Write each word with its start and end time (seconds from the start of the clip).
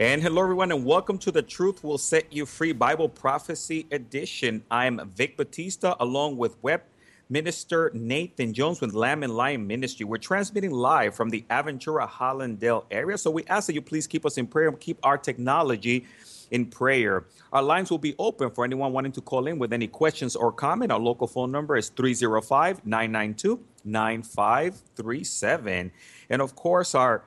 And 0.00 0.20
hello, 0.22 0.40
everyone, 0.40 0.72
and 0.72 0.86
welcome 0.86 1.18
to 1.18 1.30
the 1.30 1.42
Truth 1.42 1.84
Will 1.84 1.98
Set 1.98 2.32
You 2.32 2.46
Free 2.46 2.72
Bible 2.72 3.06
Prophecy 3.06 3.86
Edition. 3.90 4.64
I'm 4.70 5.10
Vic 5.14 5.36
Batista, 5.36 5.94
along 6.00 6.38
with 6.38 6.56
Web 6.62 6.80
Minister 7.28 7.90
Nathan 7.92 8.54
Jones 8.54 8.80
with 8.80 8.94
Lamb 8.94 9.22
and 9.22 9.36
Lion 9.36 9.66
Ministry. 9.66 10.06
We're 10.06 10.16
transmitting 10.16 10.70
live 10.70 11.14
from 11.14 11.28
the 11.28 11.44
Aventura 11.50 12.08
Hallandale 12.08 12.86
area. 12.90 13.18
So 13.18 13.30
we 13.30 13.44
ask 13.44 13.66
that 13.66 13.74
you 13.74 13.82
please 13.82 14.06
keep 14.06 14.24
us 14.24 14.38
in 14.38 14.46
prayer 14.46 14.68
and 14.68 14.80
keep 14.80 14.98
our 15.02 15.18
technology 15.18 16.06
in 16.50 16.64
prayer. 16.64 17.26
Our 17.52 17.62
lines 17.62 17.90
will 17.90 17.98
be 17.98 18.14
open 18.18 18.52
for 18.52 18.64
anyone 18.64 18.94
wanting 18.94 19.12
to 19.12 19.20
call 19.20 19.48
in 19.48 19.58
with 19.58 19.74
any 19.74 19.86
questions 19.86 20.34
or 20.34 20.50
comment. 20.50 20.90
Our 20.90 20.98
local 20.98 21.26
phone 21.26 21.52
number 21.52 21.76
is 21.76 21.90
305 21.90 22.86
992 22.86 23.60
9537. 23.84 25.92
And 26.30 26.40
of 26.40 26.56
course, 26.56 26.94
our 26.94 27.22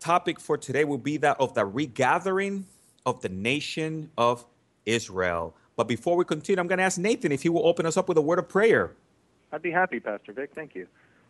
topic 0.00 0.40
for 0.40 0.56
today 0.56 0.84
will 0.84 0.98
be 0.98 1.16
that 1.18 1.38
of 1.38 1.54
the 1.54 1.64
regathering 1.64 2.66
of 3.06 3.20
the 3.20 3.28
nation 3.28 4.10
of 4.16 4.44
Israel. 4.86 5.54
But 5.76 5.88
before 5.88 6.16
we 6.16 6.24
continue, 6.24 6.60
I'm 6.60 6.66
going 6.66 6.78
to 6.78 6.84
ask 6.84 6.98
Nathan 6.98 7.32
if 7.32 7.42
he 7.42 7.48
will 7.48 7.66
open 7.66 7.86
us 7.86 7.96
up 7.96 8.08
with 8.08 8.18
a 8.18 8.22
word 8.22 8.38
of 8.38 8.48
prayer. 8.48 8.92
I'd 9.52 9.62
be 9.62 9.70
happy, 9.70 10.00
Pastor 10.00 10.32
Vic. 10.32 10.50
Thank 10.54 10.74
you. 10.74 10.86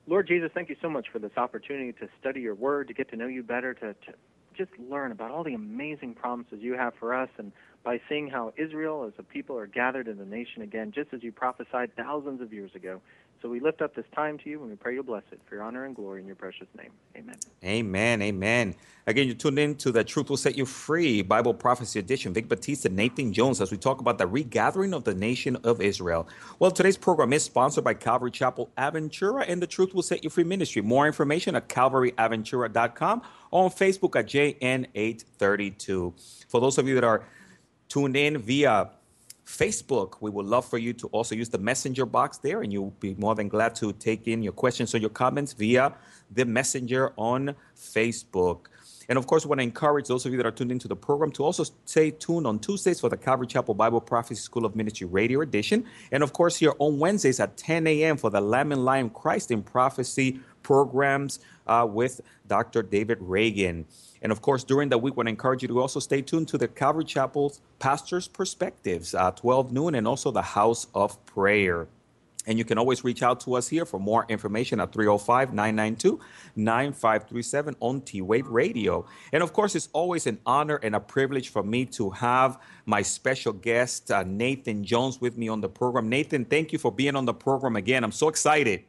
Lord 0.06 0.26
Jesus, 0.26 0.50
thank 0.54 0.68
you 0.68 0.76
so 0.80 0.88
much 0.88 1.08
for 1.12 1.18
this 1.18 1.32
opportunity 1.36 1.92
to 1.92 2.08
study 2.18 2.40
your 2.40 2.54
word, 2.54 2.88
to 2.88 2.94
get 2.94 3.10
to 3.10 3.16
know 3.16 3.26
you 3.26 3.42
better, 3.42 3.74
to, 3.74 3.94
to 3.94 4.14
just 4.56 4.70
learn 4.90 5.12
about 5.12 5.30
all 5.30 5.44
the 5.44 5.54
amazing 5.54 6.14
promises 6.14 6.58
you 6.60 6.74
have 6.74 6.94
for 6.98 7.14
us, 7.14 7.28
and 7.38 7.52
by 7.84 8.00
seeing 8.08 8.28
how 8.28 8.52
Israel 8.56 9.04
as 9.04 9.12
a 9.18 9.22
people 9.22 9.56
are 9.56 9.66
gathered 9.66 10.08
in 10.08 10.18
the 10.18 10.24
nation 10.24 10.62
again, 10.62 10.92
just 10.92 11.14
as 11.14 11.22
you 11.22 11.32
prophesied 11.32 11.94
thousands 11.96 12.40
of 12.40 12.52
years 12.52 12.74
ago. 12.74 13.00
So 13.42 13.48
we 13.48 13.58
lift 13.58 13.80
up 13.80 13.94
this 13.94 14.04
time 14.14 14.36
to 14.38 14.50
you 14.50 14.60
and 14.60 14.68
we 14.68 14.76
pray 14.76 14.92
you'll 14.92 15.02
bless 15.02 15.22
it 15.32 15.40
for 15.46 15.54
your 15.54 15.64
honor 15.64 15.86
and 15.86 15.96
glory 15.96 16.20
in 16.20 16.26
your 16.26 16.36
precious 16.36 16.66
name. 16.76 16.90
Amen. 17.16 17.36
Amen. 17.64 18.20
Amen. 18.20 18.74
Again, 19.06 19.26
you're 19.26 19.34
tuned 19.34 19.58
in 19.58 19.76
to 19.76 19.90
the 19.90 20.04
Truth 20.04 20.28
Will 20.28 20.36
Set 20.36 20.58
You 20.58 20.66
Free 20.66 21.22
Bible 21.22 21.54
Prophecy 21.54 21.98
Edition. 21.98 22.34
Vic 22.34 22.48
Batista, 22.48 22.90
Nathan 22.90 23.32
Jones, 23.32 23.62
as 23.62 23.70
we 23.70 23.78
talk 23.78 24.00
about 24.00 24.18
the 24.18 24.26
regathering 24.26 24.92
of 24.92 25.04
the 25.04 25.14
nation 25.14 25.56
of 25.64 25.80
Israel. 25.80 26.28
Well, 26.58 26.70
today's 26.70 26.98
program 26.98 27.32
is 27.32 27.42
sponsored 27.42 27.82
by 27.82 27.94
Calvary 27.94 28.30
Chapel 28.30 28.68
Aventura 28.76 29.46
and 29.48 29.62
the 29.62 29.66
Truth 29.66 29.94
Will 29.94 30.02
Set 30.02 30.22
You 30.22 30.28
Free 30.28 30.44
Ministry. 30.44 30.82
More 30.82 31.06
information 31.06 31.56
at 31.56 31.70
calvaryaventura.com 31.70 33.22
or 33.50 33.64
on 33.64 33.70
Facebook 33.70 34.16
at 34.16 34.26
JN832. 34.26 36.44
For 36.46 36.60
those 36.60 36.76
of 36.76 36.86
you 36.86 36.94
that 36.96 37.04
are 37.04 37.24
tuned 37.88 38.16
in 38.16 38.36
via 38.36 38.90
Facebook. 39.50 40.16
We 40.20 40.30
would 40.30 40.46
love 40.46 40.64
for 40.64 40.78
you 40.78 40.92
to 40.94 41.08
also 41.08 41.34
use 41.34 41.48
the 41.48 41.58
messenger 41.58 42.06
box 42.06 42.38
there, 42.38 42.62
and 42.62 42.72
you'll 42.72 42.94
be 43.00 43.14
more 43.14 43.34
than 43.34 43.48
glad 43.48 43.74
to 43.76 43.92
take 43.92 44.28
in 44.28 44.42
your 44.42 44.52
questions 44.52 44.94
or 44.94 44.98
your 44.98 45.10
comments 45.10 45.52
via 45.52 45.94
the 46.30 46.44
messenger 46.44 47.12
on 47.16 47.54
Facebook. 47.76 48.66
And 49.08 49.18
of 49.18 49.26
course, 49.26 49.44
we 49.44 49.48
want 49.48 49.58
to 49.58 49.64
encourage 49.64 50.06
those 50.06 50.24
of 50.24 50.30
you 50.30 50.36
that 50.36 50.46
are 50.46 50.52
tuned 50.52 50.70
into 50.70 50.86
the 50.86 50.94
program 50.94 51.32
to 51.32 51.42
also 51.42 51.64
stay 51.84 52.12
tuned 52.12 52.46
on 52.46 52.60
Tuesdays 52.60 53.00
for 53.00 53.08
the 53.08 53.16
Calvary 53.16 53.48
Chapel 53.48 53.74
Bible 53.74 54.00
Prophecy 54.00 54.40
School 54.40 54.64
of 54.64 54.76
Ministry 54.76 55.08
radio 55.08 55.40
edition. 55.40 55.84
And 56.12 56.22
of 56.22 56.32
course, 56.32 56.56
here 56.56 56.74
on 56.78 57.00
Wednesdays 57.00 57.40
at 57.40 57.56
10 57.56 57.88
a.m. 57.88 58.16
for 58.18 58.30
the 58.30 58.40
Lamb 58.40 58.70
and 58.70 58.84
Lion 58.84 59.10
Christ 59.10 59.50
in 59.50 59.64
Prophecy 59.64 60.38
programs 60.70 61.40
uh, 61.66 61.84
with 61.84 62.20
Dr. 62.46 62.80
David 62.84 63.18
Reagan. 63.20 63.86
And 64.22 64.30
of 64.30 64.40
course, 64.40 64.62
during 64.62 64.88
the 64.88 64.98
week, 64.98 65.16
to 65.16 65.22
encourage 65.22 65.62
you 65.62 65.68
to 65.68 65.80
also 65.80 65.98
stay 65.98 66.22
tuned 66.22 66.46
to 66.46 66.58
the 66.58 66.68
Calvary 66.68 67.02
Chapel's 67.04 67.60
Pastor's 67.80 68.28
Perspectives, 68.28 69.12
uh, 69.12 69.32
12 69.32 69.72
noon, 69.72 69.96
and 69.96 70.06
also 70.06 70.30
the 70.30 70.42
House 70.42 70.86
of 70.94 71.10
Prayer. 71.26 71.88
And 72.46 72.56
you 72.56 72.64
can 72.64 72.78
always 72.78 73.02
reach 73.02 73.24
out 73.24 73.40
to 73.40 73.54
us 73.54 73.66
here 73.66 73.84
for 73.84 73.98
more 73.98 74.24
information 74.28 74.78
at 74.78 74.92
305 74.92 75.52
992 75.52 76.20
9537 76.54 77.74
on 77.80 78.00
T 78.02 78.22
Wave 78.22 78.46
Radio. 78.46 79.04
And 79.32 79.42
of 79.42 79.52
course, 79.52 79.74
it's 79.74 79.88
always 79.92 80.28
an 80.28 80.38
honor 80.46 80.76
and 80.76 80.94
a 80.94 81.00
privilege 81.00 81.48
for 81.48 81.64
me 81.64 81.84
to 81.98 82.10
have 82.10 82.58
my 82.86 83.02
special 83.02 83.52
guest, 83.52 84.12
uh, 84.12 84.22
Nathan 84.22 84.84
Jones, 84.84 85.20
with 85.20 85.36
me 85.36 85.48
on 85.48 85.60
the 85.60 85.68
program. 85.68 86.08
Nathan, 86.08 86.44
thank 86.44 86.72
you 86.72 86.78
for 86.78 86.92
being 86.92 87.16
on 87.16 87.24
the 87.24 87.34
program 87.34 87.74
again. 87.74 88.04
I'm 88.04 88.12
so 88.12 88.28
excited. 88.28 88.84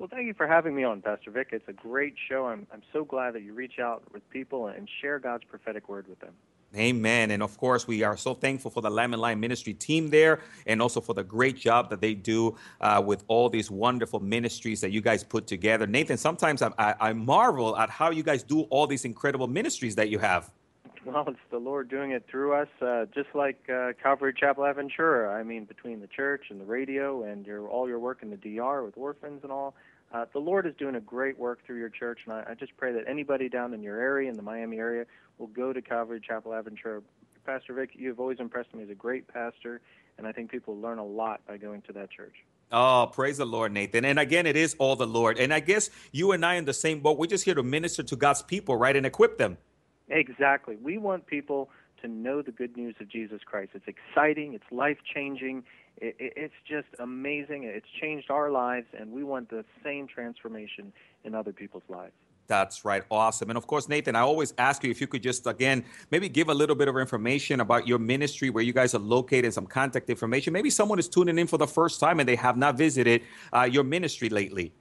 Well, 0.00 0.08
thank 0.10 0.26
you 0.26 0.32
for 0.32 0.46
having 0.46 0.74
me 0.74 0.82
on, 0.82 1.02
Pastor 1.02 1.30
Vic. 1.30 1.48
It's 1.52 1.68
a 1.68 1.74
great 1.74 2.14
show. 2.26 2.46
I'm, 2.46 2.66
I'm 2.72 2.80
so 2.90 3.04
glad 3.04 3.34
that 3.34 3.42
you 3.42 3.52
reach 3.52 3.78
out 3.78 4.02
with 4.14 4.28
people 4.30 4.68
and 4.68 4.88
share 5.02 5.18
God's 5.18 5.44
prophetic 5.44 5.90
word 5.90 6.08
with 6.08 6.18
them. 6.20 6.32
Amen. 6.74 7.32
And 7.32 7.42
of 7.42 7.58
course, 7.58 7.86
we 7.86 8.02
are 8.02 8.16
so 8.16 8.32
thankful 8.32 8.70
for 8.70 8.80
the 8.80 8.88
Lamb 8.88 9.12
and 9.12 9.20
Lion 9.20 9.38
ministry 9.38 9.74
team 9.74 10.08
there 10.08 10.40
and 10.66 10.80
also 10.80 11.02
for 11.02 11.12
the 11.12 11.22
great 11.22 11.58
job 11.58 11.90
that 11.90 12.00
they 12.00 12.14
do 12.14 12.56
uh, 12.80 13.02
with 13.04 13.24
all 13.28 13.50
these 13.50 13.70
wonderful 13.70 14.20
ministries 14.20 14.80
that 14.80 14.90
you 14.90 15.02
guys 15.02 15.22
put 15.22 15.46
together. 15.46 15.86
Nathan, 15.86 16.16
sometimes 16.16 16.62
I, 16.62 16.72
I, 16.78 16.94
I 16.98 17.12
marvel 17.12 17.76
at 17.76 17.90
how 17.90 18.10
you 18.10 18.22
guys 18.22 18.42
do 18.42 18.62
all 18.70 18.86
these 18.86 19.04
incredible 19.04 19.48
ministries 19.48 19.96
that 19.96 20.08
you 20.08 20.18
have. 20.18 20.50
Well, 21.04 21.24
it's 21.28 21.38
the 21.50 21.58
Lord 21.58 21.88
doing 21.88 22.10
it 22.10 22.26
through 22.30 22.54
us, 22.54 22.68
uh, 22.82 23.06
just 23.14 23.28
like 23.34 23.58
uh, 23.72 23.92
Calvary 24.02 24.34
Chapel 24.38 24.64
Aventura. 24.64 25.34
I 25.34 25.42
mean, 25.42 25.64
between 25.64 26.00
the 26.00 26.06
church 26.06 26.46
and 26.50 26.60
the 26.60 26.64
radio 26.66 27.22
and 27.22 27.46
your 27.46 27.66
all 27.68 27.88
your 27.88 27.98
work 27.98 28.18
in 28.22 28.30
the 28.30 28.36
DR 28.36 28.84
with 28.84 28.98
orphans 28.98 29.40
and 29.42 29.50
all, 29.50 29.74
uh, 30.12 30.26
the 30.32 30.38
Lord 30.38 30.66
is 30.66 30.74
doing 30.76 30.96
a 30.96 31.00
great 31.00 31.38
work 31.38 31.64
through 31.64 31.78
your 31.78 31.88
church, 31.88 32.20
and 32.24 32.34
I, 32.34 32.44
I 32.50 32.54
just 32.54 32.76
pray 32.76 32.92
that 32.92 33.04
anybody 33.06 33.48
down 33.48 33.74
in 33.74 33.82
your 33.82 34.00
area, 34.00 34.28
in 34.28 34.36
the 34.36 34.42
Miami 34.42 34.78
area, 34.78 35.06
will 35.38 35.46
go 35.46 35.72
to 35.72 35.80
Calvary 35.80 36.20
Chapel 36.20 36.52
Aventura. 36.52 37.02
Pastor 37.46 37.74
Vic, 37.74 37.90
you 37.94 38.08
have 38.08 38.20
always 38.20 38.38
impressed 38.38 38.74
me 38.74 38.82
as 38.82 38.90
a 38.90 38.94
great 38.94 39.26
pastor, 39.28 39.80
and 40.18 40.26
I 40.26 40.32
think 40.32 40.50
people 40.50 40.78
learn 40.78 40.98
a 40.98 41.04
lot 41.04 41.40
by 41.46 41.56
going 41.56 41.82
to 41.82 41.92
that 41.94 42.10
church. 42.10 42.34
Oh, 42.72 43.10
praise 43.12 43.38
the 43.38 43.44
Lord, 43.44 43.72
Nathan. 43.72 44.04
And 44.04 44.18
again, 44.18 44.46
it 44.46 44.56
is 44.56 44.76
all 44.78 44.94
the 44.94 45.06
Lord. 45.06 45.38
And 45.38 45.52
I 45.52 45.58
guess 45.58 45.90
you 46.12 46.32
and 46.32 46.44
I 46.44 46.54
in 46.54 46.64
the 46.64 46.74
same 46.74 47.00
boat. 47.00 47.18
We're 47.18 47.26
just 47.26 47.44
here 47.44 47.54
to 47.54 47.64
minister 47.64 48.02
to 48.04 48.16
God's 48.16 48.42
people, 48.42 48.76
right? 48.76 48.94
And 48.94 49.04
equip 49.04 49.38
them. 49.38 49.58
Exactly. 50.08 50.76
We 50.76 50.98
want 50.98 51.26
people 51.26 51.70
to 52.02 52.08
know 52.08 52.42
the 52.42 52.52
good 52.52 52.76
news 52.76 52.94
of 53.00 53.08
Jesus 53.08 53.40
Christ. 53.44 53.72
It's 53.74 53.86
exciting, 53.88 54.54
it's 54.54 54.64
life 54.70 54.98
changing, 55.14 55.64
it, 56.00 56.16
it, 56.18 56.32
it's 56.36 56.54
just 56.68 56.88
amazing. 56.98 57.64
It's 57.64 57.86
changed 58.00 58.30
our 58.30 58.50
lives, 58.50 58.86
and 58.98 59.12
we 59.12 59.22
want 59.22 59.50
the 59.50 59.64
same 59.84 60.06
transformation 60.06 60.92
in 61.24 61.34
other 61.34 61.52
people's 61.52 61.82
lives. 61.88 62.14
That's 62.46 62.84
right. 62.84 63.04
Awesome. 63.12 63.48
And 63.50 63.56
of 63.56 63.68
course, 63.68 63.88
Nathan, 63.88 64.16
I 64.16 64.20
always 64.20 64.52
ask 64.58 64.82
you 64.82 64.90
if 64.90 65.00
you 65.00 65.06
could 65.06 65.22
just, 65.22 65.46
again, 65.46 65.84
maybe 66.10 66.28
give 66.28 66.48
a 66.48 66.54
little 66.54 66.74
bit 66.74 66.88
of 66.88 66.96
information 66.96 67.60
about 67.60 67.86
your 67.86 68.00
ministry, 68.00 68.50
where 68.50 68.64
you 68.64 68.72
guys 68.72 68.92
are 68.92 68.98
located, 68.98 69.54
some 69.54 69.66
contact 69.66 70.10
information. 70.10 70.52
Maybe 70.52 70.68
someone 70.68 70.98
is 70.98 71.08
tuning 71.08 71.38
in 71.38 71.46
for 71.46 71.58
the 71.58 71.66
first 71.66 72.00
time 72.00 72.18
and 72.18 72.28
they 72.28 72.34
have 72.34 72.56
not 72.56 72.76
visited 72.76 73.22
uh, 73.52 73.68
your 73.70 73.84
ministry 73.84 74.28
lately. 74.28 74.72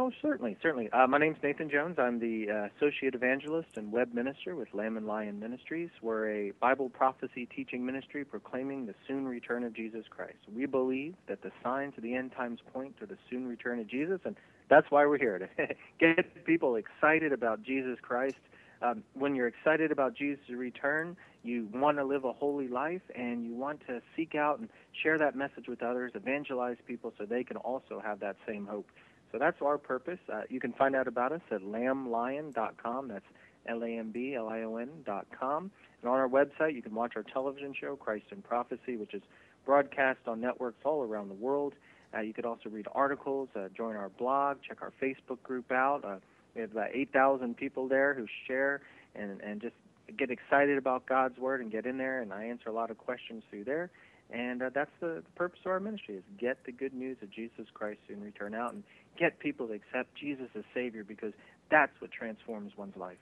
Oh, 0.00 0.12
certainly, 0.22 0.56
certainly. 0.62 0.88
Uh, 0.92 1.08
my 1.08 1.18
name's 1.18 1.38
Nathan 1.42 1.68
Jones. 1.68 1.96
I'm 1.98 2.20
the 2.20 2.48
uh, 2.48 2.68
Associate 2.76 3.16
Evangelist 3.16 3.70
and 3.74 3.90
Web 3.90 4.14
Minister 4.14 4.54
with 4.54 4.72
Lamb 4.72 4.96
and 4.96 5.08
Lion 5.08 5.40
Ministries. 5.40 5.90
We're 6.00 6.30
a 6.30 6.52
Bible 6.60 6.88
prophecy 6.88 7.46
teaching 7.46 7.84
ministry 7.84 8.24
proclaiming 8.24 8.86
the 8.86 8.94
soon 9.08 9.26
return 9.26 9.64
of 9.64 9.72
Jesus 9.74 10.04
Christ. 10.08 10.38
We 10.54 10.66
believe 10.66 11.16
that 11.26 11.42
the 11.42 11.50
signs 11.64 11.94
of 11.96 12.04
the 12.04 12.14
end 12.14 12.30
times 12.30 12.60
point 12.72 12.96
to 13.00 13.06
the 13.06 13.16
soon 13.28 13.48
return 13.48 13.80
of 13.80 13.88
Jesus, 13.88 14.20
and 14.24 14.36
that's 14.68 14.88
why 14.88 15.04
we're 15.04 15.18
here 15.18 15.36
to 15.40 15.48
get 15.98 16.44
people 16.44 16.76
excited 16.76 17.32
about 17.32 17.64
Jesus 17.64 17.98
Christ. 18.00 18.36
Um, 18.80 19.02
when 19.14 19.34
you're 19.34 19.48
excited 19.48 19.90
about 19.90 20.14
Jesus' 20.14 20.48
return, 20.48 21.16
you 21.42 21.68
want 21.74 21.96
to 21.98 22.04
live 22.04 22.24
a 22.24 22.32
holy 22.32 22.68
life 22.68 23.02
and 23.16 23.44
you 23.44 23.52
want 23.52 23.80
to 23.88 24.00
seek 24.14 24.36
out 24.36 24.60
and 24.60 24.68
share 25.02 25.18
that 25.18 25.34
message 25.34 25.66
with 25.66 25.82
others, 25.82 26.12
evangelize 26.14 26.76
people 26.86 27.12
so 27.18 27.24
they 27.24 27.42
can 27.42 27.56
also 27.56 28.00
have 28.04 28.20
that 28.20 28.36
same 28.46 28.64
hope. 28.64 28.86
So 29.32 29.38
that's 29.38 29.62
our 29.62 29.78
purpose. 29.78 30.18
Uh, 30.32 30.42
you 30.48 30.60
can 30.60 30.72
find 30.72 30.96
out 30.96 31.08
about 31.08 31.32
us 31.32 31.40
at 31.50 31.62
lamblion.com. 31.62 33.08
That's 33.08 33.24
L-A-M-B-L-I-O-N.com. 33.66 35.70
And 36.02 36.10
on 36.10 36.18
our 36.18 36.28
website, 36.28 36.74
you 36.74 36.82
can 36.82 36.94
watch 36.94 37.14
our 37.16 37.22
television 37.22 37.74
show, 37.78 37.96
Christ 37.96 38.26
in 38.30 38.42
Prophecy, 38.42 38.96
which 38.96 39.14
is 39.14 39.22
broadcast 39.66 40.20
on 40.26 40.40
networks 40.40 40.78
all 40.84 41.02
around 41.02 41.28
the 41.28 41.34
world. 41.34 41.74
Uh, 42.14 42.20
you 42.20 42.32
could 42.32 42.46
also 42.46 42.70
read 42.70 42.86
articles, 42.92 43.48
uh, 43.54 43.68
join 43.76 43.96
our 43.96 44.08
blog, 44.08 44.58
check 44.66 44.78
our 44.80 44.92
Facebook 45.02 45.42
group 45.42 45.70
out. 45.70 46.02
Uh, 46.04 46.16
we 46.54 46.62
have 46.62 46.72
about 46.72 46.88
8,000 46.94 47.54
people 47.56 47.86
there 47.86 48.14
who 48.14 48.26
share 48.46 48.80
and, 49.14 49.40
and 49.42 49.60
just 49.60 49.74
get 50.16 50.30
excited 50.30 50.78
about 50.78 51.04
God's 51.06 51.38
Word 51.38 51.60
and 51.60 51.70
get 51.70 51.84
in 51.84 51.98
there. 51.98 52.22
And 52.22 52.32
I 52.32 52.44
answer 52.44 52.70
a 52.70 52.72
lot 52.72 52.90
of 52.90 52.96
questions 52.96 53.42
through 53.50 53.64
there. 53.64 53.90
And 54.30 54.62
uh, 54.62 54.70
that's 54.74 54.90
the, 55.00 55.22
purpose 55.36 55.60
of 55.64 55.70
our 55.70 55.80
ministry 55.80 56.16
is 56.16 56.22
get 56.38 56.64
the 56.64 56.72
good 56.72 56.92
news 56.92 57.16
of 57.22 57.30
Jesus 57.30 57.66
Christ 57.72 58.00
soon 58.06 58.22
return 58.22 58.54
out 58.54 58.74
and 58.74 58.82
get 59.18 59.38
people 59.38 59.66
to 59.68 59.72
accept 59.72 60.14
Jesus 60.14 60.48
as 60.54 60.64
Savior 60.74 61.02
because 61.02 61.32
that's 61.70 61.98
what 62.00 62.10
transforms 62.10 62.72
one's 62.76 62.96
life. 62.96 63.16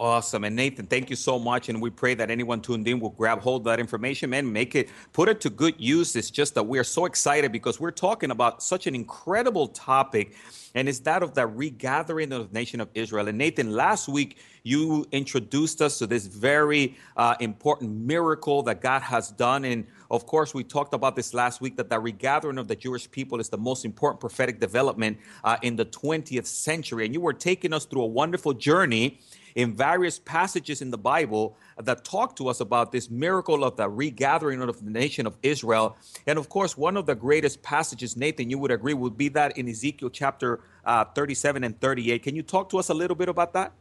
Awesome. 0.00 0.42
And 0.42 0.56
Nathan, 0.56 0.86
thank 0.86 1.08
you 1.08 1.14
so 1.14 1.38
much. 1.38 1.68
And 1.68 1.80
we 1.80 1.88
pray 1.88 2.14
that 2.14 2.28
anyone 2.28 2.60
tuned 2.60 2.88
in 2.88 2.98
will 2.98 3.10
grab 3.10 3.40
hold 3.40 3.60
of 3.60 3.64
that 3.66 3.78
information, 3.78 4.28
man, 4.28 4.52
make 4.52 4.74
it, 4.74 4.88
put 5.12 5.28
it 5.28 5.40
to 5.42 5.50
good 5.50 5.76
use. 5.78 6.16
It's 6.16 6.30
just 6.30 6.56
that 6.56 6.64
we're 6.64 6.82
so 6.82 7.04
excited 7.04 7.52
because 7.52 7.78
we're 7.78 7.92
talking 7.92 8.32
about 8.32 8.60
such 8.60 8.88
an 8.88 8.96
incredible 8.96 9.68
topic, 9.68 10.34
and 10.74 10.88
it's 10.88 10.98
that 11.00 11.22
of 11.22 11.34
the 11.34 11.46
regathering 11.46 12.32
of 12.32 12.48
the 12.48 12.58
nation 12.58 12.80
of 12.80 12.88
Israel. 12.94 13.28
And 13.28 13.38
Nathan, 13.38 13.70
last 13.70 14.08
week 14.08 14.38
you 14.64 15.06
introduced 15.12 15.82
us 15.82 15.98
to 15.98 16.06
this 16.06 16.26
very 16.26 16.96
uh, 17.18 17.34
important 17.38 17.94
miracle 17.94 18.62
that 18.62 18.80
God 18.80 19.02
has 19.02 19.30
done. 19.30 19.62
And 19.66 19.86
of 20.10 20.24
course, 20.24 20.54
we 20.54 20.64
talked 20.64 20.94
about 20.94 21.16
this 21.16 21.34
last 21.34 21.60
week 21.60 21.76
that 21.76 21.90
the 21.90 22.00
regathering 22.00 22.56
of 22.56 22.66
the 22.66 22.74
Jewish 22.74 23.10
people 23.10 23.40
is 23.40 23.50
the 23.50 23.58
most 23.58 23.84
important 23.84 24.20
prophetic 24.20 24.60
development 24.60 25.18
uh, 25.44 25.58
in 25.60 25.76
the 25.76 25.84
20th 25.84 26.46
century. 26.46 27.04
And 27.04 27.12
you 27.12 27.20
were 27.20 27.34
taking 27.34 27.74
us 27.74 27.84
through 27.84 28.00
a 28.02 28.06
wonderful 28.06 28.54
journey 28.54 29.20
in 29.54 29.76
various 29.76 30.18
passages 30.18 30.80
in 30.80 30.90
the 30.90 30.98
Bible 30.98 31.58
that 31.76 32.02
talk 32.02 32.34
to 32.36 32.48
us 32.48 32.60
about 32.60 32.90
this 32.90 33.10
miracle 33.10 33.64
of 33.64 33.76
the 33.76 33.88
regathering 33.88 34.62
of 34.62 34.82
the 34.82 34.90
nation 34.90 35.26
of 35.26 35.36
Israel. 35.42 35.94
And 36.26 36.38
of 36.38 36.48
course, 36.48 36.74
one 36.74 36.96
of 36.96 37.04
the 37.04 37.14
greatest 37.14 37.62
passages, 37.62 38.16
Nathan, 38.16 38.48
you 38.48 38.58
would 38.58 38.70
agree, 38.70 38.94
would 38.94 39.18
be 39.18 39.28
that 39.28 39.58
in 39.58 39.68
Ezekiel 39.68 40.08
chapter 40.08 40.60
uh, 40.86 41.04
37 41.04 41.64
and 41.64 41.78
38. 41.78 42.22
Can 42.22 42.34
you 42.34 42.42
talk 42.42 42.70
to 42.70 42.78
us 42.78 42.88
a 42.88 42.94
little 42.94 43.14
bit 43.14 43.28
about 43.28 43.52
that? 43.52 43.74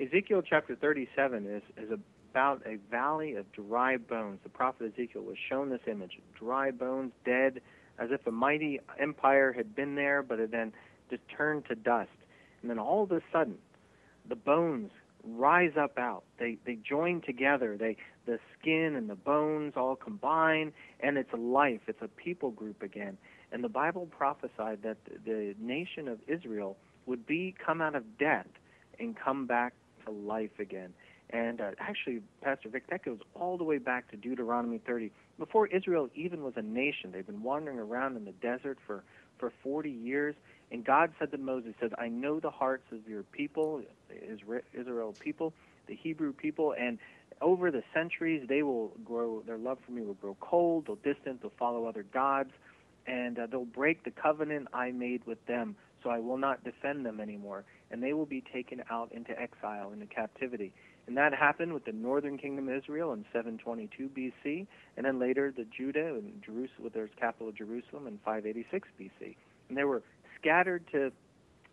Ezekiel 0.00 0.42
chapter 0.42 0.76
37 0.76 1.46
is, 1.46 1.62
is 1.82 1.90
about 2.30 2.60
a 2.66 2.76
valley 2.90 3.34
of 3.34 3.50
dry 3.52 3.96
bones. 3.96 4.40
The 4.42 4.50
prophet 4.50 4.92
Ezekiel 4.92 5.22
was 5.22 5.36
shown 5.48 5.70
this 5.70 5.80
image 5.90 6.18
dry 6.38 6.70
bones, 6.70 7.12
dead, 7.24 7.62
as 7.98 8.10
if 8.10 8.26
a 8.26 8.30
mighty 8.30 8.78
empire 8.98 9.54
had 9.54 9.74
been 9.74 9.94
there, 9.94 10.22
but 10.22 10.38
it 10.38 10.50
then 10.50 10.74
just 11.08 11.22
turned 11.34 11.64
to 11.66 11.74
dust. 11.74 12.10
And 12.60 12.70
then 12.70 12.78
all 12.78 13.04
of 13.04 13.12
a 13.12 13.22
sudden, 13.32 13.56
the 14.28 14.36
bones 14.36 14.90
rise 15.24 15.72
up 15.80 15.96
out. 15.98 16.24
They 16.38 16.58
they 16.66 16.76
join 16.76 17.22
together. 17.22 17.78
They 17.78 17.96
the 18.26 18.38
skin 18.58 18.96
and 18.96 19.08
the 19.08 19.14
bones 19.14 19.74
all 19.76 19.96
combine, 19.96 20.74
and 21.00 21.16
it's 21.16 21.32
life. 21.32 21.80
It's 21.86 22.02
a 22.02 22.08
people 22.08 22.50
group 22.50 22.82
again. 22.82 23.16
And 23.50 23.64
the 23.64 23.70
Bible 23.70 24.06
prophesied 24.10 24.82
that 24.82 24.98
the 25.24 25.54
nation 25.58 26.06
of 26.06 26.18
Israel 26.26 26.76
would 27.06 27.26
be 27.26 27.54
come 27.64 27.80
out 27.80 27.94
of 27.94 28.18
death 28.18 28.48
and 28.98 29.16
come 29.16 29.46
back 29.46 29.72
to 30.06 30.12
life 30.12 30.58
again. 30.58 30.94
And 31.30 31.60
uh, 31.60 31.70
actually, 31.78 32.22
Pastor 32.40 32.68
Vic, 32.68 32.84
that 32.90 33.04
goes 33.04 33.18
all 33.34 33.58
the 33.58 33.64
way 33.64 33.78
back 33.78 34.10
to 34.10 34.16
Deuteronomy 34.16 34.78
30. 34.78 35.10
Before 35.38 35.66
Israel 35.66 36.08
even 36.14 36.42
was 36.42 36.54
a 36.56 36.62
nation, 36.62 37.10
they've 37.12 37.26
been 37.26 37.42
wandering 37.42 37.78
around 37.78 38.16
in 38.16 38.24
the 38.24 38.32
desert 38.32 38.78
for, 38.86 39.02
for 39.38 39.52
40 39.62 39.90
years. 39.90 40.34
And 40.70 40.84
God 40.84 41.12
said 41.18 41.32
to 41.32 41.38
Moses, 41.38 41.74
said, 41.80 41.94
I 41.98 42.08
know 42.08 42.40
the 42.40 42.50
hearts 42.50 42.84
of 42.92 43.08
your 43.08 43.22
people, 43.24 43.82
Israel 44.72 45.14
people, 45.18 45.52
the 45.86 45.94
Hebrew 45.94 46.32
people, 46.32 46.74
and 46.78 46.98
over 47.40 47.70
the 47.70 47.82
centuries 47.92 48.46
they 48.48 48.62
will 48.62 48.92
grow, 49.04 49.42
their 49.46 49.58
love 49.58 49.78
for 49.84 49.92
me 49.92 50.02
will 50.02 50.14
grow 50.14 50.36
cold, 50.40 50.86
they'll 50.86 50.96
distant, 50.96 51.42
they'll 51.42 51.52
follow 51.58 51.86
other 51.86 52.02
gods, 52.02 52.50
and 53.06 53.38
uh, 53.38 53.46
they'll 53.46 53.64
break 53.64 54.04
the 54.04 54.10
covenant 54.10 54.68
I 54.72 54.90
made 54.90 55.24
with 55.26 55.44
them, 55.46 55.76
so 56.02 56.10
I 56.10 56.18
will 56.18 56.38
not 56.38 56.64
defend 56.64 57.04
them 57.04 57.20
anymore. 57.20 57.64
And 57.90 58.02
they 58.02 58.12
will 58.12 58.26
be 58.26 58.42
taken 58.52 58.82
out 58.90 59.12
into 59.12 59.38
exile, 59.40 59.92
into 59.92 60.06
captivity. 60.06 60.72
And 61.06 61.16
that 61.16 61.32
happened 61.32 61.72
with 61.72 61.84
the 61.84 61.92
northern 61.92 62.36
kingdom 62.36 62.68
of 62.68 62.74
Israel 62.74 63.12
in 63.12 63.24
722 63.32 64.08
BC, 64.08 64.66
and 64.96 65.06
then 65.06 65.20
later 65.20 65.52
the 65.56 65.66
Judah 65.76 66.14
and 66.14 66.42
Jerusalem, 66.44 66.82
with 66.82 66.94
their 66.94 67.08
capital 67.08 67.52
Jerusalem 67.52 68.06
in 68.08 68.18
586 68.24 68.88
BC. 69.00 69.36
And 69.68 69.78
they 69.78 69.84
were 69.84 70.02
scattered 70.40 70.84
to 70.92 71.12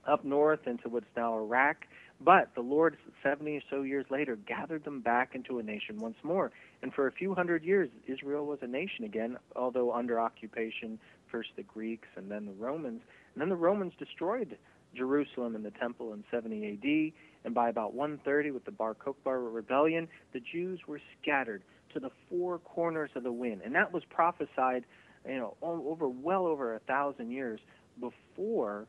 up 0.07 0.23
north 0.23 0.67
into 0.67 0.89
what's 0.89 1.05
now 1.15 1.35
Iraq. 1.35 1.77
But 2.21 2.49
the 2.55 2.61
Lord, 2.61 2.97
70 3.21 3.57
or 3.57 3.61
so 3.69 3.81
years 3.81 4.05
later, 4.09 4.35
gathered 4.35 4.85
them 4.85 5.01
back 5.01 5.35
into 5.35 5.59
a 5.59 5.63
nation 5.63 5.97
once 5.99 6.17
more. 6.23 6.51
And 6.81 6.93
for 6.93 7.07
a 7.07 7.11
few 7.11 7.33
hundred 7.33 7.63
years, 7.63 7.89
Israel 8.07 8.45
was 8.45 8.59
a 8.61 8.67
nation 8.67 9.03
again, 9.03 9.37
although 9.55 9.91
under 9.93 10.19
occupation, 10.19 10.99
first 11.33 11.49
the 11.57 11.63
Greeks 11.63 12.07
and 12.15 12.31
then 12.31 12.45
the 12.45 12.53
Romans. 12.53 13.01
And 13.33 13.41
then 13.41 13.49
the 13.49 13.55
Romans 13.55 13.91
destroyed 13.97 14.55
Jerusalem 14.95 15.55
and 15.55 15.65
the 15.65 15.71
temple 15.71 16.13
in 16.13 16.23
70 16.31 16.73
AD. 16.73 17.13
And 17.43 17.53
by 17.53 17.67
about 17.67 17.93
130, 17.93 18.51
with 18.51 18.63
the 18.63 18.71
Bar 18.71 18.95
Kokhba 18.95 19.53
rebellion, 19.53 20.07
the 20.31 20.39
Jews 20.39 20.79
were 20.87 21.01
scattered 21.21 21.63
to 21.93 21.99
the 21.99 22.11
four 22.29 22.59
corners 22.59 23.09
of 23.15 23.23
the 23.23 23.31
wind. 23.31 23.61
And 23.65 23.73
that 23.75 23.91
was 23.91 24.03
prophesied, 24.09 24.85
you 25.27 25.35
know, 25.35 25.57
over 25.61 26.07
well 26.07 26.45
over 26.45 26.75
a 26.75 26.79
thousand 26.79 27.31
years 27.31 27.59
before 27.99 28.85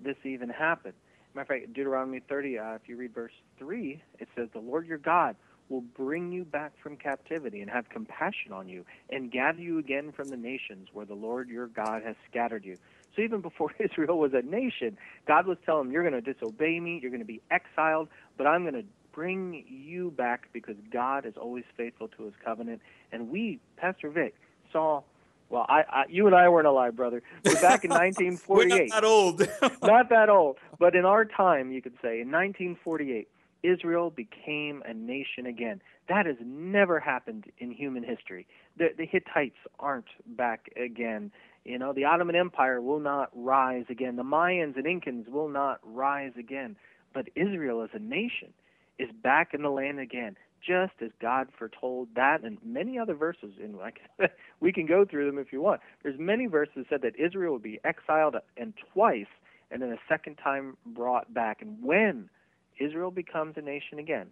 this 0.00 0.16
even 0.24 0.48
happened. 0.48 0.94
Matter 1.34 1.54
of 1.54 1.60
fact, 1.60 1.72
Deuteronomy 1.72 2.20
30, 2.28 2.58
uh, 2.58 2.74
if 2.74 2.82
you 2.86 2.96
read 2.96 3.14
verse 3.14 3.32
3, 3.58 4.00
it 4.18 4.28
says, 4.36 4.48
The 4.52 4.60
Lord 4.60 4.86
your 4.86 4.98
God 4.98 5.36
will 5.68 5.80
bring 5.80 6.30
you 6.32 6.44
back 6.44 6.72
from 6.82 6.96
captivity 6.96 7.60
and 7.60 7.70
have 7.70 7.88
compassion 7.88 8.52
on 8.52 8.68
you 8.68 8.84
and 9.10 9.30
gather 9.30 9.60
you 9.60 9.78
again 9.78 10.12
from 10.12 10.28
the 10.28 10.36
nations 10.36 10.88
where 10.92 11.06
the 11.06 11.14
Lord 11.14 11.48
your 11.48 11.68
God 11.68 12.02
has 12.02 12.16
scattered 12.30 12.64
you. 12.64 12.76
So 13.16 13.22
even 13.22 13.40
before 13.40 13.72
Israel 13.78 14.18
was 14.18 14.32
a 14.34 14.42
nation, 14.42 14.96
God 15.26 15.46
was 15.46 15.58
telling 15.64 15.86
them, 15.86 15.92
You're 15.92 16.08
going 16.08 16.22
to 16.22 16.32
disobey 16.32 16.80
me, 16.80 16.98
you're 17.00 17.10
going 17.10 17.20
to 17.20 17.26
be 17.26 17.40
exiled, 17.50 18.08
but 18.36 18.46
I'm 18.46 18.62
going 18.62 18.74
to 18.74 18.84
bring 19.12 19.64
you 19.68 20.10
back 20.10 20.48
because 20.52 20.76
God 20.92 21.24
is 21.24 21.34
always 21.36 21.64
faithful 21.76 22.08
to 22.08 22.24
his 22.24 22.34
covenant. 22.44 22.80
And 23.12 23.30
we, 23.30 23.60
Pastor 23.76 24.10
Vic, 24.10 24.34
saw 24.72 25.02
well, 25.50 25.66
I, 25.68 25.84
I, 25.88 26.04
you 26.08 26.26
and 26.26 26.34
I 26.34 26.48
weren't 26.48 26.66
alive, 26.66 26.96
brother. 26.96 27.22
But 27.42 27.60
back 27.60 27.84
in 27.84 27.90
1948. 27.90 28.68
We're 28.68 28.86
not 28.88 28.90
that 28.90 29.04
old. 29.04 29.40
not 29.82 30.08
that 30.08 30.28
old, 30.28 30.56
but 30.78 30.96
in 30.96 31.04
our 31.04 31.24
time, 31.24 31.70
you 31.70 31.82
could 31.82 31.94
say, 32.02 32.20
in 32.20 32.30
1948, 32.30 33.28
Israel 33.64 34.10
became 34.10 34.82
a 34.86 34.92
nation 34.92 35.46
again. 35.46 35.80
That 36.08 36.26
has 36.26 36.36
never 36.44 37.00
happened 37.00 37.46
in 37.58 37.72
human 37.72 38.04
history. 38.04 38.46
The, 38.76 38.88
the 38.96 39.06
Hittites 39.06 39.56
aren't 39.78 40.08
back 40.36 40.70
again. 40.76 41.32
You 41.64 41.78
know, 41.78 41.92
the 41.92 42.04
Ottoman 42.04 42.36
Empire 42.36 42.80
will 42.82 43.00
not 43.00 43.30
rise 43.34 43.86
again. 43.88 44.16
The 44.16 44.22
Mayans 44.22 44.76
and 44.76 44.84
Incans 44.84 45.28
will 45.28 45.48
not 45.48 45.80
rise 45.82 46.32
again. 46.38 46.76
But 47.14 47.28
Israel 47.34 47.82
as 47.82 47.90
a 47.94 47.98
nation 47.98 48.52
is 48.98 49.08
back 49.22 49.54
in 49.54 49.62
the 49.62 49.70
land 49.70 49.98
again 49.98 50.36
just 50.66 50.94
as 51.02 51.10
God 51.20 51.48
foretold 51.58 52.08
that 52.16 52.42
and 52.42 52.56
many 52.64 52.98
other 52.98 53.14
verses 53.14 53.52
in 53.62 53.76
like 53.76 54.00
we 54.60 54.72
can 54.72 54.86
go 54.86 55.04
through 55.04 55.26
them 55.26 55.38
if 55.38 55.52
you 55.52 55.60
want. 55.60 55.80
There's 56.02 56.18
many 56.18 56.46
verses 56.46 56.72
that 56.76 56.86
said 56.88 57.02
that 57.02 57.18
Israel 57.18 57.52
would 57.54 57.62
be 57.62 57.80
exiled 57.84 58.36
and 58.56 58.72
twice 58.92 59.26
and 59.70 59.82
then 59.82 59.90
a 59.90 59.98
second 60.08 60.36
time 60.36 60.76
brought 60.86 61.32
back. 61.34 61.60
And 61.60 61.82
when 61.82 62.30
Israel 62.78 63.10
becomes 63.10 63.56
a 63.56 63.62
nation 63.62 63.98
again 63.98 64.28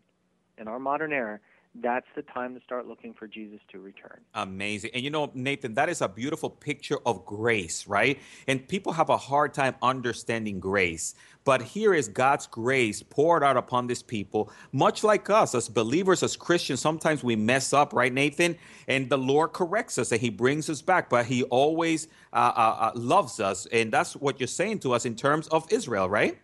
in 0.58 0.68
our 0.68 0.78
modern 0.78 1.12
era, 1.12 1.40
that's 1.76 2.06
the 2.14 2.22
time 2.22 2.54
to 2.54 2.60
start 2.60 2.86
looking 2.86 3.14
for 3.14 3.26
Jesus 3.26 3.58
to 3.70 3.78
return. 3.78 4.20
Amazing. 4.34 4.90
And 4.92 5.02
you 5.02 5.08
know, 5.08 5.30
Nathan, 5.32 5.72
that 5.74 5.88
is 5.88 6.02
a 6.02 6.08
beautiful 6.08 6.50
picture 6.50 6.98
of 7.06 7.24
grace, 7.24 7.86
right? 7.86 8.18
And 8.46 8.66
people 8.68 8.92
have 8.92 9.08
a 9.08 9.16
hard 9.16 9.54
time 9.54 9.74
understanding 9.80 10.60
grace. 10.60 11.14
But 11.44 11.62
here 11.62 11.94
is 11.94 12.08
God's 12.08 12.46
grace 12.46 13.02
poured 13.02 13.42
out 13.42 13.56
upon 13.56 13.86
this 13.86 14.02
people, 14.02 14.52
much 14.72 15.02
like 15.02 15.30
us 15.30 15.54
as 15.54 15.68
believers, 15.68 16.22
as 16.22 16.36
Christians. 16.36 16.80
Sometimes 16.80 17.24
we 17.24 17.36
mess 17.36 17.72
up, 17.72 17.94
right, 17.94 18.12
Nathan? 18.12 18.58
And 18.86 19.08
the 19.08 19.18
Lord 19.18 19.54
corrects 19.54 19.96
us 19.96 20.12
and 20.12 20.20
He 20.20 20.28
brings 20.28 20.68
us 20.68 20.82
back, 20.82 21.08
but 21.08 21.24
He 21.24 21.42
always 21.44 22.08
uh, 22.34 22.52
uh, 22.54 22.76
uh 22.80 22.92
loves 22.94 23.40
us. 23.40 23.66
And 23.72 23.90
that's 23.90 24.14
what 24.14 24.38
you're 24.38 24.46
saying 24.46 24.80
to 24.80 24.92
us 24.92 25.06
in 25.06 25.16
terms 25.16 25.48
of 25.48 25.66
Israel, 25.72 26.10
right? 26.10 26.38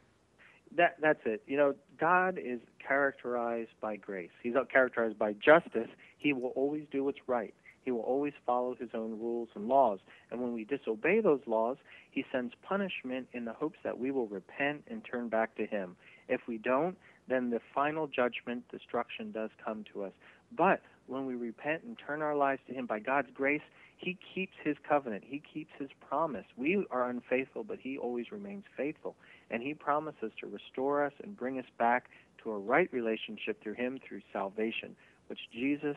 That, 0.75 0.97
that's 1.03 1.21
it. 1.27 1.43
You 1.47 1.59
know, 1.59 1.75
God 2.01 2.39
is 2.39 2.61
characterized 2.87 3.71
by 3.81 3.97
grace. 3.97 4.31
He's 4.43 4.55
not 4.55 4.71
characterized 4.71 5.19
by 5.19 5.33
justice. 5.35 5.89
He 6.19 6.33
will 6.33 6.51
always 6.51 6.85
do 6.91 7.05
what's 7.05 7.19
right. 7.27 7.55
He 7.85 7.91
will 7.91 8.01
always 8.01 8.35
follow 8.45 8.75
his 8.75 8.91
own 8.93 9.19
rules 9.19 9.49
and 9.55 9.67
laws. 9.67 9.99
And 10.31 10.41
when 10.41 10.53
we 10.53 10.65
disobey 10.65 11.21
those 11.21 11.41
laws, 11.47 11.79
he 12.11 12.25
sends 12.31 12.53
punishment 12.63 13.29
in 13.33 13.45
the 13.45 13.53
hopes 13.53 13.79
that 13.83 13.99
we 13.99 14.11
will 14.11 14.27
repent 14.27 14.83
and 14.89 15.03
turn 15.05 15.29
back 15.29 15.57
to 15.57 15.67
him. 15.67 15.97
If 16.29 16.43
we 16.47 16.59
don't, 16.59 16.97
then 17.29 17.51
the 17.51 17.61
final 17.75 18.07
judgment, 18.07 18.65
destruction, 18.71 19.33
does 19.33 19.51
come 19.65 19.85
to 19.93 20.05
us. 20.05 20.13
But 20.57 20.83
when 21.07 21.27
we 21.27 21.35
repent 21.35 21.83
and 21.85 21.97
turn 21.99 22.23
our 22.23 22.37
lives 22.37 22.61
to 22.69 22.75
him 22.75 22.87
by 22.87 22.99
God's 23.01 23.29
grace, 23.33 23.63
he 23.99 24.17
keeps 24.35 24.55
his 24.63 24.77
covenant. 24.89 25.25
He 25.27 25.43
keeps 25.53 25.73
his 25.79 25.91
promise. 26.09 26.45
We 26.57 26.87
are 26.91 27.11
unfaithful, 27.11 27.65
but 27.65 27.79
he 27.81 27.99
always 27.99 28.31
remains 28.31 28.65
faithful. 28.77 29.17
And 29.51 29.63
he 29.63 29.75
promises 29.75 30.31
to 30.41 30.47
restore 30.47 31.05
us 31.05 31.13
and 31.23 31.37
bring 31.37 31.59
us 31.59 31.67
back 31.79 32.09
to 32.45 32.53
a 32.53 32.59
right 32.59 32.89
relationship 32.93 33.63
through 33.63 33.75
him 33.75 33.99
through 34.07 34.21
salvation, 34.33 34.95
which 35.27 35.41
Jesus 35.53 35.97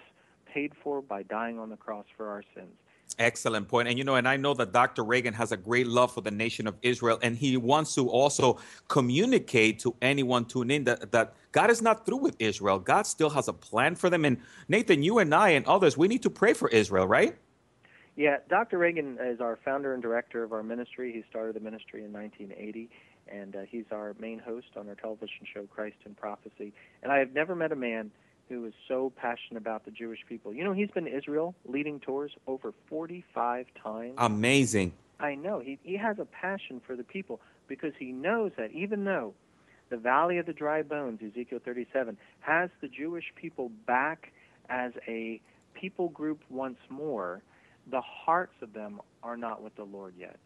paid 0.51 0.73
for 0.83 1.01
by 1.01 1.23
dying 1.23 1.59
on 1.59 1.69
the 1.69 1.77
cross 1.77 2.05
for 2.17 2.27
our 2.27 2.43
sins. 2.55 2.73
Excellent 3.19 3.67
point. 3.67 3.87
And 3.87 3.97
you 3.97 4.03
know, 4.03 4.15
and 4.15 4.27
I 4.27 4.37
know 4.37 4.53
that 4.55 4.71
Dr. 4.71 5.03
Reagan 5.03 5.33
has 5.33 5.51
a 5.51 5.57
great 5.57 5.85
love 5.85 6.13
for 6.13 6.21
the 6.21 6.31
nation 6.31 6.65
of 6.65 6.75
Israel, 6.81 7.19
and 7.21 7.37
he 7.37 7.57
wants 7.57 7.93
to 7.95 8.09
also 8.09 8.57
communicate 8.87 9.79
to 9.79 9.95
anyone 10.01 10.45
tuning 10.45 10.77
in 10.77 10.83
that, 10.85 11.11
that 11.11 11.35
God 11.51 11.69
is 11.69 11.81
not 11.81 12.05
through 12.05 12.17
with 12.17 12.35
Israel. 12.39 12.79
God 12.79 13.05
still 13.05 13.29
has 13.29 13.47
a 13.47 13.53
plan 13.53 13.95
for 13.95 14.09
them. 14.09 14.25
And 14.25 14.37
Nathan, 14.69 15.03
you 15.03 15.19
and 15.19 15.35
I 15.35 15.49
and 15.49 15.65
others, 15.65 15.97
we 15.97 16.07
need 16.07 16.23
to 16.23 16.29
pray 16.29 16.53
for 16.53 16.69
Israel, 16.69 17.05
right? 17.05 17.37
Yeah, 18.21 18.37
Dr. 18.47 18.77
Reagan 18.77 19.17
is 19.19 19.41
our 19.41 19.57
founder 19.65 19.95
and 19.95 20.03
director 20.03 20.43
of 20.43 20.53
our 20.53 20.61
ministry. 20.61 21.11
He 21.11 21.23
started 21.27 21.55
the 21.55 21.59
ministry 21.59 22.03
in 22.03 22.13
1980, 22.13 22.87
and 23.27 23.55
uh, 23.55 23.59
he's 23.67 23.85
our 23.91 24.15
main 24.19 24.37
host 24.37 24.67
on 24.77 24.87
our 24.87 24.93
television 24.93 25.47
show, 25.51 25.63
Christ 25.63 25.95
in 26.05 26.13
Prophecy. 26.13 26.71
And 27.01 27.11
I 27.11 27.17
have 27.17 27.33
never 27.33 27.55
met 27.55 27.71
a 27.71 27.75
man 27.75 28.11
who 28.47 28.63
is 28.65 28.75
so 28.87 29.11
passionate 29.15 29.57
about 29.57 29.85
the 29.85 29.91
Jewish 29.91 30.19
people. 30.29 30.53
You 30.53 30.63
know, 30.63 30.71
he's 30.71 30.91
been 30.91 31.05
to 31.05 31.17
Israel 31.17 31.55
leading 31.65 31.99
tours 31.99 32.31
over 32.45 32.75
45 32.89 33.65
times. 33.83 34.13
Amazing. 34.19 34.93
I 35.19 35.33
know. 35.33 35.59
He, 35.59 35.79
he 35.81 35.97
has 35.97 36.19
a 36.19 36.25
passion 36.25 36.79
for 36.85 36.95
the 36.95 37.03
people 37.03 37.41
because 37.67 37.93
he 37.97 38.11
knows 38.11 38.51
that 38.55 38.71
even 38.71 39.03
though 39.03 39.33
the 39.89 39.97
valley 39.97 40.37
of 40.37 40.45
the 40.45 40.53
dry 40.53 40.83
bones, 40.83 41.21
Ezekiel 41.27 41.57
37, 41.65 42.15
has 42.41 42.69
the 42.81 42.87
Jewish 42.87 43.33
people 43.35 43.71
back 43.87 44.31
as 44.69 44.91
a 45.07 45.41
people 45.73 46.09
group 46.09 46.41
once 46.51 46.77
more, 46.87 47.41
the 47.89 48.01
hearts 48.01 48.55
of 48.61 48.73
them 48.73 49.01
are 49.23 49.37
not 49.37 49.61
with 49.61 49.75
the 49.75 49.83
Lord 49.83 50.13
yet. 50.17 50.37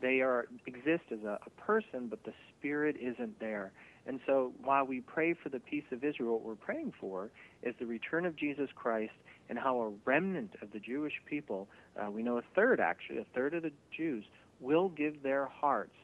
They 0.00 0.20
are 0.20 0.46
exist 0.66 1.04
as 1.10 1.22
a, 1.24 1.38
a 1.46 1.50
person, 1.60 2.08
but 2.08 2.24
the 2.24 2.32
spirit 2.58 2.96
isn't 3.00 3.38
there. 3.40 3.72
And 4.06 4.20
so 4.26 4.52
while 4.62 4.84
we 4.84 5.00
pray 5.00 5.32
for 5.32 5.48
the 5.48 5.60
peace 5.60 5.84
of 5.90 6.04
Israel, 6.04 6.32
what 6.32 6.42
we're 6.42 6.54
praying 6.56 6.92
for 7.00 7.30
is 7.62 7.74
the 7.78 7.86
return 7.86 8.26
of 8.26 8.36
Jesus 8.36 8.68
Christ 8.74 9.14
and 9.48 9.58
how 9.58 9.80
a 9.80 9.92
remnant 10.04 10.56
of 10.60 10.72
the 10.72 10.78
Jewish 10.78 11.14
people, 11.26 11.68
uh, 11.98 12.10
we 12.10 12.22
know 12.22 12.38
a 12.38 12.42
third 12.54 12.80
actually, 12.80 13.18
a 13.18 13.26
third 13.34 13.54
of 13.54 13.62
the 13.62 13.72
Jews, 13.96 14.24
will 14.60 14.88
give 14.90 15.22
their 15.22 15.46
hearts 15.46 15.94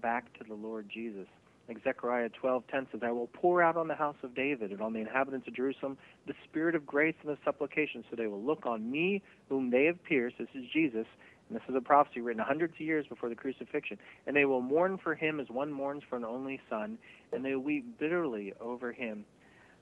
back 0.00 0.32
to 0.38 0.44
the 0.44 0.54
Lord 0.54 0.88
Jesus. 0.92 1.28
Like 1.68 1.82
Zechariah 1.82 2.28
12:10 2.28 2.88
says, 2.92 3.02
"I 3.02 3.10
will 3.10 3.28
pour 3.28 3.62
out 3.62 3.76
on 3.76 3.88
the 3.88 3.94
house 3.94 4.16
of 4.22 4.34
David 4.34 4.70
and 4.70 4.82
on 4.82 4.92
the 4.92 5.00
inhabitants 5.00 5.48
of 5.48 5.54
Jerusalem 5.54 5.96
the 6.26 6.34
spirit 6.44 6.74
of 6.74 6.84
grace 6.86 7.14
and 7.22 7.30
of 7.30 7.38
supplication, 7.44 8.04
so 8.10 8.16
they 8.16 8.26
will 8.26 8.42
look 8.42 8.66
on 8.66 8.90
me, 8.90 9.22
whom 9.48 9.70
they 9.70 9.86
have 9.86 10.02
pierced." 10.04 10.36
This 10.38 10.54
is 10.54 10.66
Jesus, 10.70 11.06
and 11.48 11.56
this 11.56 11.66
is 11.68 11.74
a 11.74 11.80
prophecy 11.80 12.20
written 12.20 12.42
hundreds 12.42 12.74
of 12.74 12.80
years 12.80 13.06
before 13.06 13.30
the 13.30 13.34
crucifixion. 13.34 13.98
And 14.26 14.36
they 14.36 14.44
will 14.44 14.60
mourn 14.60 14.98
for 14.98 15.14
him 15.14 15.40
as 15.40 15.48
one 15.48 15.72
mourns 15.72 16.02
for 16.04 16.16
an 16.16 16.24
only 16.24 16.60
son, 16.68 16.98
and 17.32 17.44
they 17.44 17.54
will 17.54 17.62
weep 17.62 17.98
bitterly 17.98 18.52
over 18.60 18.92
him, 18.92 19.24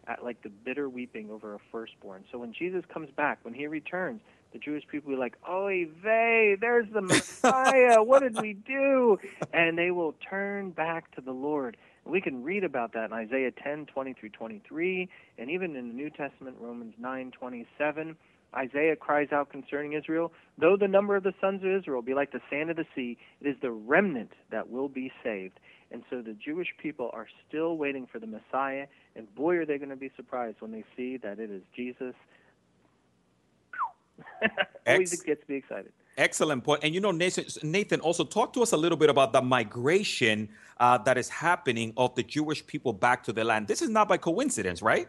at 0.06 0.22
like 0.24 0.40
the 0.42 0.50
bitter 0.50 0.88
weeping 0.88 1.30
over 1.30 1.54
a 1.54 1.58
firstborn. 1.72 2.24
So 2.30 2.38
when 2.38 2.52
Jesus 2.52 2.84
comes 2.86 3.10
back, 3.10 3.40
when 3.42 3.54
he 3.54 3.66
returns, 3.66 4.20
the 4.52 4.58
Jewish 4.58 4.86
people 4.86 5.10
will 5.10 5.16
be 5.16 5.20
like, 5.20 5.36
"Oy 5.48 5.86
vey, 6.02 6.56
there's 6.60 6.88
the 6.92 7.02
Messiah. 7.02 8.02
what 8.02 8.22
did 8.22 8.40
we 8.40 8.54
do?" 8.54 9.18
And 9.52 9.76
they 9.78 9.90
will 9.90 10.14
turn 10.28 10.70
back 10.70 11.14
to 11.16 11.20
the 11.20 11.32
Lord. 11.32 11.76
We 12.04 12.20
can 12.20 12.42
read 12.42 12.64
about 12.64 12.92
that 12.92 13.06
in 13.06 13.12
Isaiah 13.12 13.52
10:20 13.52 14.16
through 14.16 14.30
23, 14.30 15.08
and 15.38 15.50
even 15.50 15.76
in 15.76 15.88
the 15.88 15.94
New 15.94 16.10
Testament, 16.10 16.56
Romans 16.60 16.94
9:27. 17.00 18.16
Isaiah 18.54 18.96
cries 18.96 19.32
out 19.32 19.48
concerning 19.48 19.94
Israel, 19.94 20.30
though 20.58 20.76
the 20.76 20.88
number 20.88 21.16
of 21.16 21.22
the 21.22 21.32
sons 21.40 21.62
of 21.64 21.70
Israel 21.70 22.02
be 22.02 22.12
like 22.12 22.32
the 22.32 22.42
sand 22.50 22.68
of 22.70 22.76
the 22.76 22.84
sea, 22.94 23.16
it 23.40 23.46
is 23.46 23.56
the 23.62 23.70
remnant 23.70 24.32
that 24.50 24.68
will 24.68 24.88
be 24.88 25.10
saved. 25.22 25.58
And 25.90 26.02
so 26.10 26.20
the 26.20 26.34
Jewish 26.34 26.68
people 26.78 27.10
are 27.12 27.28
still 27.48 27.76
waiting 27.76 28.06
for 28.06 28.18
the 28.18 28.26
Messiah, 28.26 28.86
and 29.14 29.32
boy, 29.34 29.56
are 29.56 29.66
they 29.66 29.78
going 29.78 29.90
to 29.90 29.96
be 29.96 30.10
surprised 30.16 30.60
when 30.60 30.72
they 30.72 30.84
see 30.96 31.16
that 31.18 31.38
it 31.38 31.50
is 31.50 31.62
Jesus 31.74 32.14
Always 34.86 35.12
Ex- 35.12 35.22
gets 35.22 35.48
me 35.48 35.56
excited. 35.56 35.92
Excellent 36.18 36.62
point. 36.62 36.84
And 36.84 36.94
you 36.94 37.00
know, 37.00 37.10
Nathan, 37.10 37.46
Nathan, 37.62 38.00
also 38.00 38.24
talk 38.24 38.52
to 38.54 38.62
us 38.62 38.72
a 38.72 38.76
little 38.76 38.98
bit 38.98 39.08
about 39.08 39.32
the 39.32 39.40
migration 39.40 40.50
uh, 40.78 40.98
that 40.98 41.16
is 41.16 41.28
happening 41.28 41.94
of 41.96 42.14
the 42.14 42.22
Jewish 42.22 42.66
people 42.66 42.92
back 42.92 43.24
to 43.24 43.32
the 43.32 43.44
land. 43.44 43.66
This 43.66 43.80
is 43.80 43.88
not 43.88 44.08
by 44.08 44.18
coincidence, 44.18 44.82
right? 44.82 45.08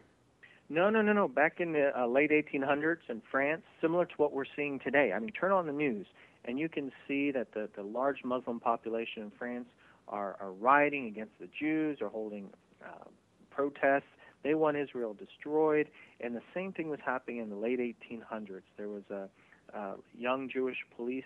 No, 0.70 0.90
no, 0.90 1.02
no, 1.02 1.12
no. 1.12 1.28
Back 1.28 1.60
in 1.60 1.74
the 1.74 1.92
uh, 1.98 2.08
late 2.08 2.32
1800s 2.32 3.10
in 3.10 3.22
France, 3.30 3.64
similar 3.82 4.06
to 4.06 4.14
what 4.16 4.32
we're 4.32 4.46
seeing 4.56 4.80
today. 4.80 5.12
I 5.14 5.20
mean, 5.20 5.32
turn 5.32 5.52
on 5.52 5.66
the 5.66 5.74
news, 5.74 6.08
and 6.46 6.58
you 6.58 6.70
can 6.70 6.92
see 7.08 7.32
that 7.32 7.54
the, 7.54 7.70
the 7.76 7.84
large 7.84 8.24
Muslim 8.24 8.60
population 8.60 9.24
in 9.24 9.32
France 9.38 9.66
are, 10.08 10.38
are 10.40 10.52
rioting 10.54 11.08
against 11.08 11.34
the 11.40 11.48
Jews, 11.60 12.02
are 12.02 12.10
holding 12.10 12.50
uh, 12.84 13.10
protests. 13.52 14.04
They 14.44 14.54
want 14.56 14.78
Israel 14.78 15.14
destroyed, 15.14 15.88
and 16.20 16.36
the 16.36 16.42
same 16.54 16.74
thing 16.74 16.90
was 16.90 17.00
happening 17.04 17.38
in 17.38 17.50
the 17.50 17.56
late 17.56 17.80
1800s. 17.80 18.64
There 18.78 18.90
was 18.90 19.04
a, 19.10 19.30
a 19.74 19.96
young 20.18 20.50
Jewish 20.50 20.78
police 20.96 21.24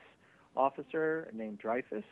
officer 0.55 1.29
named 1.33 1.59
Dreyfus, 1.59 2.03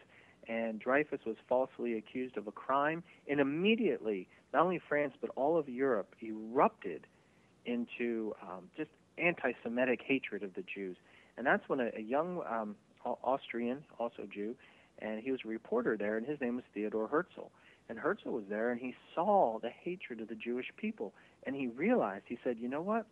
and 0.48 0.80
Dreyfus 0.80 1.20
was 1.26 1.36
falsely 1.48 1.98
accused 1.98 2.38
of 2.38 2.48
a 2.48 2.52
crime, 2.52 3.04
and 3.30 3.40
immediately, 3.40 4.28
not 4.54 4.64
only 4.64 4.80
France 4.88 5.14
but 5.22 5.30
all 5.36 5.58
of 5.58 5.70
Europe 5.70 6.16
erupted 6.22 7.06
into 7.66 8.34
um, 8.42 8.70
just 8.76 8.90
anti-Semitic 9.18 10.02
hatred 10.06 10.44
of 10.44 10.54
the 10.56 10.64
Jews, 10.64 10.98
and 11.38 11.46
that's 11.46 11.68
when 11.68 11.80
a, 11.80 11.90
a 11.98 12.02
young 12.02 12.42
um, 12.50 12.76
Austrian, 13.24 13.84
also 14.00 14.24
Jew, 14.32 14.56
and 15.00 15.22
he 15.22 15.32
was 15.32 15.42
a 15.46 15.48
reporter 15.48 15.98
there, 15.98 16.18
and 16.18 16.26
his 16.26 16.40
name 16.42 16.56
was 16.56 16.64
Theodor 16.74 17.08
Herzl 17.08 17.52
and 17.89 18.00
Herzl 18.00 18.30
was 18.30 18.46
there, 18.50 18.72
and 18.72 18.80
he 18.80 18.96
saw 19.13 19.60
the 19.62 19.70
hatred 19.70 20.22
of 20.22 20.27
the 20.27 20.36
Jewish 20.36 20.72
people. 20.77 21.13
And 21.44 21.56
he 21.56 21.68
realized, 21.68 22.25
he 22.27 22.39
said, 22.44 22.58
you 22.60 22.68
know 22.68 22.82
what? 22.82 23.06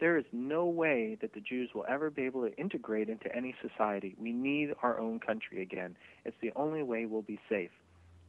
There 0.00 0.16
is 0.16 0.26
no 0.32 0.66
way 0.66 1.16
that 1.20 1.32
the 1.32 1.40
Jews 1.40 1.70
will 1.74 1.86
ever 1.88 2.10
be 2.10 2.22
able 2.22 2.42
to 2.42 2.56
integrate 2.56 3.08
into 3.08 3.34
any 3.34 3.54
society. 3.60 4.14
We 4.18 4.32
need 4.32 4.74
our 4.82 5.00
own 5.00 5.18
country 5.18 5.62
again. 5.62 5.96
It's 6.24 6.36
the 6.40 6.52
only 6.54 6.82
way 6.82 7.06
we'll 7.06 7.22
be 7.22 7.40
safe. 7.48 7.70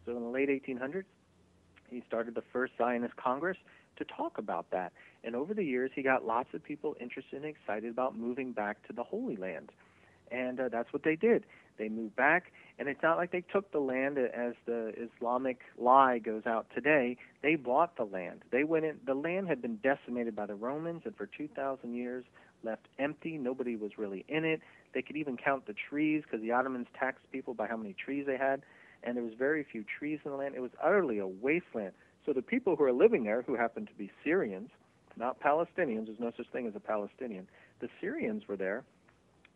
So 0.06 0.16
in 0.16 0.24
the 0.24 0.30
late 0.30 0.50
1800s, 0.50 1.04
he 1.90 2.04
started 2.08 2.34
the 2.34 2.44
first 2.54 2.74
Zionist 2.78 3.16
Congress 3.18 3.58
to 3.98 4.06
talk 4.06 4.38
about 4.38 4.72
that. 4.72 4.94
And 5.24 5.36
over 5.36 5.54
the 5.54 5.64
years, 5.64 5.92
he 5.94 6.02
got 6.02 6.26
lots 6.26 6.50
of 6.54 6.64
people 6.64 6.96
interested 7.00 7.44
and 7.44 7.46
excited 7.46 7.92
about 7.92 8.18
moving 8.18 8.52
back 8.52 8.86
to 8.88 8.94
the 8.94 9.04
Holy 9.04 9.36
Land. 9.36 9.72
And 10.32 10.60
uh, 10.60 10.70
that's 10.70 10.92
what 10.94 11.04
they 11.04 11.16
did. 11.16 11.46
They 11.78 11.90
moved 11.90 12.16
back, 12.16 12.52
and 12.78 12.90
it's 12.90 13.02
not 13.02 13.18
like 13.18 13.32
they 13.32 13.42
took 13.42 13.72
the 13.72 13.80
land 13.80 14.18
as 14.18 14.54
the 14.66 14.94
Islamic 14.98 15.62
lie 15.78 16.20
goes 16.20 16.46
out 16.46 16.68
today. 16.76 17.18
They 17.42 17.56
bought 17.56 17.96
the 17.96 18.04
land. 18.04 18.44
They 18.52 18.66
went 18.66 18.86
in. 18.86 18.98
The 19.06 19.14
land 19.14 19.48
had 19.48 19.62
been 19.62 19.78
decimated 19.78 20.36
by 20.36 20.46
the 20.46 20.56
Romans, 20.56 21.04
and 21.06 21.16
for 21.16 21.26
2,000 21.26 21.96
years 21.96 22.26
left 22.64 22.88
empty. 23.00 23.38
Nobody 23.38 23.78
was 23.78 23.98
really 23.98 24.26
in 24.28 24.44
it. 24.44 24.60
They 24.94 25.02
could 25.02 25.16
even 25.16 25.38
count 25.38 25.66
the 25.68 25.74
trees 25.90 26.24
because 26.24 26.42
the 26.42 26.52
Ottomans 26.52 26.88
taxed 27.00 27.32
people 27.32 27.54
by 27.54 27.68
how 27.68 27.78
many 27.78 27.94
trees 27.94 28.26
they 28.28 28.38
had, 28.38 28.62
and 29.04 29.16
there 29.16 29.24
was 29.24 29.34
very 29.38 29.64
few 29.64 29.86
trees 29.98 30.20
in 30.26 30.32
the 30.32 30.38
land. 30.38 30.56
It 30.56 30.62
was 30.62 30.72
utterly 30.84 31.20
a 31.20 31.28
wasteland. 31.28 31.94
So 32.26 32.34
the 32.34 32.42
people 32.42 32.76
who 32.76 32.84
are 32.84 32.92
living 32.92 33.24
there, 33.24 33.42
who 33.42 33.56
happened 33.56 33.88
to 33.88 33.94
be 33.94 34.12
Syrians, 34.24 34.70
not 35.16 35.40
Palestinians, 35.40 36.08
there's 36.08 36.20
no 36.20 36.32
such 36.36 36.48
thing 36.52 36.68
as 36.68 36.76
a 36.76 36.80
Palestinian. 36.80 37.48
The 37.80 37.90
Syrians 38.02 38.48
were 38.48 38.58
there 38.58 38.84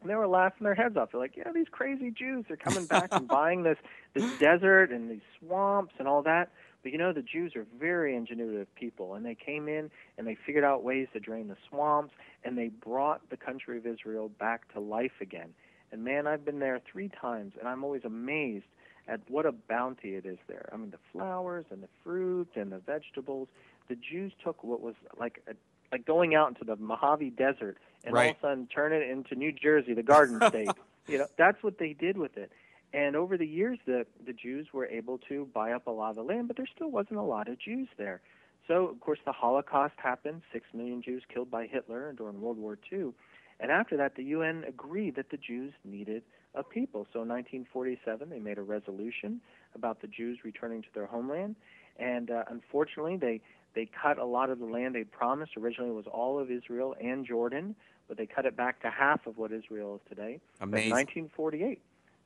and 0.04 0.12
they 0.12 0.16
were 0.16 0.28
laughing 0.28 0.66
their 0.66 0.76
heads 0.76 0.96
off. 0.98 1.12
They're 1.12 1.20
like, 1.20 1.36
"Yeah, 1.36 1.52
these 1.54 1.70
crazy 1.72 2.12
Jews 2.12 2.46
are 2.50 2.58
coming 2.58 2.86
back 2.86 3.10
and 3.12 3.28
buying 3.40 3.64
this 3.64 3.78
this 4.14 4.38
desert 4.38 4.92
and 4.92 5.10
these 5.10 5.22
swamps 5.40 5.94
and 5.98 6.08
all 6.08 6.22
that." 6.24 6.52
But 6.84 6.92
you 6.92 6.98
know, 6.98 7.14
the 7.14 7.22
Jews 7.22 7.56
are 7.56 7.66
very 7.80 8.14
ingenuitive 8.14 8.68
people, 8.76 9.16
and 9.16 9.26
they 9.26 9.36
came 9.36 9.68
in 9.68 9.90
and 10.18 10.28
they 10.28 10.36
figured 10.46 10.66
out 10.66 10.84
ways 10.84 11.08
to 11.14 11.20
drain 11.20 11.48
the 11.48 11.58
swamps, 11.70 12.14
and 12.44 12.58
they 12.58 12.68
brought 12.68 13.30
the 13.30 13.38
country 13.38 13.78
of 13.78 13.88
Israel 13.88 14.30
back 14.38 14.72
to 14.74 14.80
life 14.80 15.22
again. 15.22 15.54
And 15.92 16.04
man, 16.04 16.28
I've 16.28 16.44
been 16.44 16.60
there 16.60 16.82
three 16.92 17.10
times, 17.10 17.54
and 17.58 17.68
I'm 17.68 17.84
always 17.84 18.04
amazed 18.04 18.66
at 19.08 19.22
what 19.30 19.46
a 19.46 19.52
bounty 19.52 20.16
it 20.16 20.26
is 20.26 20.38
there. 20.48 20.70
I 20.74 20.78
mean, 20.78 20.92
the 20.92 21.00
flowers 21.12 21.66
and 21.72 21.82
the 21.84 21.90
fruit 22.04 22.50
and 22.56 22.72
the 22.72 22.80
vegetables. 22.80 23.48
The 23.90 23.96
Jews 23.96 24.32
took 24.44 24.64
what 24.64 24.82
was 24.82 24.96
like 25.20 25.42
a 25.48 25.54
like 25.94 26.06
going 26.06 26.34
out 26.34 26.50
into 26.50 26.66
the 26.66 26.76
Mojave 26.76 27.30
Desert 27.32 27.78
and 28.04 28.14
right. 28.16 28.26
all 28.26 28.32
of 28.32 28.38
a 28.38 28.42
sudden 28.42 28.68
turn 28.68 28.94
it 28.94 29.08
into 29.08 29.36
New 29.36 29.52
Jersey, 29.52 29.94
the 29.94 30.04
Garden 30.04 30.42
State. 30.48 30.70
you 31.08 31.20
know, 31.20 31.28
that's 31.38 31.62
what 31.62 31.78
they 31.78 31.94
did 31.94 32.18
with 32.18 32.36
it. 32.36 32.52
And 32.94 33.16
over 33.16 33.38
the 33.38 33.46
years, 33.46 33.78
the 33.86 34.06
the 34.26 34.34
Jews 34.34 34.68
were 34.74 34.88
able 34.88 35.20
to 35.30 35.48
buy 35.54 35.72
up 35.72 35.86
a 35.88 35.92
lot 35.92 36.10
of 36.10 36.16
the 36.16 36.24
land, 36.24 36.48
but 36.48 36.58
there 36.58 36.68
still 36.76 36.90
wasn't 36.90 37.18
a 37.18 37.24
lot 37.24 37.48
of 37.48 37.60
Jews 37.60 37.88
there. 37.98 38.22
So, 38.68 38.88
of 38.88 39.00
course, 39.02 39.20
the 39.26 39.32
Holocaust 39.32 39.94
happened. 39.98 40.42
Six 40.52 40.66
million 40.74 41.02
Jews 41.02 41.24
killed 41.32 41.52
by 41.52 41.68
Hitler 41.68 42.14
during 42.14 42.42
World 42.42 42.58
War 42.58 42.78
II. 42.92 43.14
And 43.60 43.72
after 43.72 43.96
that, 43.98 44.16
the 44.16 44.24
UN 44.24 44.64
agreed 44.68 45.16
that 45.16 45.30
the 45.30 45.38
Jews 45.38 45.74
needed 45.86 46.24
a 46.56 46.64
people. 46.64 47.08
So 47.14 47.22
in 47.22 47.30
1947, 47.30 48.30
they 48.30 48.40
made 48.40 48.58
a 48.58 48.62
resolution 48.62 49.42
about 49.76 50.02
the 50.02 50.08
Jews 50.08 50.40
returning 50.44 50.82
to 50.82 50.88
their 50.94 51.06
homeland. 51.06 51.56
And 51.98 52.32
uh, 52.32 52.44
unfortunately, 52.50 53.18
they 53.18 53.42
they 53.76 53.90
cut 54.02 54.18
a 54.18 54.26
lot 54.26 54.50
of 54.50 54.60
the 54.60 54.66
land 54.66 54.96
they 54.96 55.04
promised. 55.04 55.54
Originally, 55.58 55.90
it 55.90 55.96
was 55.96 56.08
all 56.08 56.40
of 56.40 56.52
Israel 56.52 56.96
and 57.02 57.26
Jordan, 57.26 57.76
but 58.08 58.18
they 58.18 58.26
cut 58.26 58.46
it 58.46 58.56
back 58.56 58.82
to 58.82 58.90
half 58.90 59.26
of 59.26 59.38
what 59.38 59.52
Israel 59.52 59.96
is 59.96 60.02
today. 60.10 60.40
Amazing. 60.62 60.92
1948, 60.92 61.82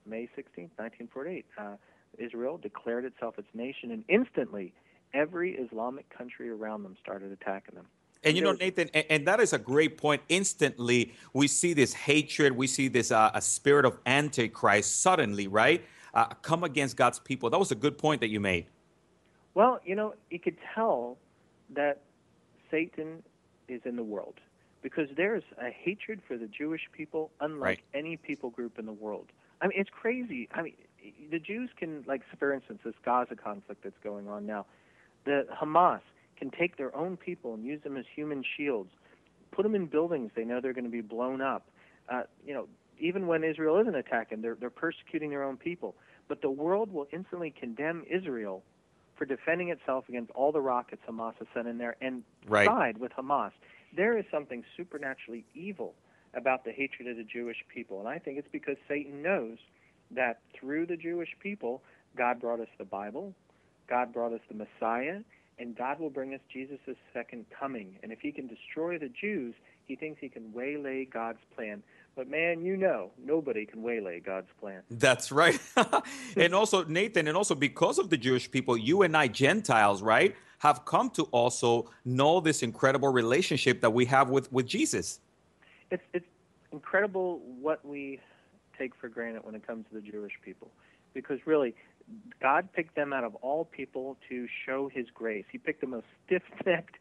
May 0.05 0.29
16, 0.35 0.71
1948, 0.75 1.45
uh, 1.57 1.63
Israel 2.17 2.57
declared 2.57 3.05
itself 3.05 3.37
its 3.37 3.47
nation, 3.53 3.91
and 3.91 4.03
instantly, 4.09 4.73
every 5.13 5.53
Islamic 5.53 6.09
country 6.09 6.49
around 6.49 6.83
them 6.83 6.95
started 7.01 7.31
attacking 7.31 7.75
them. 7.75 7.85
And 8.23 8.35
you 8.35 8.43
know, 8.43 8.53
Nathan, 8.53 8.89
and, 8.93 9.05
and, 9.09 9.27
that 9.27 9.39
is 9.39 9.53
a 9.53 9.59
great 9.59 9.97
point. 9.97 10.21
Instantly, 10.27 11.13
we 11.33 11.47
see 11.47 11.73
this 11.73 11.93
hatred, 11.93 12.51
we 12.51 12.67
see 12.67 12.87
this 12.87 13.11
uh, 13.11 13.31
a 13.33 13.41
spirit 13.41 13.85
of 13.85 13.99
antichrist 14.05 15.01
suddenly, 15.01 15.47
right, 15.47 15.85
uh, 16.13 16.25
come 16.41 16.63
against 16.63 16.97
God's 16.97 17.19
people. 17.19 17.49
That 17.49 17.59
was 17.59 17.71
a 17.71 17.75
good 17.75 17.97
point 17.97 18.21
that 18.21 18.29
you 18.29 18.39
made. 18.39 18.65
Well, 19.53 19.79
you 19.85 19.95
know, 19.95 20.15
you 20.29 20.39
could 20.39 20.57
tell 20.75 21.17
that 21.74 22.01
Satan 22.71 23.24
is 23.67 23.81
in 23.86 23.95
the 23.95 24.03
world 24.03 24.36
because 24.81 25.09
there's 25.15 25.43
a 25.62 25.69
hatred 25.69 26.21
for 26.27 26.38
the 26.38 26.47
Jewish 26.47 26.89
people 26.91 27.31
unlike 27.41 27.62
right. 27.62 27.79
any 27.93 28.17
people 28.17 28.50
group 28.50 28.79
in 28.79 28.86
the 28.86 28.93
world. 28.93 29.27
I 29.62 29.67
mean, 29.67 29.79
it's 29.79 29.89
crazy. 29.89 30.47
I 30.53 30.62
mean, 30.62 30.74
the 31.31 31.39
Jews 31.39 31.69
can, 31.77 32.03
like, 32.07 32.21
for 32.38 32.53
instance, 32.53 32.79
this 32.83 32.93
Gaza 33.03 33.36
conflict 33.36 33.83
that's 33.83 33.97
going 34.03 34.27
on 34.27 34.45
now, 34.45 34.65
the 35.25 35.47
Hamas 35.51 36.01
can 36.38 36.51
take 36.51 36.77
their 36.77 36.95
own 36.95 37.17
people 37.17 37.53
and 37.53 37.65
use 37.65 37.81
them 37.81 37.97
as 37.97 38.05
human 38.15 38.43
shields, 38.55 38.91
put 39.51 39.63
them 39.63 39.75
in 39.75 39.88
buildings 39.88 40.31
they 40.36 40.45
know 40.45 40.62
they're 40.62 40.74
going 40.74 40.86
to 40.86 40.91
be 40.91 41.01
blown 41.01 41.41
up. 41.41 41.67
Uh, 42.07 42.24
you 42.45 42.53
know, 42.53 42.67
even 43.00 43.27
when 43.27 43.43
Israel 43.43 43.79
isn't 43.79 43.95
attacking, 43.95 44.41
they're, 44.41 44.55
they're 44.55 44.69
persecuting 44.69 45.29
their 45.29 45.43
own 45.43 45.57
people. 45.57 45.95
But 46.27 46.41
the 46.41 46.50
world 46.51 46.91
will 46.91 47.07
instantly 47.12 47.53
condemn 47.57 48.03
Israel 48.09 48.63
for 49.17 49.25
defending 49.25 49.69
itself 49.69 50.05
against 50.07 50.31
all 50.31 50.51
the 50.51 50.62
rockets 50.62 51.01
Hamas 51.07 51.33
has 51.39 51.47
sent 51.53 51.67
in 51.67 51.77
there 51.77 51.95
and 52.01 52.24
Right. 52.47 52.67
side 52.67 52.97
with 52.97 53.12
Hamas. 53.13 53.51
There 53.93 54.17
is 54.17 54.25
something 54.31 54.63
supernaturally 54.75 55.43
evil 55.53 55.95
about 56.33 56.63
the 56.63 56.71
hatred 56.71 57.07
of 57.07 57.17
the 57.17 57.24
Jewish 57.24 57.63
people. 57.67 58.00
And 58.00 58.07
I 58.07 58.19
think 58.19 58.38
it's 58.38 58.47
because 58.51 58.77
Satan 58.88 59.21
knows 59.21 59.57
that 60.12 60.41
through 60.53 60.86
the 60.86 60.97
Jewish 60.97 61.36
people, 61.39 61.81
God 62.15 62.39
brought 62.39 62.59
us 62.59 62.67
the 62.77 62.86
Bible, 62.86 63.33
God 63.88 64.13
brought 64.13 64.33
us 64.33 64.41
the 64.47 64.55
Messiah, 64.55 65.21
and 65.59 65.75
God 65.75 66.00
will 66.00 66.09
bring 66.09 66.33
us 66.33 66.41
Jesus' 66.51 66.97
second 67.13 67.45
coming. 67.50 67.97
And 68.03 68.12
if 68.12 68.19
he 68.19 68.31
can 68.31 68.47
destroy 68.47 68.97
the 68.97 69.09
Jews, 69.09 69.55
he 69.86 69.95
thinks 69.95 70.19
he 70.21 70.29
can 70.29 70.53
waylay 70.53 71.05
God's 71.05 71.39
plan. 71.55 71.81
But 72.17 72.31
man, 72.31 72.65
you 72.65 72.75
know, 72.75 73.12
nobody 73.24 73.67
can 73.67 73.83
waylay 73.83 74.19
God's 74.19 74.47
plan. 74.59 74.81
That's 74.89 75.31
right. 75.31 75.59
and 76.36 76.55
also, 76.55 76.83
Nathan, 76.86 77.27
and 77.27 77.38
also 77.38 77.53
because 77.53 78.00
of 78.00 78.09
the 78.09 78.17
Jewish 78.17 78.50
people, 78.50 78.75
you 78.75 79.03
and 79.03 79.15
I, 79.15 79.27
Gentiles, 79.27 80.01
right, 80.01 80.36
have 80.57 80.83
come 80.83 81.12
to 81.12 81.24
also 81.25 81.91
know 82.03 82.39
this 82.39 82.63
incredible 82.63 83.09
relationship 83.09 83.81
that 83.81 83.91
we 83.91 84.05
have 84.05 84.31
with, 84.31 84.51
with 84.51 84.65
Jesus. 84.65 85.19
It's 85.91 86.01
it's 86.12 86.25
incredible 86.71 87.39
what 87.62 87.86
we 87.86 88.19
take 88.79 88.95
for 88.95 89.09
granted 89.09 89.45
when 89.45 89.53
it 89.53 89.65
comes 89.65 89.86
to 89.89 89.93
the 89.93 90.01
Jewish 90.01 90.33
people. 90.43 90.71
Because 91.13 91.39
really, 91.45 91.75
God 92.41 92.67
picked 92.74 92.95
them 92.95 93.13
out 93.13 93.25
of 93.25 93.36
all 93.36 93.65
people 93.65 94.17
to 94.27 94.47
show 94.65 94.89
his 94.91 95.05
grace. 95.13 95.45
He 95.51 95.59
picked 95.59 95.81
the 95.81 95.88
most 95.88 96.07
stiff 96.25 96.41
necked, 96.65 96.95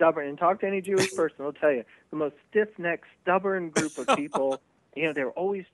stubborn 0.00 0.26
and 0.28 0.38
talk 0.38 0.60
to 0.60 0.66
any 0.66 0.80
Jewish 0.80 1.14
person, 1.14 1.36
they'll 1.38 1.52
tell 1.52 1.72
you, 1.72 1.84
the 2.10 2.16
most 2.16 2.34
stiff 2.48 2.68
necked, 2.78 3.04
stubborn 3.22 3.68
group 3.68 3.98
of 3.98 4.06
people. 4.16 4.60
you 4.96 5.04
know, 5.04 5.12
they 5.12 5.24
were 5.24 5.32
always 5.32 5.66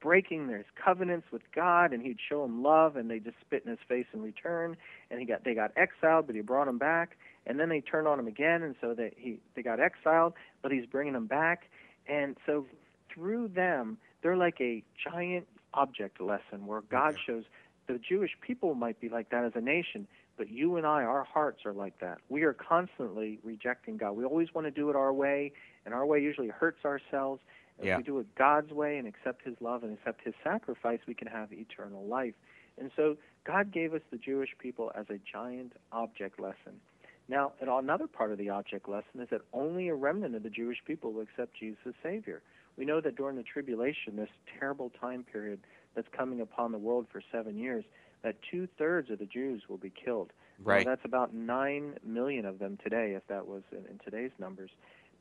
breaking 0.00 0.48
their 0.48 0.64
covenants 0.82 1.26
with 1.32 1.42
God 1.54 1.92
and 1.92 2.02
he'd 2.02 2.18
show 2.28 2.42
them 2.42 2.62
love 2.62 2.96
and 2.96 3.10
they 3.10 3.18
just 3.18 3.36
spit 3.40 3.62
in 3.64 3.70
his 3.70 3.78
face 3.88 4.06
in 4.12 4.22
return 4.22 4.76
and 5.10 5.20
he 5.20 5.26
got 5.26 5.44
they 5.44 5.52
got 5.52 5.72
exiled 5.76 6.26
but 6.26 6.34
he 6.34 6.40
brought 6.40 6.64
them 6.64 6.78
back 6.78 7.18
and 7.46 7.60
then 7.60 7.68
they 7.68 7.82
turned 7.82 8.08
on 8.08 8.18
him 8.18 8.26
again 8.26 8.62
and 8.62 8.74
so 8.80 8.94
they 8.94 9.12
he 9.18 9.38
they 9.54 9.62
got 9.62 9.78
exiled 9.78 10.32
but 10.62 10.72
he's 10.72 10.86
bringing 10.86 11.12
them 11.12 11.26
back 11.26 11.68
and 12.08 12.38
so 12.46 12.64
through 13.12 13.46
them 13.48 13.98
they're 14.22 14.38
like 14.38 14.58
a 14.58 14.82
giant 15.04 15.46
object 15.74 16.18
lesson 16.18 16.66
where 16.66 16.80
God 16.80 17.16
shows 17.26 17.44
the 17.86 17.98
Jewish 17.98 18.30
people 18.40 18.74
might 18.74 18.98
be 19.02 19.10
like 19.10 19.28
that 19.28 19.44
as 19.44 19.52
a 19.54 19.60
nation 19.60 20.08
but 20.40 20.50
you 20.50 20.76
and 20.78 20.86
I 20.86 21.04
our 21.04 21.22
hearts 21.22 21.66
are 21.66 21.72
like 21.74 22.00
that 22.00 22.16
we 22.30 22.44
are 22.44 22.54
constantly 22.54 23.38
rejecting 23.44 23.98
God 23.98 24.12
we 24.12 24.24
always 24.24 24.48
want 24.54 24.66
to 24.66 24.70
do 24.70 24.88
it 24.88 24.96
our 24.96 25.12
way 25.12 25.52
and 25.84 25.92
our 25.92 26.06
way 26.06 26.18
usually 26.20 26.48
hurts 26.48 26.82
ourselves 26.86 27.42
if 27.80 27.86
Yeah. 27.86 27.96
we 27.96 28.02
do 28.02 28.18
it 28.18 28.34
God's 28.34 28.72
way 28.72 28.98
and 28.98 29.08
accept 29.08 29.42
His 29.44 29.56
love 29.60 29.82
and 29.82 29.92
accept 29.92 30.22
His 30.22 30.34
sacrifice, 30.44 31.00
we 31.06 31.14
can 31.14 31.28
have 31.28 31.52
eternal 31.52 32.04
life. 32.06 32.34
And 32.78 32.90
so 32.94 33.16
God 33.44 33.72
gave 33.72 33.94
us 33.94 34.02
the 34.10 34.18
Jewish 34.18 34.50
people 34.58 34.92
as 34.94 35.06
a 35.08 35.18
giant 35.18 35.72
object 35.92 36.38
lesson. 36.38 36.80
Now, 37.28 37.52
another 37.60 38.06
part 38.06 38.32
of 38.32 38.38
the 38.38 38.50
object 38.50 38.88
lesson 38.88 39.20
is 39.20 39.28
that 39.30 39.42
only 39.52 39.88
a 39.88 39.94
remnant 39.94 40.34
of 40.34 40.42
the 40.42 40.50
Jewish 40.50 40.78
people 40.84 41.12
will 41.12 41.22
accept 41.22 41.54
Jesus 41.58 41.78
as 41.86 41.94
Savior. 42.02 42.42
We 42.76 42.84
know 42.84 43.00
that 43.00 43.16
during 43.16 43.36
the 43.36 43.42
tribulation, 43.42 44.16
this 44.16 44.28
terrible 44.58 44.90
time 45.00 45.24
period 45.24 45.60
that's 45.94 46.08
coming 46.16 46.40
upon 46.40 46.72
the 46.72 46.78
world 46.78 47.06
for 47.10 47.22
seven 47.32 47.56
years, 47.56 47.84
that 48.22 48.36
two 48.50 48.68
thirds 48.78 49.10
of 49.10 49.18
the 49.18 49.26
Jews 49.26 49.62
will 49.68 49.78
be 49.78 49.90
killed. 49.90 50.32
Now, 50.58 50.64
Right. 50.74 50.84
that's 50.84 51.04
about 51.04 51.32
nine 51.34 51.94
million 52.04 52.44
of 52.44 52.58
them 52.58 52.78
today, 52.82 53.14
if 53.14 53.26
that 53.28 53.46
was 53.46 53.62
in, 53.72 53.86
in 53.86 53.98
today's 54.04 54.30
numbers. 54.38 54.70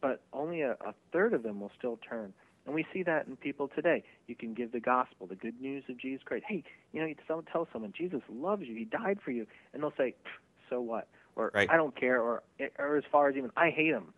But 0.02 0.22
only 0.34 0.62
a, 0.62 0.72
a 0.74 0.94
third 1.12 1.34
of 1.34 1.44
them 1.44 1.60
will 1.62 1.72
still 1.78 1.98
turn. 1.98 2.34
And 2.66 2.76
we 2.76 2.86
see 2.94 3.04
that 3.04 3.26
in 3.28 3.36
people 3.38 3.70
today. 3.70 4.04
You 4.28 4.36
can 4.36 4.54
give 4.54 4.72
the 4.72 4.80
gospel, 4.80 5.28
the 5.28 5.36
good 5.36 5.60
news 5.62 5.84
of 5.90 5.98
Jesus 5.98 6.22
Christ. 6.24 6.46
Hey, 6.48 6.64
you 6.92 7.00
know, 7.02 7.08
you 7.08 7.16
tell, 7.28 7.42
tell 7.52 7.68
someone 7.72 7.94
Jesus 7.98 8.22
loves 8.30 8.64
you. 8.68 8.76
He 8.76 8.86
died 8.86 9.20
for 9.24 9.32
you, 9.32 9.48
and 9.74 9.82
they'll 9.82 9.94
say, 9.98 10.14
"So 10.70 10.82
what?" 10.82 11.08
Or 11.36 11.52
Right. 11.54 11.70
"I 11.70 11.78
don't 11.78 11.96
care," 11.96 12.22
or 12.22 12.44
eh, 12.60 12.68
or 12.78 12.98
as 12.98 13.06
far 13.12 13.30
as 13.30 13.36
even 13.38 13.52
"I 13.58 13.70
hate 13.72 13.88
him," 13.92 14.14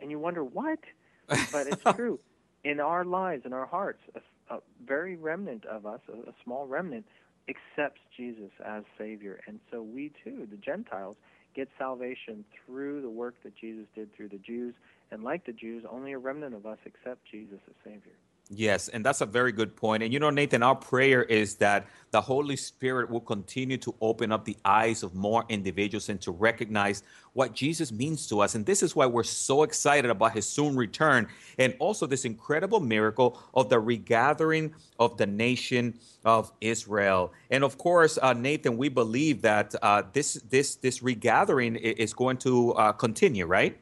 and 0.00 0.10
you 0.10 0.18
wonder 0.18 0.44
what. 0.44 0.80
But 1.52 1.66
it's 1.66 1.82
true. 1.94 2.18
In 2.64 2.80
our 2.80 3.04
lives, 3.04 3.46
in 3.46 3.52
our 3.54 3.66
hearts, 3.66 4.00
a, 4.14 4.54
a 4.56 4.60
very 4.84 5.16
remnant 5.16 5.64
of 5.64 5.86
us, 5.86 6.00
a, 6.08 6.30
a 6.30 6.34
small 6.44 6.66
remnant, 6.66 7.06
accepts 7.48 8.00
Jesus 8.16 8.50
as 8.64 8.84
Savior, 8.98 9.40
and 9.46 9.60
so 9.70 9.82
we 9.82 10.12
too, 10.24 10.46
the 10.50 10.56
Gentiles, 10.56 11.16
get 11.54 11.68
salvation 11.78 12.44
through 12.64 13.02
the 13.02 13.10
work 13.10 13.34
that 13.44 13.56
Jesus 13.56 13.86
did 13.94 14.14
through 14.14 14.28
the 14.28 14.38
Jews. 14.38 14.74
And 15.10 15.22
like 15.22 15.46
the 15.46 15.52
Jews, 15.52 15.84
only 15.88 16.12
a 16.12 16.18
remnant 16.18 16.54
of 16.54 16.66
us 16.66 16.78
accept 16.86 17.20
Jesus 17.30 17.60
as 17.68 17.74
Savior. 17.84 18.16
Yes, 18.50 18.88
and 18.88 19.04
that's 19.04 19.22
a 19.22 19.26
very 19.26 19.52
good 19.52 19.74
point. 19.74 20.02
And 20.02 20.12
you 20.12 20.20
know, 20.20 20.28
Nathan, 20.28 20.62
our 20.62 20.76
prayer 20.76 21.22
is 21.22 21.54
that 21.56 21.86
the 22.10 22.20
Holy 22.20 22.56
Spirit 22.56 23.08
will 23.08 23.20
continue 23.20 23.78
to 23.78 23.94
open 24.02 24.30
up 24.32 24.44
the 24.44 24.56
eyes 24.66 25.02
of 25.02 25.14
more 25.14 25.44
individuals 25.48 26.10
and 26.10 26.20
to 26.20 26.30
recognize 26.30 27.02
what 27.32 27.54
Jesus 27.54 27.90
means 27.90 28.28
to 28.28 28.40
us. 28.40 28.54
And 28.54 28.66
this 28.66 28.82
is 28.82 28.94
why 28.94 29.06
we're 29.06 29.22
so 29.22 29.62
excited 29.62 30.10
about 30.10 30.34
his 30.34 30.46
soon 30.46 30.76
return 30.76 31.26
and 31.58 31.74
also 31.78 32.06
this 32.06 32.26
incredible 32.26 32.80
miracle 32.80 33.40
of 33.54 33.70
the 33.70 33.80
regathering 33.80 34.74
of 34.98 35.16
the 35.16 35.26
nation 35.26 35.98
of 36.26 36.52
Israel. 36.60 37.32
And 37.50 37.64
of 37.64 37.78
course, 37.78 38.18
uh, 38.20 38.34
Nathan, 38.34 38.76
we 38.76 38.90
believe 38.90 39.40
that 39.40 39.74
uh, 39.80 40.02
this 40.12 40.34
this 40.50 40.76
this 40.76 41.02
regathering 41.02 41.76
is 41.76 42.12
going 42.12 42.36
to 42.38 42.72
uh, 42.74 42.92
continue, 42.92 43.46
right? 43.46 43.78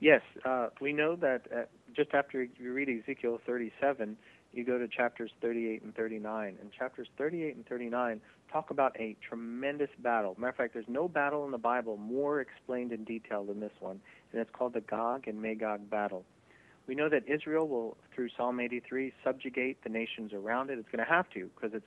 Yes, 0.00 0.22
uh, 0.44 0.68
we 0.80 0.92
know 0.92 1.16
that 1.16 1.46
uh, 1.50 1.62
just 1.94 2.14
after 2.14 2.46
you 2.58 2.72
read 2.72 2.88
Ezekiel 2.88 3.40
37, 3.46 4.16
you 4.52 4.64
go 4.64 4.78
to 4.78 4.86
chapters 4.88 5.30
38 5.40 5.82
and 5.82 5.94
39. 5.94 6.56
And 6.60 6.72
chapters 6.72 7.08
38 7.18 7.56
and 7.56 7.66
39 7.66 8.20
talk 8.52 8.70
about 8.70 8.96
a 9.00 9.16
tremendous 9.28 9.90
battle. 9.98 10.36
Matter 10.38 10.50
of 10.50 10.56
fact, 10.56 10.74
there's 10.74 10.88
no 10.88 11.08
battle 11.08 11.44
in 11.44 11.50
the 11.50 11.58
Bible 11.58 11.96
more 11.96 12.40
explained 12.40 12.92
in 12.92 13.04
detail 13.04 13.44
than 13.44 13.60
this 13.60 13.72
one, 13.80 14.00
and 14.32 14.40
it's 14.40 14.50
called 14.52 14.74
the 14.74 14.80
Gog 14.80 15.26
and 15.26 15.42
Magog 15.42 15.90
battle. 15.90 16.24
We 16.86 16.94
know 16.94 17.08
that 17.08 17.22
Israel 17.26 17.66
will, 17.66 17.96
through 18.14 18.28
Psalm 18.36 18.60
83, 18.60 19.12
subjugate 19.24 19.82
the 19.82 19.88
nations 19.88 20.32
around 20.32 20.70
it. 20.70 20.78
It's 20.78 20.88
going 20.90 21.04
to 21.04 21.10
have 21.10 21.28
to 21.30 21.50
because 21.54 21.74
it's 21.74 21.86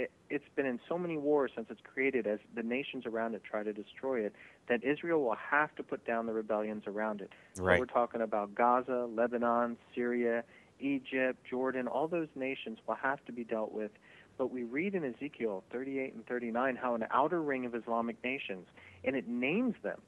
it, 0.00 0.10
it's 0.30 0.44
been 0.56 0.66
in 0.66 0.80
so 0.88 0.96
many 0.96 1.18
wars 1.18 1.50
since 1.54 1.66
it's 1.70 1.80
created 1.82 2.26
as 2.26 2.38
the 2.54 2.62
nations 2.62 3.04
around 3.06 3.34
it 3.34 3.42
try 3.44 3.62
to 3.62 3.72
destroy 3.72 4.20
it 4.20 4.34
that 4.68 4.82
Israel 4.82 5.22
will 5.22 5.36
have 5.50 5.74
to 5.76 5.82
put 5.82 6.06
down 6.06 6.26
the 6.26 6.32
rebellions 6.32 6.84
around 6.86 7.20
it. 7.20 7.30
Right. 7.58 7.76
So 7.76 7.80
we're 7.80 7.86
talking 7.86 8.22
about 8.22 8.54
Gaza, 8.54 9.06
Lebanon, 9.14 9.76
Syria, 9.94 10.44
Egypt, 10.78 11.38
Jordan, 11.48 11.86
all 11.86 12.08
those 12.08 12.28
nations 12.34 12.78
will 12.86 12.94
have 12.94 13.22
to 13.26 13.32
be 13.32 13.44
dealt 13.44 13.72
with. 13.72 13.90
But 14.38 14.50
we 14.50 14.62
read 14.62 14.94
in 14.94 15.04
Ezekiel 15.04 15.64
38 15.70 16.14
and 16.14 16.26
39 16.26 16.76
how 16.76 16.94
an 16.94 17.04
outer 17.10 17.42
ring 17.42 17.66
of 17.66 17.74
Islamic 17.74 18.16
nations, 18.24 18.66
and 19.04 19.14
it 19.14 19.28
names 19.28 19.74
them, 19.82 20.00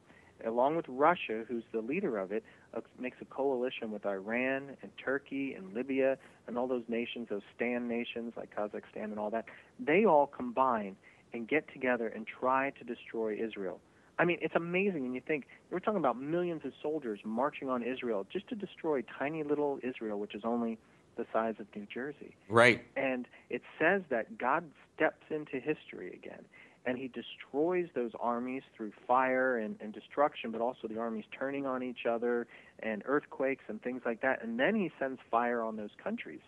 along 0.46 0.76
with 0.76 0.86
Russia, 0.88 1.44
who's 1.48 1.64
the 1.72 1.80
leader 1.80 2.18
of 2.18 2.32
it, 2.32 2.44
uh, 2.74 2.80
makes 2.98 3.18
a 3.20 3.24
coalition 3.24 3.90
with 3.90 4.06
Iran 4.06 4.76
and 4.82 4.90
Turkey 5.02 5.54
and 5.54 5.72
Libya 5.72 6.18
and 6.46 6.58
all 6.58 6.66
those 6.66 6.84
nations, 6.88 7.28
those 7.30 7.42
stand 7.54 7.88
nations 7.88 8.34
like 8.36 8.54
Kazakhstan 8.54 9.04
and 9.04 9.18
all 9.18 9.30
that. 9.30 9.46
They 9.78 10.04
all 10.04 10.26
combine 10.26 10.96
and 11.32 11.48
get 11.48 11.72
together 11.72 12.08
and 12.08 12.26
try 12.26 12.70
to 12.70 12.84
destroy 12.84 13.36
Israel. 13.36 13.80
I 14.18 14.24
mean, 14.24 14.38
it's 14.42 14.54
amazing 14.54 15.02
when 15.02 15.14
you 15.14 15.22
think 15.26 15.46
we're 15.70 15.80
talking 15.80 15.98
about 15.98 16.20
millions 16.20 16.62
of 16.64 16.72
soldiers 16.82 17.20
marching 17.24 17.68
on 17.68 17.82
Israel 17.82 18.26
just 18.30 18.48
to 18.48 18.54
destroy 18.54 19.02
tiny 19.18 19.42
little 19.42 19.78
Israel, 19.82 20.18
which 20.20 20.34
is 20.34 20.42
only 20.44 20.78
the 21.16 21.26
size 21.32 21.54
of 21.58 21.66
New 21.74 21.86
Jersey. 21.92 22.34
Right. 22.48 22.84
And 22.96 23.26
it 23.50 23.62
says 23.78 24.02
that 24.10 24.38
God 24.38 24.64
steps 24.94 25.24
into 25.30 25.60
history 25.60 26.08
again, 26.12 26.44
and 26.84 26.98
he 26.98 27.08
destroys 27.08 27.88
those 27.94 28.10
armies 28.18 28.62
through 28.76 28.92
fire 29.06 29.58
and, 29.58 29.76
and 29.80 29.92
destruction, 29.92 30.50
but 30.50 30.60
also 30.60 30.88
the 30.88 30.98
armies 30.98 31.24
turning 31.38 31.64
on 31.66 31.82
each 31.82 32.06
other 32.08 32.46
and 32.80 33.02
earthquakes 33.06 33.64
and 33.68 33.80
things 33.82 34.02
like 34.04 34.20
that. 34.22 34.42
And 34.42 34.58
then 34.58 34.74
he 34.74 34.90
sends 34.98 35.20
fire 35.30 35.62
on 35.62 35.76
those 35.76 35.90
countries. 36.02 36.40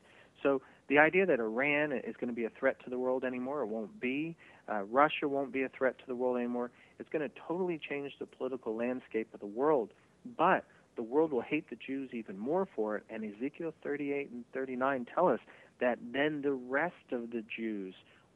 So 0.42 0.61
the 0.88 0.99
idea 0.99 1.25
that 1.27 1.40
Iran 1.40 1.92
is 1.92 2.14
going 2.20 2.29
to 2.29 2.35
be 2.35 2.44
a 2.44 2.51
threat 2.51 2.77
to 2.85 2.90
the 2.90 2.99
world 2.99 3.25
anymore, 3.25 3.62
it 3.62 3.66
won't 3.66 4.01
be. 4.01 4.37
Uh, 4.68 4.83
Russia 4.85 5.29
won't 5.29 5.53
be 5.53 5.62
a 5.62 5.68
threat 5.68 5.99
to 5.99 6.05
the 6.07 6.14
world 6.14 6.37
anymore. 6.37 6.70
It's 6.99 7.09
going 7.09 7.29
to 7.29 7.35
totally 7.47 7.79
change 7.88 8.12
the 8.18 8.27
political 8.27 8.77
landscape 8.77 9.29
of 9.33 9.40
the 9.40 9.47
world. 9.47 9.90
But 10.37 10.64
the 10.97 11.03
world 11.03 11.33
will 11.33 11.42
hate 11.42 11.70
the 11.70 11.77
Jews 11.77 12.11
even 12.12 12.38
more 12.38 12.68
for 12.75 12.97
it. 12.97 13.05
And 13.09 13.25
Ezekiel 13.25 13.73
38 13.83 14.31
and 14.31 14.44
39 14.53 15.07
tell 15.14 15.29
us 15.29 15.40
that 15.81 15.99
then 16.12 16.42
the 16.42 16.53
rest 16.53 17.12
of 17.12 17.31
the 17.31 17.42
Jews 17.57 17.94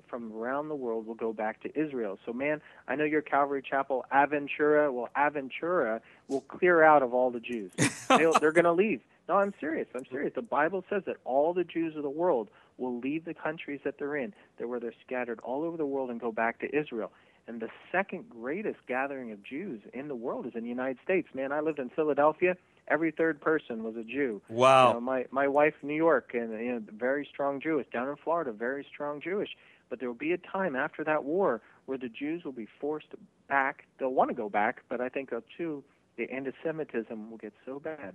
from 0.09 0.33
around 0.33 0.69
the 0.69 0.75
world 0.75 1.07
will 1.07 1.15
go 1.15 1.33
back 1.33 1.63
to 1.63 1.79
Israel. 1.79 2.19
So, 2.27 2.33
man, 2.33 2.61
I 2.87 2.97
know 2.97 3.05
your 3.05 3.23
Calvary 3.23 3.63
Chapel, 3.63 4.05
Aventura, 4.13 4.93
well, 4.93 5.09
Aventura 5.17 6.01
will 6.29 6.43
clear 6.43 6.83
out 6.83 7.03
of 7.03 7.15
all 7.15 7.31
the 7.31 7.41
Jews. 7.41 7.73
They'll, 8.09 8.33
they're 8.33 8.53
going 8.53 8.65
to 8.65 8.73
leave. 8.73 9.01
No, 9.29 9.37
I'm 9.37 9.53
serious. 9.61 9.87
I'm 9.95 10.07
serious. 10.11 10.33
The 10.35 10.43
Bible 10.43 10.85
says 10.89 11.03
that 11.07 11.17
all 11.25 11.53
the 11.53 11.65
Jews 11.65 11.97
of 11.97 12.03
the 12.03 12.11
world 12.11 12.49
will 12.79 12.99
leave 12.99 13.25
the 13.25 13.35
countries 13.35 13.81
that 13.85 13.99
they're 13.99 14.17
in, 14.17 14.33
that 14.59 14.69
where 14.69 14.81
they're 14.81 14.95
scattered 15.05 15.41
all 15.41 15.65
over 15.65 15.77
the 15.77 15.85
world, 15.85 16.11
and 16.11 16.19
go 16.21 16.33
back 16.33 16.61
to 16.61 16.77
Israel. 16.77 17.13
And 17.49 17.61
the 17.61 17.69
second 17.91 18.29
greatest 18.29 18.79
gathering 18.87 19.33
of 19.33 19.43
Jews 19.43 19.81
in 19.95 20.09
the 20.09 20.15
world 20.15 20.47
is 20.47 20.53
in 20.55 20.63
the 20.63 20.69
United 20.69 20.99
States. 21.03 21.29
Man, 21.35 21.51
I 21.51 21.61
lived 21.61 21.79
in 21.79 21.89
Philadelphia. 21.89 22.57
Every 22.89 23.11
third 23.11 23.41
person 23.41 23.83
was 23.83 23.97
a 23.97 24.05
Jew. 24.05 24.43
Wow. 24.51 24.89
You 24.89 24.95
know, 24.95 25.01
my 25.01 25.25
my 25.31 25.49
wife, 25.49 25.75
New 25.83 25.95
York, 25.95 26.33
and 26.35 26.53
you 26.53 26.73
know, 26.73 26.83
very 26.93 27.27
strong 27.31 27.61
Jewish. 27.61 27.87
Down 27.91 28.09
in 28.09 28.17
Florida, 28.17 28.53
very 28.53 28.87
strong 28.93 29.21
Jewish. 29.23 29.49
But 29.89 30.01
there 30.01 30.09
will 30.09 30.15
be 30.15 30.33
a 30.33 30.39
time 30.39 30.77
after 30.77 31.05
that 31.05 31.25
war 31.25 31.61
where 31.87 31.99
the 31.99 32.09
Jews 32.09 32.45
will 32.45 32.53
be 32.53 32.69
forced 32.81 33.09
back. 33.49 33.87
They'll 33.99 34.13
want 34.13 34.31
to 34.31 34.35
go 34.35 34.49
back, 34.49 34.83
but 34.89 35.01
I 35.01 35.09
think 35.09 35.33
uh, 35.33 35.41
too 35.57 35.83
the 36.17 36.31
anti-Semitism 36.31 37.31
will 37.31 37.39
get 37.39 37.53
so 37.65 37.79
bad 37.79 38.13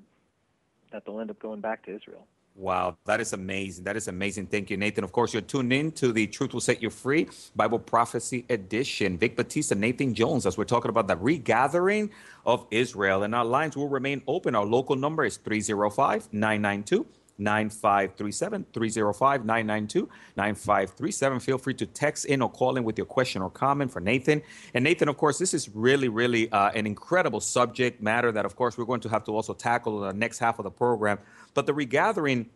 that 0.91 1.05
they'll 1.05 1.19
end 1.19 1.31
up 1.31 1.39
going 1.39 1.61
back 1.61 1.85
to 1.85 1.95
Israel. 1.95 2.27
Wow, 2.55 2.97
that 3.05 3.19
is 3.19 3.33
amazing. 3.33 3.83
That 3.83 3.97
is 3.97 4.07
amazing. 4.07 4.45
Thank 4.45 4.69
you, 4.69 4.77
Nathan. 4.77 5.03
Of 5.03 5.11
course, 5.11 5.33
you're 5.33 5.41
tuned 5.41 5.73
in 5.73 5.91
to 5.93 6.11
the 6.11 6.27
Truth 6.27 6.53
Will 6.53 6.61
Set 6.61 6.83
You 6.83 6.91
Free 6.91 7.27
Bible 7.55 7.79
Prophecy 7.79 8.45
Edition. 8.47 9.17
Vic 9.17 9.35
Batista, 9.35 9.73
Nathan 9.73 10.13
Jones, 10.13 10.45
as 10.45 10.55
we're 10.55 10.65
talking 10.65 10.89
about 10.89 11.07
the 11.07 11.17
regathering 11.17 12.11
of 12.45 12.67
Israel. 12.69 13.23
And 13.23 13.33
our 13.33 13.43
lines 13.43 13.75
will 13.75 13.89
remain 13.89 14.21
open. 14.27 14.53
Our 14.53 14.65
local 14.65 14.95
number 14.95 15.25
is 15.25 15.37
305 15.37 16.31
992 16.31 17.07
9537 17.37 18.65
305 18.73 19.45
992 19.45 20.09
9537. 20.35 21.39
Feel 21.39 21.57
free 21.57 21.73
to 21.73 21.85
text 21.85 22.25
in 22.25 22.41
or 22.41 22.49
call 22.49 22.77
in 22.77 22.83
with 22.83 22.97
your 22.97 23.05
question 23.05 23.41
or 23.41 23.49
comment 23.49 23.91
for 23.91 23.99
Nathan. 23.99 24.41
And 24.73 24.83
Nathan, 24.83 25.07
of 25.07 25.17
course, 25.17 25.39
this 25.39 25.53
is 25.53 25.69
really, 25.69 26.09
really 26.09 26.51
uh, 26.51 26.69
an 26.71 26.85
incredible 26.85 27.39
subject 27.39 28.01
matter 28.01 28.31
that, 28.31 28.45
of 28.45 28.55
course, 28.55 28.77
we're 28.77 28.85
going 28.85 29.01
to 29.01 29.09
have 29.09 29.23
to 29.25 29.35
also 29.35 29.53
tackle 29.53 30.01
the 30.01 30.13
next 30.13 30.39
half 30.39 30.59
of 30.59 30.63
the 30.63 30.71
program. 30.71 31.19
But 31.53 31.65
the 31.65 31.73
regathering 31.73 32.49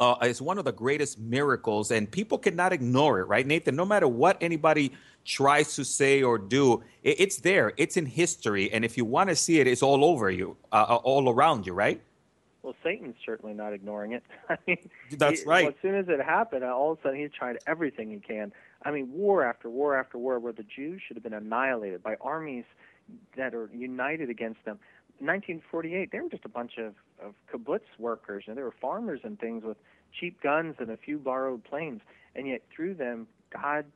uh, 0.00 0.16
is 0.22 0.40
one 0.40 0.58
of 0.58 0.64
the 0.64 0.72
greatest 0.72 1.18
miracles, 1.18 1.90
and 1.90 2.10
people 2.10 2.38
cannot 2.38 2.72
ignore 2.72 3.20
it, 3.20 3.24
right, 3.24 3.46
Nathan? 3.46 3.74
No 3.74 3.84
matter 3.84 4.06
what 4.06 4.36
anybody 4.40 4.92
tries 5.24 5.74
to 5.74 5.84
say 5.84 6.22
or 6.22 6.38
do, 6.38 6.82
it, 7.02 7.20
it's 7.20 7.38
there. 7.38 7.72
It's 7.76 7.96
in 7.96 8.06
history, 8.06 8.70
and 8.72 8.84
if 8.84 8.96
you 8.96 9.04
want 9.04 9.30
to 9.30 9.36
see 9.36 9.60
it, 9.60 9.66
it's 9.66 9.82
all 9.82 10.04
over 10.04 10.30
you, 10.30 10.56
uh, 10.72 10.86
uh 10.88 10.96
all 10.96 11.28
around 11.28 11.66
you, 11.66 11.72
right? 11.72 12.00
Well, 12.62 12.74
Satan's 12.82 13.16
certainly 13.24 13.54
not 13.54 13.72
ignoring 13.72 14.12
it. 14.12 14.22
I 14.48 14.56
mean, 14.66 14.90
that's 15.12 15.42
he, 15.42 15.46
right. 15.46 15.64
Well, 15.64 15.74
as 15.76 15.80
soon 15.82 15.94
as 15.94 16.06
it 16.08 16.20
happened, 16.20 16.64
uh, 16.64 16.74
all 16.74 16.92
of 16.92 16.98
a 16.98 17.02
sudden 17.02 17.20
he's 17.20 17.30
tried 17.30 17.58
everything 17.66 18.10
he 18.10 18.18
can. 18.18 18.52
I 18.82 18.90
mean, 18.90 19.12
war 19.12 19.44
after 19.44 19.70
war 19.70 19.96
after 19.96 20.18
war, 20.18 20.38
where 20.38 20.52
the 20.52 20.64
Jews 20.64 21.00
should 21.06 21.16
have 21.16 21.22
been 21.22 21.34
annihilated 21.34 22.02
by 22.02 22.16
armies 22.20 22.64
that 23.36 23.54
are 23.54 23.70
united 23.72 24.30
against 24.30 24.64
them. 24.64 24.78
1948, 25.20 26.12
they 26.12 26.20
were 26.20 26.28
just 26.28 26.44
a 26.44 26.48
bunch 26.48 26.78
of, 26.78 26.94
of 27.20 27.34
kibbutz 27.52 27.80
workers, 27.98 28.44
and 28.46 28.56
they 28.56 28.62
were 28.62 28.74
farmers 28.80 29.20
and 29.24 29.38
things 29.38 29.64
with 29.64 29.76
cheap 30.18 30.40
guns 30.40 30.76
and 30.78 30.90
a 30.90 30.96
few 30.96 31.18
borrowed 31.18 31.64
planes. 31.64 32.00
And 32.36 32.46
yet, 32.46 32.62
through 32.74 32.94
them, 32.94 33.26
God 33.50 33.86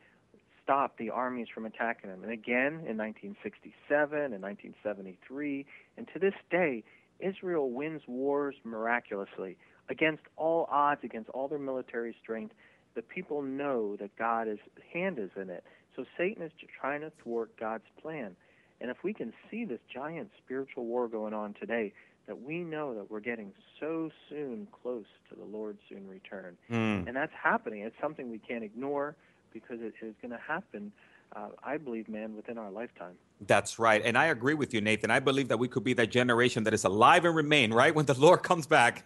stopped 0.63 0.99
the 0.99 1.11
armies 1.11 1.49
from 1.53 1.67
attacking 1.67 2.11
them. 2.11 2.23
And 2.23 2.33
again 2.33 2.85
in 2.87 2.97
1967 2.97 4.19
and 4.19 4.43
1973, 4.43 5.67
and 5.97 6.09
to 6.13 6.19
this 6.19 6.35
day, 6.51 6.85
Israel 7.23 7.71
wins 7.71 8.03
wars 8.07 8.55
miraculously 8.65 9.57
against 9.89 10.23
all 10.37 10.69
odds, 10.71 11.01
against 11.05 11.31
all 11.31 11.49
their 11.49 11.59
military 11.59 12.15
strength. 12.23 12.55
The 12.95 13.03
people 13.03 13.43
know 13.43 13.97
that 13.97 14.17
God's 14.17 14.61
hand 14.93 15.19
is 15.19 15.31
in 15.37 15.51
it. 15.51 15.65
So 15.97 16.05
Satan 16.17 16.43
is 16.43 16.53
trying 16.81 17.03
to 17.03 17.13
thwart 17.23 17.51
God's 17.59 17.85
plan. 18.01 18.37
And 18.81 18.91
if 18.91 18.99
we 19.05 19.15
can 19.15 19.33
see 19.51 19.65
this 19.65 19.81
giant 19.93 20.31
spiritual 20.45 20.85
war 20.85 21.09
going 21.09 21.35
on 21.35 21.55
today, 21.59 21.93
that 22.27 22.43
we 22.43 22.59
know 22.59 22.95
that 22.95 23.11
we're 23.11 23.21
getting 23.21 23.53
so 23.81 24.11
soon 24.29 24.69
close 24.83 25.07
to 25.29 25.37
the 25.37 25.45
Lord's 25.45 25.81
soon 25.89 26.09
return. 26.09 26.57
Mm. 26.71 27.07
And 27.07 27.17
that's 27.17 27.33
happening. 27.41 27.83
It's 27.83 27.97
something 28.01 28.31
we 28.31 28.39
can't 28.39 28.65
ignore 28.65 29.17
because 29.53 29.79
it 29.81 29.95
is 30.05 30.15
going 30.23 30.31
to 30.31 30.39
happen 30.39 30.93
uh, 31.35 31.49
I 31.63 31.77
believe, 31.77 32.09
man, 32.09 32.37
within 32.37 32.59
our 32.59 32.71
lifetime. 32.71 33.15
That's 33.47 33.79
right. 33.79 34.03
And 34.05 34.17
I 34.17 34.27
agree 34.27 34.55
with 34.55 34.73
you, 34.75 34.81
Nathan. 34.81 35.11
I 35.11 35.21
believe 35.21 35.49
that 35.49 35.59
we 35.59 35.69
could 35.69 35.85
be 35.85 35.95
that 35.95 36.11
generation 36.11 36.65
that 36.65 36.75
is 36.75 36.85
alive 36.85 37.25
and 37.25 37.35
remain, 37.35 37.73
right, 37.73 37.95
when 37.95 38.07
the 38.07 38.19
Lord 38.19 38.43
comes 38.51 38.67
back. 38.67 39.05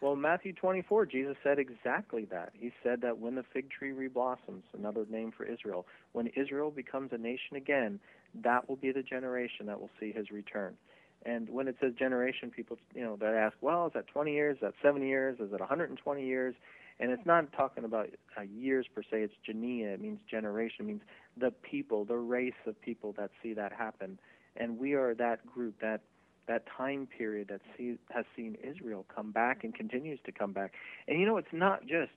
Well, 0.00 0.16
Matthew 0.16 0.52
24, 0.52 1.06
Jesus 1.06 1.36
said 1.44 1.60
exactly 1.60 2.24
that. 2.24 2.50
He 2.58 2.72
said 2.82 3.02
that 3.02 3.18
when 3.18 3.36
the 3.36 3.44
fig 3.52 3.70
tree 3.70 3.92
reblossoms, 3.92 4.62
another 4.76 5.06
name 5.08 5.30
for 5.30 5.44
Israel, 5.44 5.86
when 6.10 6.26
Israel 6.28 6.72
becomes 6.72 7.12
a 7.12 7.18
nation 7.18 7.56
again, 7.56 8.00
that 8.42 8.68
will 8.68 8.76
be 8.76 8.90
the 8.90 9.04
generation 9.04 9.66
that 9.66 9.80
will 9.80 9.90
see 10.00 10.10
his 10.10 10.32
return. 10.32 10.76
And 11.24 11.48
when 11.48 11.68
it 11.68 11.76
says 11.80 11.92
generation, 11.96 12.50
people, 12.50 12.78
you 12.96 13.02
know, 13.02 13.14
that 13.20 13.34
ask, 13.34 13.54
well, 13.60 13.86
is 13.86 13.92
that 13.92 14.08
20 14.08 14.32
years? 14.32 14.56
Is 14.56 14.62
that 14.62 14.74
70 14.82 15.06
years? 15.06 15.38
Is 15.38 15.52
it 15.52 15.60
120 15.60 16.26
years? 16.26 16.56
And 17.02 17.10
it's 17.10 17.26
not 17.26 17.52
talking 17.52 17.82
about 17.82 18.10
uh, 18.38 18.42
years 18.42 18.86
per 18.94 19.02
se. 19.02 19.22
It's 19.22 19.34
genea. 19.46 19.92
It 19.94 20.00
means 20.00 20.20
generation. 20.30 20.84
It 20.84 20.86
means 20.86 21.02
the 21.36 21.50
people, 21.50 22.04
the 22.04 22.16
race 22.16 22.52
of 22.64 22.80
people 22.80 23.12
that 23.18 23.32
see 23.42 23.54
that 23.54 23.72
happen. 23.72 24.20
And 24.56 24.78
we 24.78 24.92
are 24.92 25.12
that 25.16 25.44
group, 25.44 25.80
that 25.80 26.02
that 26.46 26.62
time 26.66 27.08
period 27.18 27.48
that 27.48 27.60
see, 27.76 27.96
has 28.10 28.24
seen 28.36 28.56
Israel 28.62 29.04
come 29.12 29.32
back 29.32 29.64
and 29.64 29.74
continues 29.74 30.20
to 30.26 30.32
come 30.32 30.52
back. 30.52 30.74
And 31.08 31.18
you 31.18 31.26
know, 31.26 31.38
it's 31.38 31.52
not 31.52 31.86
just 31.86 32.12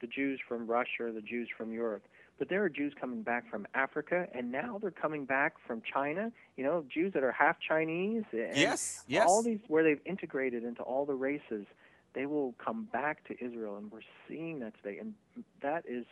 the 0.00 0.06
Jews 0.06 0.40
from 0.48 0.66
Russia 0.66 1.04
or 1.04 1.12
the 1.12 1.20
Jews 1.20 1.48
from 1.54 1.70
Europe, 1.72 2.02
but 2.38 2.48
there 2.48 2.64
are 2.64 2.70
Jews 2.70 2.94
coming 2.98 3.22
back 3.22 3.50
from 3.50 3.66
Africa, 3.74 4.26
and 4.34 4.50
now 4.50 4.78
they're 4.80 4.90
coming 4.90 5.26
back 5.26 5.56
from 5.66 5.82
China. 5.82 6.32
You 6.56 6.64
know, 6.64 6.84
Jews 6.92 7.12
that 7.12 7.22
are 7.22 7.32
half 7.32 7.56
Chinese. 7.60 8.24
And 8.32 8.56
yes, 8.56 9.04
yes. 9.06 9.26
All 9.28 9.42
these 9.42 9.60
where 9.68 9.84
they've 9.84 10.00
integrated 10.06 10.64
into 10.64 10.80
all 10.80 11.04
the 11.04 11.14
races 11.14 11.66
they 12.14 12.26
will 12.26 12.54
come 12.64 12.88
back 12.92 13.26
to 13.28 13.44
Israel, 13.44 13.76
and 13.76 13.90
we're 13.90 14.00
seeing 14.28 14.60
that 14.60 14.74
today. 14.82 14.98
And 14.98 15.14
that 15.62 15.84
is 15.88 16.04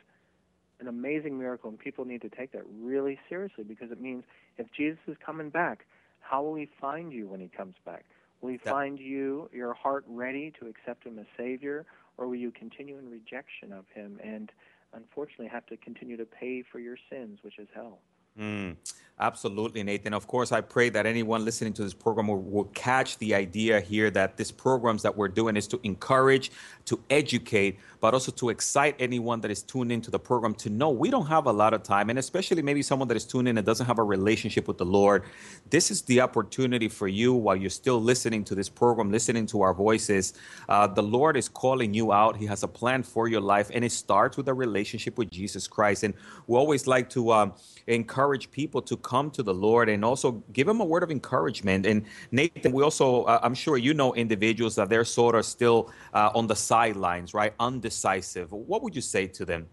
an 0.80 0.86
amazing 0.86 1.38
miracle, 1.38 1.70
and 1.70 1.78
people 1.78 2.04
need 2.04 2.22
to 2.22 2.28
take 2.28 2.52
that 2.52 2.62
really 2.80 3.18
seriously 3.28 3.64
because 3.64 3.90
it 3.90 4.00
means 4.00 4.24
if 4.58 4.66
Jesus 4.72 5.00
is 5.08 5.16
coming 5.24 5.50
back, 5.50 5.86
how 6.20 6.42
will 6.42 6.54
he 6.54 6.68
find 6.80 7.12
you 7.12 7.26
when 7.26 7.40
he 7.40 7.48
comes 7.48 7.74
back? 7.84 8.04
Will 8.40 8.50
he 8.50 8.58
find 8.58 8.98
you, 9.00 9.50
your 9.52 9.74
heart 9.74 10.04
ready 10.06 10.52
to 10.60 10.68
accept 10.68 11.04
him 11.04 11.18
as 11.18 11.26
Savior, 11.36 11.84
or 12.16 12.28
will 12.28 12.36
you 12.36 12.52
continue 12.52 12.96
in 12.98 13.10
rejection 13.10 13.72
of 13.72 13.84
him 13.92 14.20
and 14.22 14.52
unfortunately 14.92 15.48
have 15.48 15.66
to 15.66 15.76
continue 15.76 16.16
to 16.16 16.24
pay 16.24 16.62
for 16.62 16.78
your 16.78 16.96
sins, 17.10 17.40
which 17.42 17.58
is 17.58 17.66
hell? 17.74 17.98
Mm, 18.38 18.76
absolutely, 19.18 19.82
Nathan. 19.82 20.14
Of 20.14 20.28
course, 20.28 20.52
I 20.52 20.60
pray 20.60 20.90
that 20.90 21.06
anyone 21.06 21.44
listening 21.44 21.72
to 21.74 21.82
this 21.82 21.92
program 21.92 22.28
will, 22.28 22.40
will, 22.40 22.64
catch 22.66 23.18
the 23.18 23.34
idea 23.34 23.80
here 23.80 24.10
that 24.12 24.36
these 24.36 24.52
programs 24.52 25.02
that 25.02 25.16
we're 25.16 25.28
doing 25.28 25.56
is 25.56 25.66
to 25.68 25.80
encourage, 25.82 26.52
to 26.84 27.00
educate, 27.10 27.78
but 28.00 28.14
also 28.14 28.30
to 28.30 28.50
excite 28.50 28.94
anyone 29.00 29.40
that 29.40 29.50
is 29.50 29.62
tuned 29.62 29.90
into 29.90 30.10
the 30.10 30.18
program 30.18 30.54
to 30.54 30.70
know 30.70 30.90
we 30.90 31.10
don't 31.10 31.26
have 31.26 31.46
a 31.46 31.52
lot 31.52 31.74
of 31.74 31.82
time, 31.82 32.10
and 32.10 32.18
especially 32.18 32.62
maybe 32.62 32.80
someone 32.80 33.08
that 33.08 33.16
is 33.16 33.24
tuned 33.24 33.48
in 33.48 33.58
and 33.58 33.66
doesn't 33.66 33.86
have 33.86 33.98
a 33.98 34.04
relationship 34.04 34.68
with 34.68 34.78
the 34.78 34.86
Lord. 34.86 35.24
This 35.68 35.90
is 35.90 36.02
the 36.02 36.20
opportunity 36.20 36.88
for 36.88 37.08
you 37.08 37.34
while 37.34 37.56
you're 37.56 37.70
still 37.70 38.00
listening 38.00 38.44
to 38.44 38.54
this 38.54 38.68
program, 38.68 39.10
listening 39.10 39.46
to 39.46 39.62
our 39.62 39.74
voices. 39.74 40.34
Uh, 40.68 40.86
the 40.86 41.02
Lord 41.02 41.36
is 41.36 41.48
calling 41.48 41.92
you 41.92 42.12
out. 42.12 42.36
He 42.36 42.46
has 42.46 42.62
a 42.62 42.68
plan 42.68 43.02
for 43.02 43.26
your 43.26 43.40
life, 43.40 43.70
and 43.74 43.84
it 43.84 43.90
starts 43.90 44.36
with 44.36 44.46
a 44.46 44.54
relationship 44.54 45.18
with 45.18 45.30
Jesus 45.30 45.66
Christ. 45.66 46.04
And 46.04 46.14
we 46.46 46.56
always 46.56 46.86
like 46.86 47.10
to 47.10 47.32
um, 47.32 47.52
encourage 47.88 48.27
people 48.36 48.82
to 48.82 48.96
come 48.96 49.30
to 49.30 49.42
the 49.42 49.54
Lord 49.54 49.88
and 49.88 50.04
also 50.04 50.42
give 50.52 50.66
them 50.66 50.80
a 50.80 50.84
word 50.84 51.02
of 51.02 51.10
encouragement. 51.10 51.86
And 51.86 52.04
Nathan, 52.30 52.72
we 52.72 52.82
also, 52.82 53.24
uh, 53.24 53.40
I'm 53.42 53.54
sure 53.54 53.78
you 53.78 53.94
know 53.94 54.14
individuals 54.14 54.74
that 54.74 54.88
they're 54.88 55.04
sort 55.04 55.34
of 55.34 55.44
still 55.44 55.90
uh, 56.12 56.30
on 56.34 56.46
the 56.46 56.56
sidelines, 56.56 57.34
right? 57.34 57.54
Undecisive. 57.58 58.52
What 58.52 58.82
would 58.82 58.94
you 58.94 59.02
say 59.02 59.26
to 59.28 59.44
them? 59.44 59.68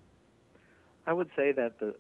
I 1.07 1.13
would 1.13 1.29
say 1.35 1.51
that 1.51 1.79
the 1.79 1.95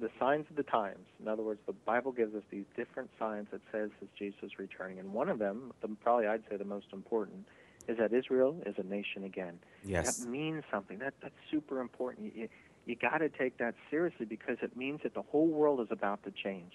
the 0.00 0.10
signs 0.18 0.46
of 0.48 0.56
the 0.56 0.62
times. 0.62 1.06
In 1.20 1.28
other 1.28 1.42
words, 1.42 1.60
the 1.66 1.74
Bible 1.74 2.10
gives 2.10 2.34
us 2.34 2.42
these 2.50 2.64
different 2.74 3.10
signs 3.18 3.48
that 3.50 3.60
says 3.70 3.90
that 4.00 4.14
Jesus 4.14 4.38
is 4.42 4.58
returning, 4.58 4.98
and 4.98 5.12
one 5.12 5.28
of 5.28 5.38
them, 5.38 5.72
the, 5.82 5.88
probably 6.02 6.26
I'd 6.26 6.42
say 6.48 6.56
the 6.56 6.64
most 6.64 6.86
important, 6.92 7.46
is 7.86 7.98
that 7.98 8.12
Israel 8.12 8.56
is 8.64 8.74
a 8.78 8.82
nation 8.82 9.24
again. 9.24 9.58
Yes, 9.84 10.16
that 10.16 10.28
means 10.28 10.64
something. 10.70 10.98
That 10.98 11.14
that's 11.22 11.34
super 11.50 11.80
important. 11.80 12.34
You, 12.34 12.42
you 12.42 12.48
got 12.94 13.18
to 13.18 13.28
take 13.28 13.58
that 13.58 13.74
seriously 13.90 14.26
because 14.26 14.58
it 14.62 14.76
means 14.76 15.00
that 15.02 15.14
the 15.14 15.22
whole 15.22 15.48
world 15.48 15.80
is 15.80 15.88
about 15.90 16.22
to 16.24 16.30
change. 16.30 16.72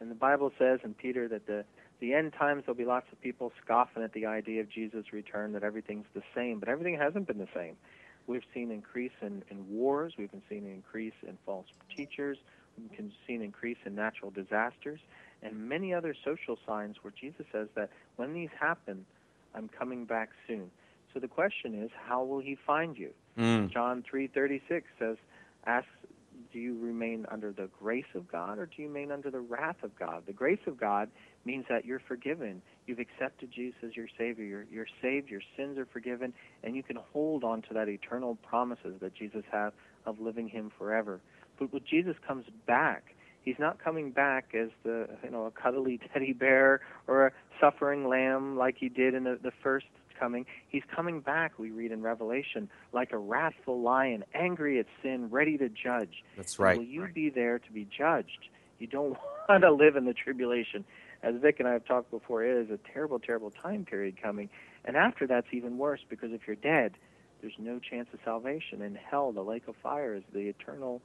And 0.00 0.10
the 0.10 0.14
Bible 0.14 0.52
says 0.58 0.80
in 0.84 0.94
Peter 0.94 1.28
that 1.28 1.46
the 1.46 1.64
the 1.98 2.12
end 2.12 2.34
times 2.38 2.64
there'll 2.66 2.76
be 2.76 2.84
lots 2.84 3.06
of 3.10 3.20
people 3.22 3.52
scoffing 3.64 4.02
at 4.02 4.12
the 4.12 4.26
idea 4.26 4.60
of 4.60 4.68
Jesus' 4.68 5.12
return, 5.12 5.52
that 5.52 5.62
everything's 5.62 6.04
the 6.14 6.22
same, 6.34 6.58
but 6.60 6.68
everything 6.68 6.98
hasn't 6.98 7.26
been 7.26 7.38
the 7.38 7.48
same. 7.54 7.76
We've 8.26 8.44
seen 8.52 8.70
increase 8.70 9.12
in, 9.22 9.42
in 9.50 9.66
wars, 9.70 10.14
we've 10.18 10.30
been 10.30 10.42
seeing 10.48 10.66
an 10.66 10.72
increase 10.72 11.14
in 11.26 11.38
false 11.46 11.66
teachers, 11.96 12.38
we've 12.78 13.12
seen 13.26 13.36
an 13.36 13.42
increase 13.42 13.78
in 13.86 13.94
natural 13.94 14.30
disasters, 14.30 15.00
and 15.42 15.68
many 15.68 15.94
other 15.94 16.14
social 16.24 16.58
signs 16.66 16.96
where 17.02 17.14
Jesus 17.18 17.46
says 17.52 17.68
that 17.76 17.90
when 18.16 18.34
these 18.34 18.50
happen, 18.58 19.06
I'm 19.54 19.68
coming 19.68 20.04
back 20.04 20.30
soon. 20.46 20.70
So 21.14 21.20
the 21.20 21.28
question 21.28 21.82
is, 21.82 21.90
how 22.06 22.24
will 22.24 22.40
he 22.40 22.58
find 22.66 22.98
you? 22.98 23.10
Mm. 23.38 23.70
John 23.70 24.04
3:36 24.12 24.82
says, 24.98 25.16
"Ask 25.66 25.86
do 26.52 26.58
you 26.58 26.78
remain 26.78 27.26
under 27.30 27.52
the 27.52 27.68
grace 27.78 28.06
of 28.14 28.26
God 28.30 28.58
or 28.58 28.66
do 28.66 28.82
you 28.82 28.88
remain 28.88 29.10
under 29.10 29.30
the 29.30 29.40
wrath 29.40 29.76
of 29.82 29.96
God? 29.98 30.22
The 30.26 30.32
grace 30.32 30.60
of 30.66 30.78
God 30.78 31.10
means 31.44 31.66
that 31.68 31.84
you're 31.84 32.00
forgiven. 32.08 32.62
You've 32.86 32.98
accepted 32.98 33.50
Jesus 33.54 33.76
as 33.84 33.96
your 33.96 34.06
Savior. 34.16 34.44
You're, 34.44 34.66
you're 34.70 34.86
saved. 35.02 35.28
Your 35.28 35.42
sins 35.56 35.76
are 35.76 35.86
forgiven, 35.86 36.32
and 36.64 36.74
you 36.74 36.82
can 36.82 36.96
hold 37.12 37.44
on 37.44 37.62
to 37.62 37.74
that 37.74 37.88
eternal 37.88 38.36
promises 38.36 38.94
that 39.00 39.14
Jesus 39.14 39.42
has 39.52 39.72
of 40.06 40.20
living 40.20 40.48
Him 40.48 40.70
forever. 40.78 41.20
But 41.58 41.72
when 41.72 41.82
Jesus 41.88 42.16
comes 42.26 42.46
back, 42.66 43.14
He's 43.42 43.58
not 43.58 43.82
coming 43.82 44.10
back 44.10 44.54
as 44.60 44.70
the 44.82 45.08
you 45.22 45.30
know 45.30 45.44
a 45.44 45.50
cuddly 45.50 46.00
teddy 46.12 46.32
bear 46.32 46.80
or 47.06 47.28
a 47.28 47.32
suffering 47.60 48.08
lamb 48.08 48.56
like 48.56 48.76
He 48.78 48.88
did 48.88 49.14
in 49.14 49.24
the, 49.24 49.38
the 49.42 49.52
first 49.62 49.86
coming. 50.18 50.46
He's 50.68 50.82
coming 50.94 51.20
back, 51.20 51.58
we 51.58 51.70
read 51.70 51.92
in 51.92 52.02
Revelation, 52.02 52.68
like 52.92 53.12
a 53.12 53.18
wrathful 53.18 53.80
lion, 53.80 54.24
angry 54.34 54.78
at 54.78 54.86
sin, 55.02 55.30
ready 55.30 55.58
to 55.58 55.68
judge. 55.68 56.24
That's 56.36 56.58
right. 56.58 56.76
And 56.76 56.86
will 56.86 56.92
you 56.92 57.08
be 57.12 57.30
there 57.30 57.58
to 57.58 57.72
be 57.72 57.86
judged? 57.86 58.48
You 58.78 58.86
don't 58.86 59.16
want 59.48 59.62
to 59.62 59.72
live 59.72 59.96
in 59.96 60.04
the 60.04 60.14
tribulation. 60.14 60.84
As 61.22 61.34
Vic 61.40 61.56
and 61.58 61.68
I 61.68 61.72
have 61.72 61.84
talked 61.84 62.10
before, 62.10 62.44
it 62.44 62.64
is 62.64 62.70
a 62.70 62.78
terrible, 62.92 63.18
terrible 63.18 63.50
time 63.50 63.84
period 63.84 64.20
coming. 64.20 64.48
And 64.84 64.96
after 64.96 65.26
that's 65.26 65.48
even 65.52 65.78
worse 65.78 66.00
because 66.08 66.32
if 66.32 66.42
you're 66.46 66.56
dead, 66.56 66.94
there's 67.40 67.54
no 67.58 67.78
chance 67.78 68.08
of 68.12 68.20
salvation. 68.24 68.82
In 68.82 68.94
hell, 68.94 69.32
the 69.32 69.42
lake 69.42 69.68
of 69.68 69.76
fire 69.82 70.14
is 70.14 70.22
the 70.32 70.48
eternal 70.48 71.02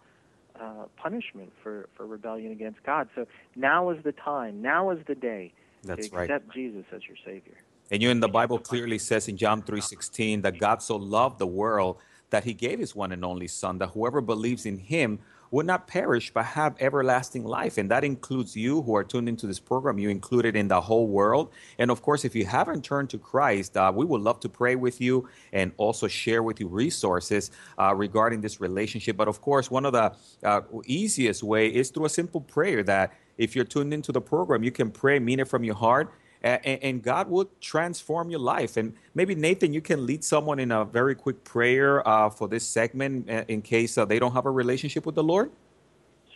uh, 0.60 0.86
punishment 0.98 1.52
for, 1.64 1.88
for 1.96 2.06
rebellion 2.06 2.52
against 2.52 2.84
God. 2.84 3.10
So 3.16 3.26
now 3.56 3.90
is 3.90 4.04
the 4.04 4.12
time, 4.12 4.62
now 4.62 4.92
is 4.92 5.00
the 5.08 5.16
day 5.16 5.54
That's 5.84 6.10
to 6.10 6.16
right. 6.16 6.24
accept 6.24 6.54
Jesus 6.54 6.86
as 6.94 7.02
your 7.08 7.18
Savior. 7.26 7.58
And 7.92 8.02
you 8.02 8.10
in 8.10 8.22
the 8.22 8.30
Bible 8.30 8.58
clearly 8.58 8.98
says 8.98 9.28
in 9.28 9.36
John 9.36 9.62
3:16 9.62 10.42
that 10.44 10.58
God 10.58 10.82
so 10.82 10.96
loved 10.96 11.40
the 11.40 11.48
world 11.48 11.98
that 12.30 12.46
he 12.46 12.54
gave 12.54 12.80
his 12.80 12.96
one 12.96 13.12
and 13.12 13.24
only 13.26 13.48
son 13.48 13.78
that 13.80 13.90
whoever 13.90 14.22
believes 14.22 14.66
in 14.66 14.78
him 14.78 15.20
would 15.52 15.66
not 15.66 15.86
perish 15.86 16.32
but 16.34 16.46
have 16.46 16.78
everlasting 16.80 17.44
life. 17.44 17.78
And 17.78 17.92
that 17.92 18.06
includes 18.06 18.56
you 18.56 18.82
who 18.84 18.96
are 18.96 19.04
tuned 19.04 19.28
into 19.28 19.46
this 19.46 19.60
program 19.60 20.00
you 20.00 20.08
included 20.08 20.56
in 20.56 20.70
the 20.70 20.80
whole 20.80 21.08
world. 21.08 21.52
And 21.78 21.92
of 21.92 22.02
course 22.02 22.24
if 22.24 22.34
you 22.34 22.46
haven't 22.46 22.86
turned 22.86 23.10
to 23.10 23.18
christ 23.18 23.76
uh, 23.76 23.92
we 23.94 24.06
would 24.06 24.22
love 24.22 24.40
to 24.40 24.50
pray 24.50 24.78
with 24.78 25.02
you 25.02 25.28
and 25.52 25.74
also 25.76 26.08
share 26.08 26.42
with 26.42 26.62
you 26.62 26.70
resources 26.70 27.52
uh, 27.78 27.94
regarding 27.94 28.40
this 28.40 28.62
relationship. 28.62 29.18
But 29.18 29.28
of 29.28 29.42
course 29.42 29.70
one 29.70 29.86
of 29.86 29.92
the 29.92 30.14
uh, 30.46 30.62
easiest 30.86 31.44
way 31.44 31.68
is 31.68 31.90
through 31.90 32.06
a 32.06 32.10
simple 32.10 32.40
prayer 32.40 32.84
that 32.84 33.12
if 33.38 33.54
you're 33.54 33.66
tuned 33.66 33.94
into 33.94 34.14
the 34.14 34.22
program 34.22 34.64
you 34.64 34.72
can 34.72 34.90
pray 34.90 35.20
mean 35.20 35.42
it 35.42 35.50
from 35.50 35.66
your 35.66 35.76
heart 35.76 36.14
and, 36.44 36.84
and 36.84 37.04
God 37.04 37.30
will 37.30 37.50
transform 37.60 38.30
your 38.30 38.40
life. 38.40 38.78
And 38.78 38.94
maybe 39.14 39.36
Nathan, 39.36 39.74
you 39.74 39.82
can 39.82 40.06
lead 40.06 40.24
someone 40.24 40.60
in 40.60 40.72
a 40.72 40.86
very 40.86 41.16
quick 41.16 41.44
prayer 41.44 42.08
uh, 42.08 42.30
for 42.30 42.48
this 42.48 42.66
segment 42.66 43.30
uh, 43.30 43.46
in 43.48 43.62
case 43.62 43.98
uh, 43.98 44.06
they 44.06 44.20
don't 44.20 44.34
have 44.34 44.46
a 44.46 44.52
relationship 44.52 45.06
with 45.06 45.16
the 45.16 45.24
Lord. 45.24 45.52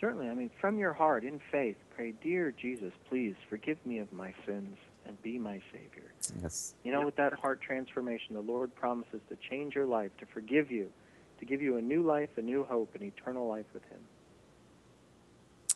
Certainly. 0.00 0.28
I 0.28 0.34
mean, 0.34 0.50
from 0.60 0.78
your 0.78 0.92
heart, 0.92 1.24
in 1.24 1.40
faith, 1.50 1.76
pray, 1.94 2.12
Dear 2.22 2.52
Jesus, 2.52 2.92
please 3.08 3.34
forgive 3.48 3.78
me 3.86 3.98
of 3.98 4.12
my 4.12 4.34
sins 4.44 4.76
and 5.06 5.20
be 5.22 5.38
my 5.38 5.60
Savior. 5.72 6.12
Yes. 6.42 6.74
You 6.84 6.92
know, 6.92 7.04
with 7.04 7.16
that 7.16 7.32
heart 7.32 7.60
transformation, 7.60 8.34
the 8.34 8.40
Lord 8.40 8.74
promises 8.74 9.20
to 9.28 9.36
change 9.48 9.74
your 9.74 9.86
life, 9.86 10.10
to 10.18 10.26
forgive 10.26 10.70
you, 10.70 10.90
to 11.38 11.44
give 11.44 11.62
you 11.62 11.76
a 11.76 11.82
new 11.82 12.02
life, 12.02 12.30
a 12.36 12.42
new 12.42 12.64
hope, 12.64 12.94
an 12.94 13.04
eternal 13.04 13.48
life 13.48 13.66
with 13.72 13.84
Him. 13.84 14.00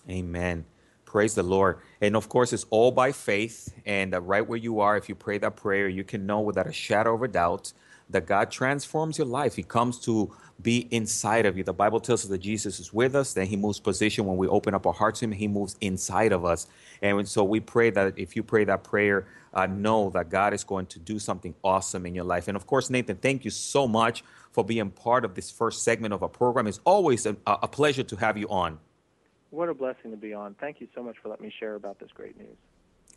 Amen. 0.08 0.64
Praise 1.10 1.34
the 1.34 1.42
Lord. 1.42 1.80
And 2.00 2.14
of 2.14 2.28
course, 2.28 2.52
it's 2.52 2.66
all 2.70 2.92
by 2.92 3.10
faith. 3.10 3.74
And 3.84 4.14
uh, 4.14 4.20
right 4.20 4.46
where 4.46 4.56
you 4.56 4.78
are, 4.78 4.96
if 4.96 5.08
you 5.08 5.16
pray 5.16 5.38
that 5.38 5.56
prayer, 5.56 5.88
you 5.88 6.04
can 6.04 6.24
know 6.24 6.38
without 6.38 6.68
a 6.68 6.72
shadow 6.72 7.16
of 7.16 7.22
a 7.24 7.26
doubt 7.26 7.72
that 8.10 8.26
God 8.26 8.52
transforms 8.52 9.18
your 9.18 9.26
life. 9.26 9.56
He 9.56 9.64
comes 9.64 9.98
to 10.02 10.32
be 10.62 10.86
inside 10.92 11.46
of 11.46 11.58
you. 11.58 11.64
The 11.64 11.72
Bible 11.72 11.98
tells 11.98 12.22
us 12.22 12.30
that 12.30 12.38
Jesus 12.38 12.78
is 12.78 12.92
with 12.92 13.16
us, 13.16 13.32
then 13.32 13.48
He 13.48 13.56
moves 13.56 13.80
position 13.80 14.24
when 14.24 14.36
we 14.36 14.46
open 14.46 14.72
up 14.72 14.86
our 14.86 14.92
hearts 14.92 15.18
to 15.18 15.24
Him, 15.24 15.32
He 15.32 15.48
moves 15.48 15.74
inside 15.80 16.30
of 16.30 16.44
us. 16.44 16.68
And 17.02 17.28
so 17.28 17.42
we 17.42 17.58
pray 17.58 17.90
that 17.90 18.16
if 18.16 18.36
you 18.36 18.44
pray 18.44 18.62
that 18.66 18.84
prayer, 18.84 19.26
uh, 19.52 19.66
know 19.66 20.10
that 20.10 20.30
God 20.30 20.54
is 20.54 20.62
going 20.62 20.86
to 20.86 21.00
do 21.00 21.18
something 21.18 21.56
awesome 21.64 22.06
in 22.06 22.14
your 22.14 22.24
life. 22.24 22.46
And 22.46 22.56
of 22.56 22.68
course, 22.68 22.88
Nathan, 22.88 23.16
thank 23.16 23.44
you 23.44 23.50
so 23.50 23.88
much 23.88 24.22
for 24.52 24.64
being 24.64 24.90
part 24.92 25.24
of 25.24 25.34
this 25.34 25.50
first 25.50 25.82
segment 25.82 26.14
of 26.14 26.22
our 26.22 26.28
program. 26.28 26.68
It's 26.68 26.78
always 26.84 27.26
a, 27.26 27.34
a 27.48 27.66
pleasure 27.66 28.04
to 28.04 28.16
have 28.16 28.38
you 28.38 28.48
on. 28.48 28.78
What 29.50 29.68
a 29.68 29.74
blessing 29.74 30.12
to 30.12 30.16
be 30.16 30.32
on. 30.32 30.54
Thank 30.60 30.80
you 30.80 30.88
so 30.94 31.02
much 31.02 31.16
for 31.22 31.28
letting 31.28 31.46
me 31.46 31.52
share 31.58 31.74
about 31.74 31.98
this 31.98 32.10
great 32.14 32.38
news. 32.38 32.56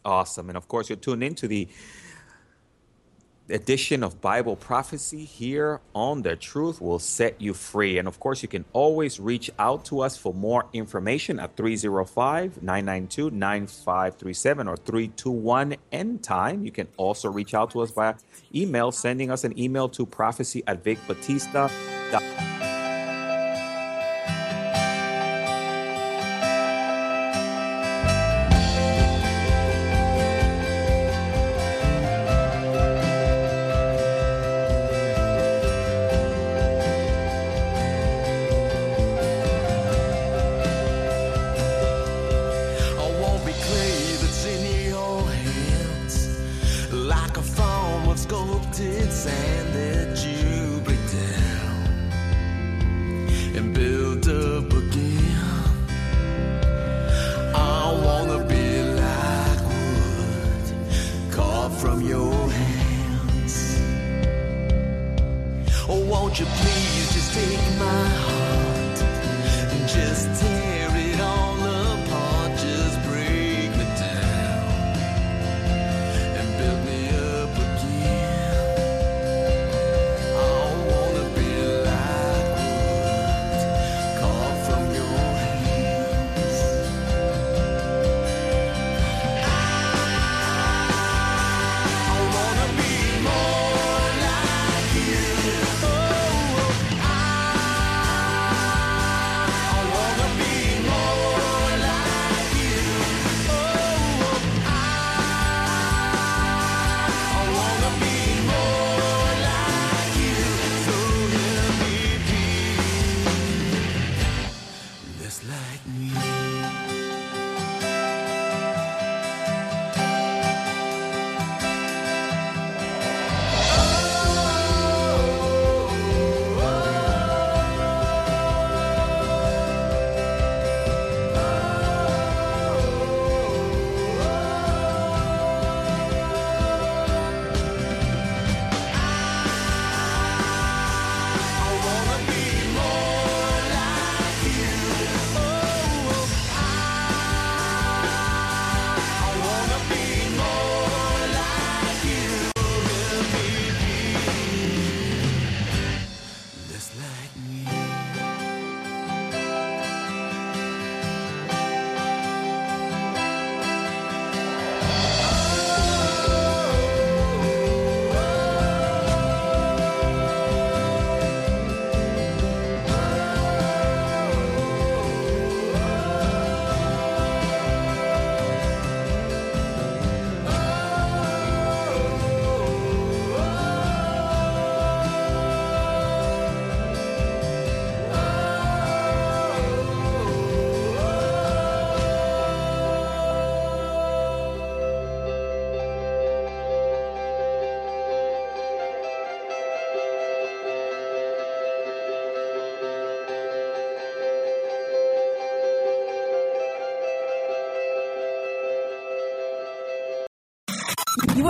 Awesome. 0.03 0.49
And 0.49 0.57
of 0.57 0.67
course, 0.67 0.89
you're 0.89 0.97
tuned 0.97 1.23
into 1.23 1.47
the 1.47 1.67
edition 3.49 4.03
of 4.03 4.21
Bible 4.21 4.55
Prophecy 4.55 5.25
here 5.25 5.81
on 5.93 6.21
The 6.21 6.35
Truth 6.35 6.81
Will 6.81 6.99
Set 6.99 7.39
You 7.41 7.53
Free. 7.53 7.97
And 7.97 8.07
of 8.07 8.19
course, 8.19 8.41
you 8.41 8.47
can 8.47 8.65
always 8.73 9.19
reach 9.19 9.51
out 9.59 9.85
to 9.85 10.01
us 10.01 10.17
for 10.17 10.33
more 10.33 10.65
information 10.73 11.39
at 11.39 11.55
305 11.55 12.63
992 12.63 13.31
9537 13.31 14.67
or 14.67 14.77
321 14.77 15.75
End 15.91 16.23
Time. 16.23 16.65
You 16.65 16.71
can 16.71 16.87
also 16.97 17.29
reach 17.29 17.53
out 17.53 17.71
to 17.71 17.81
us 17.81 17.91
via 17.91 18.15
email, 18.55 18.91
sending 18.91 19.29
us 19.29 19.43
an 19.43 19.57
email 19.59 19.89
to 19.89 20.05
prophecy 20.05 20.63
at 20.67 20.83
vicbatista.com. 20.83 22.52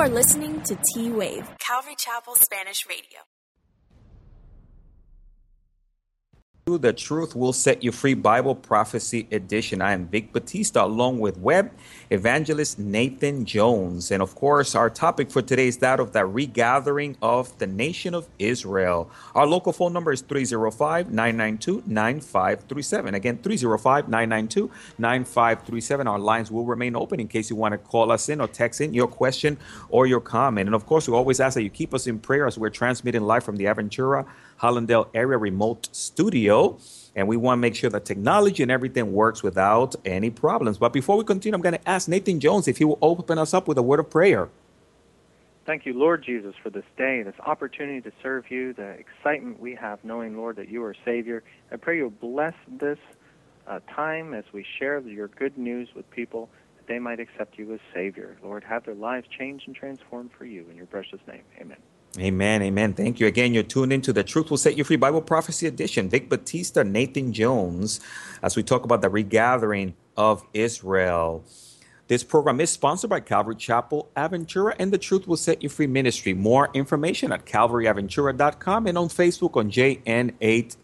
are 0.04 0.10
listening 0.10 0.60
to 0.63 0.78
T 0.94 1.10
Wave, 1.10 1.50
Calvary 1.60 1.96
Chapel 1.98 2.36
Spanish 2.36 2.86
Radio. 2.86 3.33
The 6.78 6.94
Truth 6.94 7.36
Will 7.36 7.54
Set 7.54 7.84
You 7.84 7.92
Free 7.92 8.14
Bible 8.14 8.56
Prophecy 8.56 9.28
Edition. 9.32 9.82
I 9.82 9.94
am 9.94 10.08
Vic 10.08 10.34
Batista 10.34 10.86
along 10.86 11.20
with 11.20 11.38
web 11.38 11.72
evangelist 12.10 12.80
Nathan 12.80 13.46
Jones. 13.46 14.12
And 14.12 14.22
of 14.22 14.36
course, 14.36 14.76
our 14.76 14.90
topic 14.90 15.32
for 15.32 15.42
today 15.42 15.68
is 15.68 15.78
that 15.78 16.00
of 16.00 16.14
the 16.14 16.26
regathering 16.26 17.18
of 17.22 17.58
the 17.58 17.68
nation 17.68 18.14
of 18.14 18.28
Israel. 18.40 19.10
Our 19.36 19.46
local 19.46 19.74
phone 19.74 19.94
number 19.94 20.12
is 20.12 20.22
305 20.22 21.12
992 21.12 21.84
9537. 21.86 23.16
Again, 23.16 23.38
305 23.40 24.10
992 24.10 24.72
9537. 24.98 26.08
Our 26.08 26.20
lines 26.20 26.52
will 26.52 26.66
remain 26.66 26.96
open 26.96 27.20
in 27.20 27.28
case 27.28 27.50
you 27.50 27.56
want 27.56 27.74
to 27.74 27.78
call 27.78 28.12
us 28.12 28.30
in 28.30 28.42
or 28.42 28.48
text 28.48 28.82
in 28.82 28.94
your 28.94 29.08
question 29.08 29.58
or 29.90 30.08
your 30.08 30.22
comment. 30.22 30.68
And 30.68 30.76
of 30.76 30.86
course, 30.86 31.08
we 31.08 31.16
always 31.16 31.40
ask 31.40 31.56
that 31.56 31.64
you 31.64 31.70
keep 31.70 31.94
us 31.94 32.08
in 32.08 32.20
prayer 32.20 32.48
as 32.48 32.58
we're 32.58 32.70
transmitting 32.70 33.22
live 33.22 33.44
from 33.44 33.58
the 33.58 33.66
Aventura 33.66 34.26
Hallandale 34.63 35.10
area 35.13 35.38
remote 35.38 35.89
studio. 35.91 36.80
And 37.15 37.28
we 37.28 37.38
want 37.38 37.58
to 37.58 37.62
make 37.62 37.76
sure 37.76 37.89
that 37.91 38.06
technology 38.06 38.63
and 38.63 38.71
everything 38.71 39.13
works 39.13 39.43
without 39.43 39.95
any 40.04 40.32
problems. 40.32 40.80
But 40.80 40.93
before 40.93 41.17
we 41.17 41.23
continue, 41.23 41.56
I'm 41.56 41.62
going 41.62 41.76
to 41.76 41.89
ask 41.89 42.08
Nathan 42.08 42.39
Jones 42.39 42.67
if 42.67 42.78
he 42.78 42.86
will 42.86 42.97
open 43.02 43.38
us 43.38 43.54
up 43.54 43.67
with 43.67 43.78
a 43.78 43.84
word 43.84 43.99
of 43.99 44.10
prayer. 44.10 44.49
Thank 45.65 45.86
you, 45.86 45.93
Lord 45.93 46.23
Jesus, 46.26 46.56
for 46.62 46.69
this 46.69 46.84
day, 46.97 47.23
this 47.23 47.39
opportunity 47.45 48.02
to 48.02 48.12
serve 48.21 48.49
you, 48.49 48.73
the 48.73 48.89
excitement 48.89 49.60
we 49.60 49.76
have 49.76 50.04
knowing, 50.04 50.36
Lord, 50.36 50.56
that 50.56 50.69
you 50.69 50.84
are 50.84 50.95
Savior. 51.06 51.43
I 51.71 51.78
pray 51.78 51.97
you'll 51.97 52.10
bless 52.10 52.56
this 52.67 52.97
uh, 53.67 53.80
time 53.95 54.34
as 54.34 54.43
we 54.52 54.65
share 54.80 54.99
your 55.02 55.28
good 55.28 55.58
news 55.58 55.89
with 55.95 56.10
people, 56.10 56.49
that 56.78 56.88
they 56.88 56.99
might 56.99 57.19
accept 57.19 57.58
you 57.58 57.73
as 57.73 57.80
Savior. 57.93 58.38
Lord, 58.43 58.63
have 58.63 58.86
their 58.86 58.95
lives 58.95 59.28
changed 59.38 59.67
and 59.67 59.76
transformed 59.76 60.32
for 60.38 60.45
you. 60.45 60.65
In 60.69 60.76
your 60.76 60.88
precious 60.88 61.19
name, 61.28 61.43
amen. 61.62 61.78
Amen, 62.19 62.62
amen. 62.62 62.93
Thank 62.93 63.19
you. 63.19 63.26
Again, 63.26 63.56
you're 63.56 63.63
tuned 63.63 63.91
into 63.91 64.13
the 64.13 64.23
Truth 64.23 64.52
Will 64.52 64.58
Set 64.58 64.78
You 64.78 64.84
Free 64.84 64.97
Bible 64.97 65.21
Prophecy 65.21 65.65
Edition. 65.65 66.10
Vic 66.10 66.30
Batista, 66.30 66.84
Nathan 66.84 67.34
Jones, 67.34 67.99
as 68.43 68.56
we 68.56 68.62
talk 68.62 68.84
about 68.84 69.02
the 69.02 69.10
regathering 69.10 69.95
of 70.15 70.43
Israel. 70.54 71.43
This 72.08 72.23
program 72.23 72.62
is 72.62 72.69
sponsored 72.69 73.10
by 73.10 73.21
Calvary 73.21 73.56
Chapel 73.56 74.12
Aventura 74.15 74.76
and 74.78 74.93
the 74.93 74.99
Truth 74.99 75.28
Will 75.28 75.38
Set 75.38 75.63
You 75.63 75.69
Free 75.69 75.88
Ministry. 75.88 76.36
More 76.36 76.69
information 76.76 77.32
at 77.32 77.45
calvaryaventura.com 77.45 78.86
and 78.86 78.97
on 78.97 79.08
Facebook 79.08 79.56
on 79.58 79.71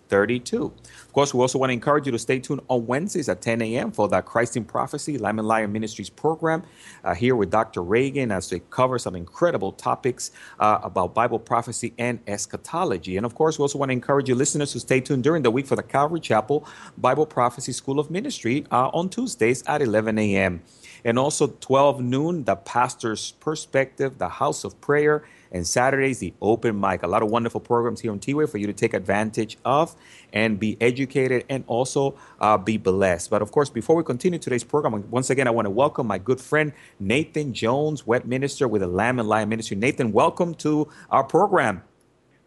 JN832. 0.10 0.72
Of 1.10 1.14
course, 1.14 1.34
we 1.34 1.40
also 1.40 1.58
want 1.58 1.70
to 1.70 1.74
encourage 1.74 2.06
you 2.06 2.12
to 2.12 2.20
stay 2.20 2.40
tuned 2.40 2.62
on 2.68 2.86
Wednesdays 2.86 3.30
at 3.30 3.42
10 3.42 3.62
a.m. 3.62 3.92
for 3.92 4.08
the 4.08 4.22
Christ 4.22 4.58
in 4.58 4.66
Prophecy 4.66 5.18
Lamb 5.18 5.40
and 5.40 5.48
Lion 5.48 5.72
Ministries 5.72 6.10
program 6.10 6.64
uh, 7.04 7.14
here 7.14 7.36
with 7.36 7.50
Dr. 7.50 7.82
Reagan 7.82 8.32
as 8.32 8.50
they 8.50 8.60
cover 8.70 9.00
some 9.00 9.16
incredible 9.16 9.72
topics 9.72 10.32
uh, 10.60 10.80
about 10.84 11.14
Bible 11.14 11.40
prophecy 11.40 11.94
and 11.98 12.20
eschatology. 12.28 13.18
And 13.18 13.26
of 13.26 13.36
course, 13.36 13.58
we 13.58 13.64
also 13.64 13.78
want 13.78 13.90
to 13.90 13.94
encourage 13.94 14.30
you 14.30 14.36
listeners 14.36 14.72
to 14.74 14.80
stay 14.80 15.02
tuned 15.02 15.24
during 15.24 15.44
the 15.44 15.52
week 15.52 15.68
for 15.68 15.76
the 15.76 15.84
Calvary 15.84 16.20
Chapel 16.20 16.68
Bible 16.98 17.26
Prophecy 17.26 17.72
School 17.72 18.00
of 18.00 18.10
Ministry 18.12 18.66
uh, 18.72 18.90
on 18.90 19.10
Tuesdays 19.10 19.64
at 19.68 19.82
11 19.82 20.18
a.m. 20.20 20.62
And 21.06 21.18
also 21.18 21.48
12 21.48 22.02
noon, 22.02 22.44
the 22.44 22.56
pastor's 22.56 23.32
perspective, 23.34 24.18
the 24.18 24.28
house 24.28 24.64
of 24.64 24.80
prayer, 24.82 25.24
and 25.52 25.66
Saturdays, 25.66 26.20
the 26.20 26.34
open 26.42 26.80
mic. 26.80 27.04
A 27.04 27.08
lot 27.08 27.24
of 27.24 27.32
wonderful 27.32 27.60
programs 27.60 28.02
here 28.02 28.12
on 28.12 28.20
T-Wave 28.20 28.50
for 28.50 28.58
you 28.58 28.68
to 28.68 28.74
take 28.74 28.94
advantage 28.94 29.58
of 29.66 29.96
and 30.32 30.60
be 30.60 30.78
educated 30.80 31.46
and 31.50 31.64
also 31.68 32.16
uh, 32.40 32.58
be 32.58 32.78
blessed. 32.78 33.30
But 33.30 33.42
of 33.42 33.52
course, 33.52 33.70
before 33.70 33.96
we 33.96 34.04
continue 34.04 34.40
today's 34.40 34.64
program, 34.64 35.10
once 35.10 35.30
again, 35.30 35.48
I 35.48 35.52
want 35.52 35.66
to 35.66 35.72
welcome 35.72 36.08
my 36.08 36.18
good 36.18 36.40
friend 36.40 36.74
Nathan 37.00 37.54
Jones, 37.54 38.06
web 38.06 38.26
minister 38.26 38.68
with 38.68 38.82
the 38.82 38.88
Lamb 38.88 39.20
and 39.20 39.28
Lion 39.28 39.50
Ministry. 39.50 39.78
Nathan, 39.78 40.12
welcome 40.12 40.54
to 40.56 40.88
our 41.10 41.24
program. 41.24 41.84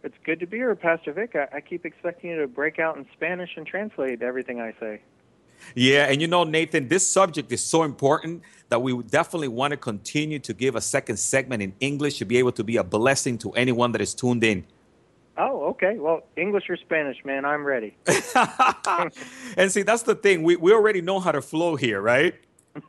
It's 0.04 0.16
good 0.24 0.40
to 0.40 0.46
be 0.46 0.56
here, 0.56 0.74
Pastor 0.74 1.12
Vic. 1.12 1.36
I, 1.36 1.56
I 1.56 1.60
keep 1.60 1.86
expecting 1.86 2.30
you 2.30 2.40
to 2.40 2.48
break 2.48 2.78
out 2.78 2.96
in 2.96 3.06
Spanish 3.12 3.50
and 3.56 3.66
translate 3.66 4.20
everything 4.22 4.60
I 4.60 4.74
say. 4.80 5.00
Yeah, 5.74 6.06
and 6.06 6.20
you 6.20 6.26
know, 6.26 6.44
Nathan, 6.44 6.88
this 6.88 7.06
subject 7.06 7.52
is 7.52 7.62
so 7.62 7.84
important 7.84 8.42
that 8.72 8.80
we 8.80 8.96
definitely 9.02 9.48
want 9.48 9.72
to 9.72 9.76
continue 9.76 10.38
to 10.38 10.54
give 10.54 10.76
a 10.76 10.80
second 10.80 11.18
segment 11.18 11.62
in 11.62 11.74
English 11.80 12.16
to 12.16 12.24
be 12.24 12.38
able 12.38 12.52
to 12.52 12.64
be 12.64 12.78
a 12.78 12.82
blessing 12.82 13.36
to 13.36 13.52
anyone 13.52 13.92
that 13.92 14.00
is 14.00 14.14
tuned 14.14 14.42
in. 14.42 14.64
Oh, 15.36 15.66
okay. 15.66 15.98
Well, 15.98 16.22
English 16.36 16.70
or 16.70 16.78
Spanish, 16.78 17.18
man, 17.22 17.44
I'm 17.44 17.64
ready. 17.64 17.94
and 19.58 19.70
see, 19.70 19.82
that's 19.82 20.04
the 20.04 20.14
thing. 20.14 20.42
We, 20.42 20.56
we 20.56 20.72
already 20.72 21.02
know 21.02 21.20
how 21.20 21.32
to 21.32 21.42
flow 21.42 21.76
here, 21.76 22.00
right? 22.00 22.34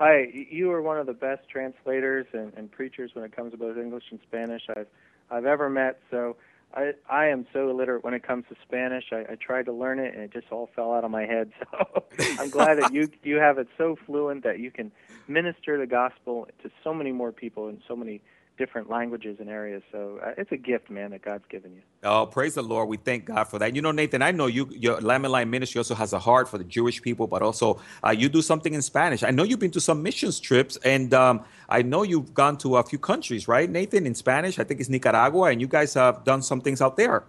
I, 0.00 0.46
you 0.50 0.72
are 0.72 0.82
one 0.82 0.98
of 0.98 1.06
the 1.06 1.12
best 1.12 1.48
translators 1.48 2.26
and, 2.32 2.52
and 2.56 2.68
preachers 2.68 3.12
when 3.14 3.24
it 3.24 3.30
comes 3.30 3.52
to 3.52 3.56
both 3.56 3.76
English 3.76 4.04
and 4.10 4.18
Spanish 4.26 4.62
I've 4.76 4.88
I've 5.30 5.46
ever 5.46 5.70
met. 5.70 6.00
So 6.10 6.36
I 6.74 6.92
I 7.08 7.26
am 7.26 7.46
so 7.52 7.70
illiterate 7.70 8.04
when 8.04 8.14
it 8.14 8.22
comes 8.22 8.44
to 8.48 8.56
Spanish. 8.66 9.04
I, 9.12 9.32
I 9.32 9.36
tried 9.40 9.66
to 9.66 9.72
learn 9.72 9.98
it 9.98 10.14
and 10.14 10.22
it 10.22 10.32
just 10.32 10.46
all 10.50 10.68
fell 10.74 10.92
out 10.92 11.04
of 11.04 11.10
my 11.10 11.24
head. 11.24 11.52
So 11.70 12.04
I'm 12.38 12.50
glad 12.50 12.78
that 12.78 12.92
you 12.92 13.08
you 13.22 13.36
have 13.36 13.58
it 13.58 13.68
so 13.76 13.96
fluent 14.06 14.44
that 14.44 14.58
you 14.58 14.70
can 14.70 14.92
minister 15.28 15.78
the 15.78 15.86
gospel 15.86 16.48
to 16.62 16.70
so 16.82 16.92
many 16.92 17.12
more 17.12 17.32
people 17.32 17.68
in 17.68 17.80
so 17.86 17.94
many 17.94 18.20
different 18.58 18.90
languages 18.90 19.38
and 19.40 19.48
areas. 19.48 19.82
So 19.90 20.20
uh, 20.22 20.32
it's 20.36 20.52
a 20.52 20.56
gift, 20.56 20.90
man, 20.90 21.12
that 21.12 21.22
God's 21.22 21.44
given 21.48 21.72
you. 21.72 21.80
Oh, 22.02 22.26
praise 22.26 22.54
the 22.54 22.62
Lord. 22.62 22.88
We 22.88 22.96
thank 22.96 23.24
God 23.24 23.44
for 23.44 23.58
that. 23.58 23.74
You 23.74 23.80
know, 23.80 23.92
Nathan, 23.92 24.20
I 24.20 24.32
know 24.32 24.46
you, 24.46 24.68
your 24.72 25.00
Lamb 25.00 25.24
and 25.24 25.32
Lion 25.32 25.48
ministry 25.48 25.78
also 25.78 25.94
has 25.94 26.12
a 26.12 26.18
heart 26.18 26.48
for 26.48 26.58
the 26.58 26.64
Jewish 26.64 27.00
people, 27.00 27.26
but 27.26 27.40
also 27.40 27.80
uh, 28.04 28.10
you 28.10 28.28
do 28.28 28.42
something 28.42 28.74
in 28.74 28.82
Spanish. 28.82 29.22
I 29.22 29.30
know 29.30 29.44
you've 29.44 29.60
been 29.60 29.70
to 29.70 29.80
some 29.80 30.02
missions 30.02 30.40
trips, 30.40 30.76
and 30.78 31.14
um, 31.14 31.44
I 31.68 31.82
know 31.82 32.02
you've 32.02 32.34
gone 32.34 32.58
to 32.58 32.76
a 32.76 32.82
few 32.82 32.98
countries, 32.98 33.48
right, 33.48 33.70
Nathan, 33.70 34.06
in 34.06 34.14
Spanish? 34.14 34.58
I 34.58 34.64
think 34.64 34.80
it's 34.80 34.90
Nicaragua, 34.90 35.50
and 35.50 35.60
you 35.60 35.68
guys 35.68 35.94
have 35.94 36.24
done 36.24 36.42
some 36.42 36.60
things 36.60 36.82
out 36.82 36.96
there. 36.96 37.24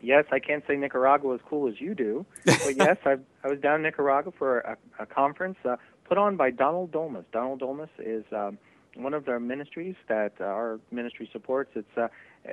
Yes, 0.00 0.24
I 0.32 0.40
can't 0.40 0.64
say 0.66 0.76
Nicaragua 0.76 1.34
as 1.34 1.40
cool 1.48 1.68
as 1.68 1.80
you 1.80 1.94
do, 1.94 2.26
but 2.44 2.74
yes, 2.76 2.96
I, 3.04 3.18
I 3.44 3.48
was 3.48 3.60
down 3.60 3.76
in 3.76 3.82
Nicaragua 3.82 4.32
for 4.36 4.60
a, 4.60 4.76
a 4.98 5.06
conference 5.06 5.58
uh, 5.64 5.76
put 6.04 6.18
on 6.18 6.36
by 6.36 6.50
Donald 6.50 6.90
Dolmas. 6.90 7.24
Donald 7.32 7.60
Dolmas 7.60 7.88
is 7.98 8.24
um, 8.32 8.58
one 8.96 9.14
of 9.14 9.24
their 9.24 9.40
ministries 9.40 9.96
that 10.08 10.34
uh, 10.40 10.44
our 10.44 10.80
ministry 10.90 11.28
supports. 11.32 11.70
It's 11.74 11.96
uh, 11.96 12.08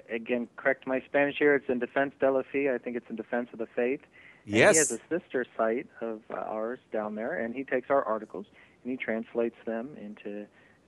again, 0.10 0.47
correct 0.56 0.88
my 0.88 1.02
Spanish 1.02 1.36
here. 1.38 1.56
It's 1.56 1.69
in 1.69 1.80
Defense 1.80 2.13
de 2.19 2.32
la 2.32 2.43
Fe. 2.52 2.73
I 2.73 2.78
think 2.78 2.95
it's 2.95 3.10
in 3.10 3.15
Defense 3.15 3.49
of 3.54 3.60
the 3.60 3.67
Faith. 3.67 4.02
And 4.45 4.56
Yes. 4.56 4.73
he 4.73 4.78
has 4.80 4.91
a 4.91 4.99
sister 5.10 5.45
site 5.58 5.88
of 6.02 6.21
uh, 6.32 6.36
ours 6.38 6.80
down 6.91 7.15
there, 7.15 7.38
and 7.38 7.54
he 7.54 7.63
takes 7.63 7.89
our 7.89 8.04
articles 8.04 8.45
and 8.84 8.91
he 8.91 8.97
translates 8.97 9.58
them 9.65 9.89
into 9.99 10.45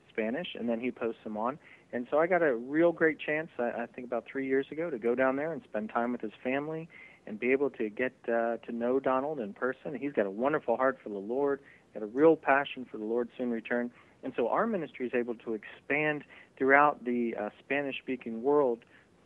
Spanish, 0.10 0.56
and 0.58 0.70
then 0.70 0.80
he 0.80 0.92
posts 0.92 1.22
them 1.24 1.38
on. 1.38 1.60
And 1.94 2.08
so 2.10 2.20
I 2.20 2.28
got 2.28 2.42
a 2.42 2.56
real 2.56 2.92
great 2.94 3.20
chance, 3.20 3.50
I, 3.60 3.84
I 3.84 3.86
think 3.94 4.08
about 4.08 4.26
three 4.26 4.48
years 4.48 4.66
ago, 4.72 4.90
to 4.90 4.98
go 4.98 5.14
down 5.16 5.36
there 5.36 5.52
and 5.52 5.62
spend 5.64 5.90
time 5.90 6.14
with 6.14 6.22
his 6.22 6.32
family 6.44 6.88
and 7.28 7.40
be 7.40 7.52
able 7.52 7.70
to 7.72 7.90
get 7.90 8.14
uh, 8.28 8.58
to 8.58 8.72
know 8.72 9.00
Donald 9.00 9.40
in 9.40 9.54
person. 9.54 9.96
He's 10.00 10.14
got 10.14 10.26
a 10.26 10.32
wonderful 10.32 10.78
heart 10.78 11.00
for 11.04 11.10
the 11.10 11.18
Lord, 11.18 11.60
got 11.93 12.04
a 12.04 12.08
real 12.08 12.36
passion 12.36 12.86
for 12.89 12.97
the 12.97 13.04
Lord's 13.04 13.32
soon 13.38 13.52
return. 13.52 13.91
And 14.24 14.34
so 14.36 14.49
our 14.49 14.67
ministry 14.67 15.07
is 15.07 15.13
able 15.13 15.36
to 15.36 15.53
expand 15.53 16.24
throughout 16.57 17.03
the 17.03 17.36
uh, 17.36 17.49
Spanish 17.59 17.97
speaking 17.97 18.43
world 18.43 18.80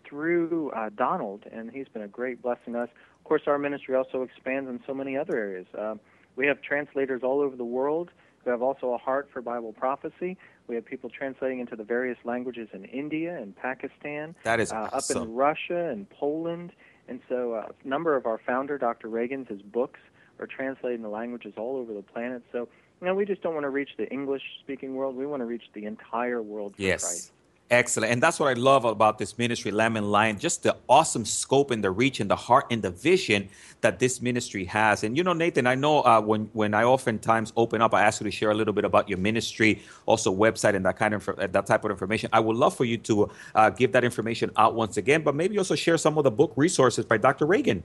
through 0.08 0.72
uh, 0.72 0.90
Donald, 0.96 1.44
and 1.52 1.72
he's 1.72 1.88
been 1.88 2.04
a 2.04 2.08
great 2.08 2.42
blessing 2.42 2.74
to 2.74 2.82
us. 2.82 2.90
Of 3.20 3.24
course, 3.24 3.42
our 3.48 3.58
ministry 3.58 3.96
also 3.96 4.22
expands 4.22 4.70
in 4.70 4.80
so 4.86 4.94
many 4.94 5.18
other 5.18 5.36
areas. 5.36 5.66
Um, 5.78 6.00
we 6.36 6.48
have 6.48 6.62
translators 6.62 7.24
all 7.24 7.42
over 7.42 7.56
the 7.56 7.66
world 7.66 8.12
who 8.44 8.52
have 8.52 8.62
also 8.62 8.94
a 8.94 8.98
heart 8.98 9.28
for 9.34 9.42
Bible 9.42 9.74
prophecy. 9.74 10.38
We 10.68 10.76
have 10.76 10.86
people 10.86 11.10
translating 11.10 11.60
into 11.60 11.76
the 11.76 11.84
various 11.84 12.18
languages 12.24 12.70
in 12.74 12.86
India 12.86 13.36
and 13.36 13.56
Pakistan, 13.56 14.36
That 14.44 14.60
is 14.60 14.72
uh, 14.72 14.90
up 14.94 15.04
in 15.10 15.34
Russia 15.34 15.90
and 15.90 16.10
Poland. 16.10 16.72
And 17.08 17.20
so 17.28 17.54
uh, 17.54 17.68
a 17.84 17.88
number 17.88 18.16
of 18.16 18.26
our 18.26 18.40
founder, 18.46 18.78
Dr. 18.78 19.08
Reagan's, 19.08 19.48
his 19.48 19.62
books 19.62 20.00
are 20.40 20.48
translated 20.48 21.00
into 21.00 21.10
languages 21.10 21.54
all 21.58 21.78
over 21.78 21.94
the 21.94 22.02
planet. 22.02 22.44
So, 22.52 22.68
know, 23.02 23.16
we 23.16 23.26
just 23.26 23.42
don't 23.42 23.54
want 23.54 23.66
to 23.66 23.70
reach 23.70 23.90
the 23.98 24.10
English-speaking 24.12 24.96
world. 24.96 25.16
We 25.16 25.26
want 25.26 25.42
to 25.42 25.46
reach 25.46 25.64
the 25.74 25.86
entire 25.86 26.42
world 26.42 26.74
Yes. 26.78 27.04
Christ. 27.04 27.32
Excellent. 27.72 28.12
And 28.12 28.22
that's 28.22 28.40
what 28.40 28.48
I 28.48 28.54
love 28.54 28.86
about 28.86 29.18
this 29.18 29.40
ministry, 29.40 29.72
Lamb 29.72 29.98
and 29.98 30.12
Lion, 30.12 30.38
just 30.38 30.62
the 30.62 30.78
awesome 30.88 31.26
scope 31.26 31.72
and 31.72 31.84
the 31.84 31.90
reach 31.90 32.20
and 32.20 32.30
the 32.30 32.36
heart 32.36 32.66
and 32.70 32.80
the 32.80 32.92
vision 32.92 33.50
that 33.82 33.98
this 33.98 34.22
ministry 34.22 34.66
has. 34.66 35.04
And 35.04 35.18
you 35.18 35.24
know, 35.24 35.34
Nathan, 35.34 35.66
I 35.66 35.74
know 35.74 36.02
uh, 36.04 36.22
when, 36.22 36.48
when 36.54 36.76
I 36.76 36.84
oftentimes 36.84 37.54
open 37.58 37.82
up, 37.82 37.96
I 37.96 38.04
ask 38.04 38.22
you 38.22 38.26
to 38.26 38.32
share 38.32 38.52
a 38.52 38.54
little 38.54 38.74
bit 38.74 38.86
about 38.86 39.10
your 39.10 39.18
ministry, 39.18 39.82
also 40.06 40.34
website 40.34 40.76
and 40.76 40.86
that 40.86 40.98
kind 40.98 41.16
of 41.16 41.28
uh, 41.28 41.48
that 41.48 41.66
type 41.66 41.84
of 41.84 41.90
information. 41.90 42.30
I 42.32 42.40
would 42.40 42.56
love 42.56 42.76
for 42.78 42.86
you 42.86 43.00
to 43.00 43.32
uh, 43.56 43.72
give 43.72 43.92
that 43.94 44.04
information 44.04 44.52
out 44.58 44.76
once 44.76 44.98
again, 44.98 45.24
but 45.24 45.34
maybe 45.34 45.58
also 45.58 45.74
share 45.74 45.98
some 45.98 46.20
of 46.20 46.24
the 46.24 46.32
book 46.32 46.54
resources 46.56 47.04
by 47.04 47.18
Dr. 47.18 47.48
Reagan. 47.48 47.84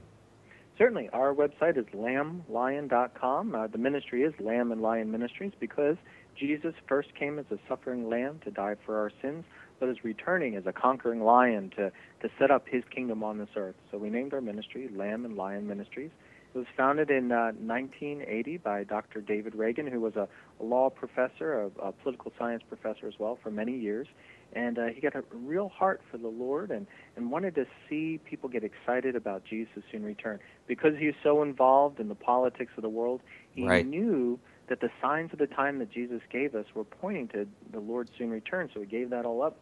Certainly. 0.81 1.09
Our 1.13 1.35
website 1.35 1.77
is 1.77 1.85
lamblion.com. 1.93 3.53
Uh, 3.53 3.67
the 3.67 3.77
ministry 3.77 4.23
is 4.23 4.33
Lamb 4.39 4.71
and 4.71 4.81
Lion 4.81 5.11
Ministries 5.11 5.51
because 5.59 5.95
Jesus 6.35 6.73
first 6.87 7.13
came 7.13 7.37
as 7.37 7.45
a 7.51 7.59
suffering 7.69 8.09
lamb 8.09 8.39
to 8.45 8.49
die 8.49 8.73
for 8.83 8.97
our 8.97 9.11
sins, 9.21 9.43
but 9.79 9.89
is 9.89 10.03
returning 10.03 10.55
as 10.55 10.65
a 10.65 10.73
conquering 10.73 11.21
lion 11.21 11.69
to, 11.75 11.91
to 12.23 12.29
set 12.39 12.49
up 12.49 12.67
his 12.67 12.83
kingdom 12.89 13.23
on 13.23 13.37
this 13.37 13.49
earth. 13.55 13.75
So 13.91 13.99
we 13.99 14.09
named 14.09 14.33
our 14.33 14.41
ministry 14.41 14.89
Lamb 14.91 15.23
and 15.23 15.35
Lion 15.35 15.67
Ministries. 15.67 16.09
It 16.55 16.57
was 16.57 16.67
founded 16.75 17.11
in 17.11 17.31
uh, 17.31 17.53
1980 17.61 18.57
by 18.57 18.83
Dr. 18.83 19.21
David 19.21 19.53
Reagan, 19.53 19.85
who 19.85 20.01
was 20.01 20.15
a, 20.15 20.27
a 20.59 20.63
law 20.63 20.89
professor, 20.89 21.61
a, 21.61 21.89
a 21.89 21.91
political 21.91 22.33
science 22.39 22.63
professor 22.67 23.07
as 23.07 23.13
well 23.19 23.37
for 23.43 23.51
many 23.51 23.77
years. 23.77 24.07
And 24.53 24.77
uh, 24.77 24.87
he 24.87 25.01
got 25.01 25.15
a 25.15 25.23
real 25.31 25.69
heart 25.69 26.01
for 26.11 26.17
the 26.17 26.27
Lord 26.27 26.71
and, 26.71 26.87
and 27.15 27.31
wanted 27.31 27.55
to 27.55 27.65
see 27.89 28.19
people 28.25 28.49
get 28.49 28.63
excited 28.63 29.15
about 29.15 29.43
Jesus' 29.45 29.83
soon 29.91 30.03
return. 30.03 30.39
Because 30.67 30.97
he 30.97 31.07
was 31.07 31.15
so 31.23 31.41
involved 31.41 31.99
in 31.99 32.09
the 32.09 32.15
politics 32.15 32.71
of 32.75 32.81
the 32.81 32.89
world, 32.89 33.21
he 33.53 33.67
Right. 33.67 33.85
knew 33.85 34.39
that 34.67 34.79
the 34.79 34.89
signs 35.01 35.33
of 35.33 35.39
the 35.39 35.47
time 35.47 35.79
that 35.79 35.91
Jesus 35.91 36.21
gave 36.29 36.55
us 36.55 36.65
were 36.73 36.83
pointing 36.83 37.27
to 37.29 37.47
the 37.71 37.79
Lord's 37.79 38.11
soon 38.17 38.29
return, 38.29 38.69
so 38.73 38.79
he 38.79 38.85
gave 38.85 39.09
that 39.09 39.25
all 39.25 39.41
up. 39.41 39.57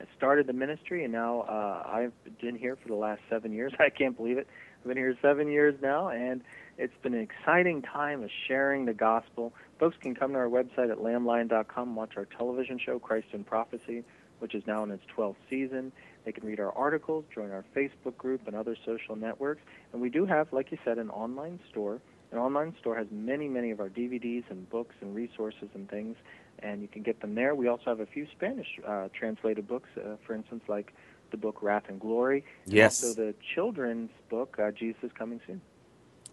I 0.00 0.04
started 0.16 0.46
the 0.46 0.52
ministry, 0.52 1.04
and 1.04 1.12
now 1.12 1.40
uh, 1.42 1.82
I've 1.88 2.12
been 2.40 2.54
here 2.54 2.76
for 2.76 2.88
the 2.88 2.94
last 2.94 3.22
seven 3.30 3.52
years. 3.52 3.72
I 3.80 3.90
can't 3.90 4.16
believe 4.16 4.38
it. 4.38 4.46
I've 4.80 4.88
been 4.88 4.96
here 4.96 5.16
seven 5.22 5.48
years 5.48 5.74
now, 5.82 6.08
and 6.10 6.42
it's 6.78 6.92
been 7.02 7.14
an 7.14 7.20
exciting 7.20 7.82
time 7.82 8.22
of 8.22 8.30
sharing 8.46 8.84
the 8.84 8.92
gospel. 8.94 9.52
Folks 9.80 9.96
can 10.00 10.14
come 10.14 10.32
to 10.32 10.38
our 10.38 10.48
website 10.48 10.90
at 10.90 10.98
lamblion.com, 10.98 11.96
watch 11.96 12.12
our 12.16 12.26
television 12.26 12.78
show, 12.78 12.98
Christ 12.98 13.28
in 13.32 13.42
Prophecy, 13.42 14.04
which 14.38 14.54
is 14.54 14.62
now 14.66 14.82
in 14.84 14.90
its 14.90 15.02
12th 15.16 15.36
season. 15.48 15.92
They 16.24 16.32
can 16.32 16.44
read 16.44 16.60
our 16.60 16.72
articles, 16.72 17.24
join 17.34 17.50
our 17.50 17.64
Facebook 17.74 18.16
group, 18.16 18.46
and 18.46 18.56
other 18.56 18.76
social 18.84 19.16
networks. 19.16 19.62
And 19.92 20.02
we 20.02 20.10
do 20.10 20.26
have, 20.26 20.52
like 20.52 20.72
you 20.72 20.78
said, 20.84 20.98
an 20.98 21.10
online 21.10 21.60
store. 21.70 22.00
An 22.32 22.38
online 22.38 22.74
store 22.80 22.96
has 22.96 23.06
many, 23.10 23.48
many 23.48 23.70
of 23.70 23.80
our 23.80 23.88
DVDs 23.88 24.44
and 24.50 24.68
books 24.68 24.94
and 25.00 25.14
resources 25.14 25.68
and 25.74 25.88
things, 25.88 26.16
and 26.58 26.82
you 26.82 26.88
can 26.88 27.02
get 27.02 27.20
them 27.20 27.34
there. 27.34 27.54
We 27.54 27.68
also 27.68 27.84
have 27.86 28.00
a 28.00 28.06
few 28.06 28.26
Spanish 28.32 28.66
uh, 28.86 29.08
translated 29.14 29.68
books, 29.68 29.88
uh, 29.96 30.16
for 30.26 30.34
instance, 30.34 30.64
like 30.68 30.92
the 31.30 31.36
book 31.36 31.62
Wrath 31.62 31.84
and 31.88 32.00
Glory. 32.00 32.44
and 32.64 32.74
Yes. 32.74 33.02
Also 33.02 33.14
the 33.14 33.34
children's 33.54 34.10
book, 34.28 34.56
uh, 34.60 34.72
Jesus 34.72 35.04
is 35.04 35.12
Coming 35.12 35.40
Soon. 35.46 35.60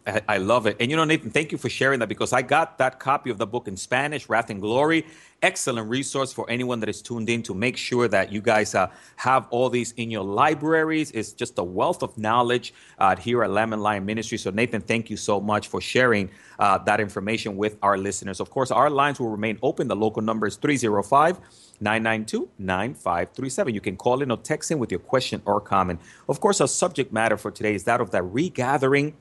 I, 0.06 0.38
love 0.38 0.68
it. 0.68 0.76
And 0.80 0.92
you 0.92 0.98
know, 0.98 1.06
Nathan, 1.06 1.30
thank 1.30 1.52
you 1.52 1.58
for 1.58 1.70
sharing 1.70 2.00
that 2.00 2.10
because 2.10 2.34
I 2.34 2.42
got 2.42 2.78
that 2.78 3.00
copy 3.00 3.30
of 3.30 3.38
the 3.38 3.48
book 3.48 3.68
in 3.70 3.78
Spanish, 3.78 4.28
Wrath 4.28 4.50
and 4.50 4.60
Glory. 4.60 5.06
Excellent 5.42 5.90
resource 5.90 6.34
for 6.34 6.50
anyone 6.50 6.80
that 6.82 6.90
is 6.90 7.02
tuned 7.02 7.30
in 7.30 7.42
to 7.44 7.54
make 7.54 7.78
sure 7.78 8.08
that 8.10 8.32
you 8.32 8.42
guys 8.42 8.76
uh, 8.76 8.88
have 9.16 9.48
all 9.50 9.70
these 9.70 9.94
in 9.94 10.12
your 10.12 10.24
libraries. 10.24 11.12
It's 11.12 11.32
just 11.32 11.58
a 11.58 11.64
wealth 11.64 12.04
of 12.04 12.18
knowledge 12.18 12.74
uh, 13.00 13.16
here 13.16 13.44
at 13.44 13.52
Lamb 13.52 13.72
and 13.72 13.82
Lion 13.82 14.06
Ministry. 14.06 14.38
So, 14.38 14.52
Nathan, 14.52 14.82
thank 14.82 15.10
you 15.10 15.16
so 15.18 15.40
much 15.40 15.68
for 15.68 15.80
sharing 15.80 16.30
uh, 16.60 16.80
that 16.80 17.00
information 17.00 17.56
with 17.56 17.78
our 17.82 17.98
listeners. 17.98 18.40
Of 18.42 18.50
course, 18.50 18.72
our 18.72 18.90
lines 18.90 19.20
will 19.20 19.30
remain 19.30 19.58
open. 19.62 19.88
The 19.88 19.96
local 19.96 20.22
number 20.22 20.48
is 20.48 20.58
305 20.58 21.40
992 21.80 22.50
9537. 22.60 23.74
You 23.74 23.82
can 23.82 23.96
call 23.96 24.22
in 24.22 24.32
or 24.32 24.38
text 24.38 24.72
in 24.72 24.80
with 24.80 24.92
your 24.92 25.00
question 25.00 25.42
or 25.46 25.62
comment. 25.62 26.02
Of 26.28 26.42
course, 26.42 26.60
our 26.60 26.68
subject 26.68 27.14
matter 27.14 27.38
for 27.38 27.52
today 27.52 27.74
is 27.76 27.84
that 27.86 28.02
of 28.02 28.12
the 28.12 28.22
regathering 28.22 29.14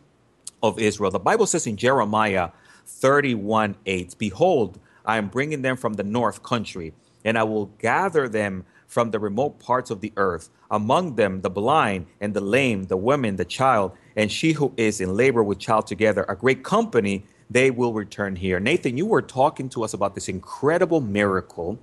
of 0.63 0.79
Israel. 0.79 1.11
The 1.11 1.19
Bible 1.19 1.47
says 1.47 1.67
in 1.67 1.77
Jeremiah 1.77 2.51
31 2.87 3.77
8, 3.87 4.17
Behold, 4.19 4.79
I 5.05 5.17
am 5.17 5.29
bringing 5.29 5.63
them 5.63 5.77
from 5.77 5.95
the 5.95 6.05
north 6.05 6.43
country, 6.43 6.93
and 7.25 7.39
I 7.39 7.43
will 7.43 7.67
gather 7.67 8.29
them 8.29 8.65
from 8.87 9.11
the 9.11 9.19
remote 9.19 9.59
parts 9.59 9.91
of 9.91 10.01
the 10.01 10.13
earth, 10.17 10.51
among 10.71 11.17
them 11.17 11.41
the 11.41 11.51
blind 11.51 12.07
and 12.21 12.35
the 12.35 12.41
lame, 12.41 12.85
the 12.85 12.97
women, 12.97 13.37
the 13.37 13.45
child, 13.45 13.93
and 14.17 14.31
she 14.31 14.53
who 14.53 14.73
is 14.77 15.01
in 15.01 15.17
labor 15.17 15.43
with 15.43 15.59
child 15.59 15.87
together, 15.87 16.27
a 16.29 16.37
great 16.37 16.63
company, 16.63 17.25
they 17.51 17.71
will 17.71 17.93
return 17.93 18.37
here. 18.37 18.61
Nathan, 18.61 18.97
you 18.97 19.07
were 19.07 19.23
talking 19.23 19.69
to 19.71 19.83
us 19.83 19.95
about 19.95 20.15
this 20.15 20.29
incredible 20.29 21.01
miracle 21.01 21.79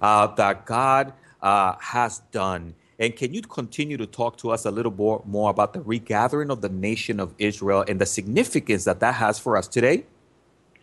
uh, 0.00 0.26
that 0.28 0.66
God 0.66 1.12
uh, 1.42 1.74
has 1.80 2.20
done. 2.32 2.74
And 2.98 3.14
can 3.14 3.34
you 3.34 3.42
continue 3.42 3.96
to 3.98 4.06
talk 4.06 4.38
to 4.38 4.50
us 4.50 4.64
a 4.64 4.70
little 4.70 4.92
more, 4.92 5.22
more 5.26 5.50
about 5.50 5.74
the 5.74 5.82
regathering 5.82 6.50
of 6.50 6.62
the 6.62 6.68
nation 6.70 7.20
of 7.20 7.34
Israel 7.38 7.84
and 7.86 8.00
the 8.00 8.06
significance 8.06 8.84
that 8.84 9.00
that 9.00 9.16
has 9.16 9.38
for 9.38 9.56
us 9.56 9.68
today? 9.68 10.04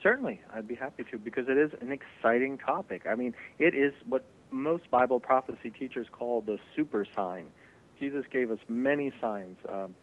Certainly, 0.01 0.41
I'd 0.53 0.67
be 0.67 0.75
happy 0.75 1.05
to 1.11 1.17
because 1.17 1.47
it 1.47 1.57
is 1.57 1.71
an 1.81 1.91
exciting 1.91 2.57
topic. 2.57 3.03
I 3.09 3.15
mean, 3.15 3.33
it 3.57 3.73
is 3.73 3.93
what 4.07 4.25
most 4.51 4.89
Bible 4.91 5.19
prophecy 5.19 5.71
teachers 5.71 6.07
call 6.11 6.41
the 6.41 6.59
super 6.75 7.07
sign. 7.15 7.47
Jesus 7.99 8.25
gave 8.31 8.51
us 8.51 8.59
many 8.67 9.11
signs, 9.19 9.57
um, 9.69 9.95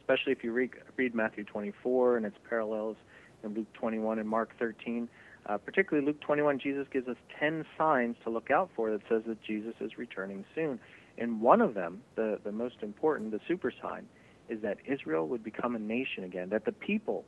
especially 0.00 0.32
if 0.32 0.44
you 0.44 0.52
read, 0.52 0.70
read 0.96 1.14
Matthew 1.14 1.44
24 1.44 2.18
and 2.18 2.26
its 2.26 2.36
parallels 2.48 2.96
in 3.42 3.54
Luke 3.54 3.72
21 3.74 4.18
and 4.18 4.28
Mark 4.28 4.50
13. 4.58 5.08
Uh, 5.46 5.56
particularly 5.56 6.06
Luke 6.06 6.20
21, 6.20 6.58
Jesus 6.58 6.86
gives 6.92 7.08
us 7.08 7.16
10 7.38 7.64
signs 7.78 8.16
to 8.24 8.30
look 8.30 8.50
out 8.50 8.70
for 8.76 8.90
that 8.90 9.00
says 9.08 9.22
that 9.26 9.42
Jesus 9.42 9.74
is 9.80 9.96
returning 9.98 10.44
soon. 10.54 10.78
And 11.18 11.40
one 11.40 11.60
of 11.60 11.74
them, 11.74 12.02
the, 12.16 12.38
the 12.44 12.52
most 12.52 12.76
important, 12.82 13.30
the 13.30 13.40
super 13.46 13.72
sign, 13.82 14.06
is 14.48 14.60
that 14.62 14.78
Israel 14.86 15.28
would 15.28 15.44
become 15.44 15.76
a 15.76 15.78
nation 15.78 16.24
again, 16.24 16.48
that 16.50 16.64
the 16.64 16.72
people 16.72 17.24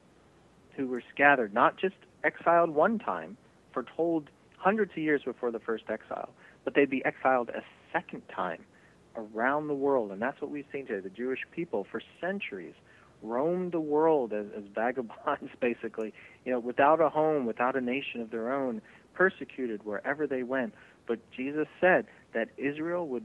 who 0.76 0.86
were 0.86 1.02
scattered, 1.12 1.54
not 1.54 1.76
just 1.76 1.94
exiled 2.24 2.70
one 2.70 2.98
time, 2.98 3.36
foretold 3.72 4.30
hundreds 4.56 4.92
of 4.92 4.98
years 4.98 5.22
before 5.24 5.50
the 5.50 5.58
first 5.58 5.84
exile, 5.88 6.30
but 6.64 6.74
they'd 6.74 6.90
be 6.90 7.04
exiled 7.04 7.50
a 7.50 7.62
second 7.92 8.22
time 8.34 8.64
around 9.16 9.68
the 9.68 9.74
world. 9.74 10.10
And 10.10 10.20
that's 10.20 10.40
what 10.40 10.50
we've 10.50 10.64
seen 10.72 10.86
today. 10.86 11.00
The 11.00 11.14
Jewish 11.14 11.40
people, 11.52 11.86
for 11.90 12.00
centuries, 12.20 12.74
roamed 13.22 13.72
the 13.72 13.80
world 13.80 14.32
as, 14.32 14.46
as 14.56 14.64
vagabonds, 14.74 15.50
basically, 15.60 16.12
you 16.44 16.52
know, 16.52 16.58
without 16.58 17.00
a 17.00 17.08
home, 17.08 17.46
without 17.46 17.76
a 17.76 17.80
nation 17.80 18.20
of 18.20 18.30
their 18.30 18.52
own, 18.52 18.80
persecuted 19.14 19.84
wherever 19.84 20.26
they 20.26 20.42
went. 20.42 20.74
But 21.06 21.18
Jesus 21.30 21.66
said 21.80 22.06
that 22.32 22.48
Israel 22.56 23.06
would 23.08 23.24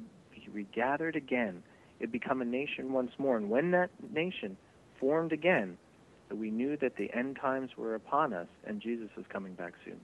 regathered 0.54 1.16
again. 1.16 1.64
It'd 2.00 2.12
become 2.12 2.41
a 2.41 2.45
nation 2.45 2.93
once 2.93 3.12
more. 3.18 3.38
And 3.38 3.50
when 3.50 3.72
that 3.72 3.89
nation 4.14 4.58
formed 5.00 5.34
again, 5.34 5.78
we 6.32 6.52
knew 6.52 6.78
that 6.78 6.95
the 6.95 7.12
end 7.14 7.38
times 7.41 7.72
were 7.78 7.95
upon 7.95 8.34
us 8.34 8.47
and 8.66 8.82
Jesus 8.82 9.10
is 9.18 9.26
coming 9.30 9.54
back 9.54 9.74
soon. 9.84 10.00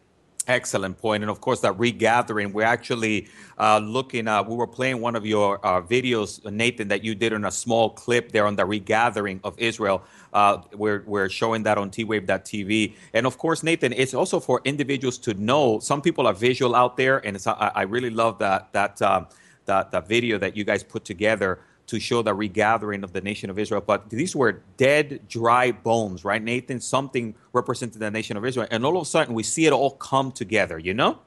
Excellent 0.48 0.98
point. 1.00 1.24
And 1.24 1.32
of 1.32 1.42
course, 1.42 1.62
that 1.62 1.74
regathering, 1.80 2.54
we're 2.54 2.64
actually 2.64 3.28
uh, 3.58 3.80
looking 3.80 4.28
at, 4.28 4.48
we 4.48 4.56
were 4.56 4.68
playing 4.68 5.02
one 5.02 5.16
of 5.16 5.26
your 5.26 5.60
uh, 5.66 5.82
videos, 5.82 6.44
Nathan, 6.52 6.88
that 6.90 7.04
you 7.04 7.16
did 7.16 7.34
in 7.34 7.46
a 7.46 7.52
small 7.52 7.90
clip 7.90 8.32
there 8.32 8.46
on 8.46 8.56
the 8.56 8.64
regathering 8.64 9.40
of 9.44 9.58
Israel. 9.58 10.04
Uh, 10.34 10.62
we're, 10.74 11.04
we're 11.08 11.30
showing 11.30 11.64
that 11.64 11.80
on 11.80 11.90
twave.tv. 11.90 12.94
And 13.14 13.26
of 13.26 13.40
course, 13.40 13.64
Nathan, 13.64 13.92
it's 13.94 14.14
also 14.14 14.40
for 14.40 14.62
individuals 14.66 15.18
to 15.20 15.34
know. 15.34 15.80
Some 15.80 16.02
people 16.02 16.28
are 16.28 16.34
visual 16.34 16.76
out 16.76 16.96
there, 16.96 17.26
and 17.26 17.42
I, 17.48 17.72
I 17.74 17.82
really 17.84 18.12
love 18.12 18.38
that, 18.40 18.72
that, 18.74 19.02
um, 19.02 19.28
that, 19.66 19.92
that 19.92 20.08
video 20.08 20.38
that 20.38 20.56
you 20.56 20.64
guys 20.64 20.84
put 20.84 21.06
together 21.06 21.60
to 21.88 22.00
show 22.00 22.22
the 22.22 22.34
regathering 22.34 23.04
of 23.04 23.14
the 23.14 23.22
nation 23.22 23.50
of 23.50 23.60
Israel. 23.60 23.82
But 23.86 24.10
these 24.10 24.36
were 24.36 24.64
dead, 24.78 25.28
dry 25.28 25.72
bones, 25.72 26.26
right, 26.26 26.42
Nathan? 26.42 26.80
Something 26.80 27.36
represented 27.54 28.00
the 28.00 28.10
nation 28.10 28.38
of 28.38 28.46
Israel. 28.46 28.68
And 28.72 28.86
all 28.86 28.98
of 28.98 29.04
a 29.04 29.06
sudden, 29.06 29.36
we 29.36 29.44
see 29.44 29.66
it 29.66 29.74
all 29.74 29.92
come 29.92 30.32
together, 30.32 30.80
you 30.80 30.94
know? 30.94 31.20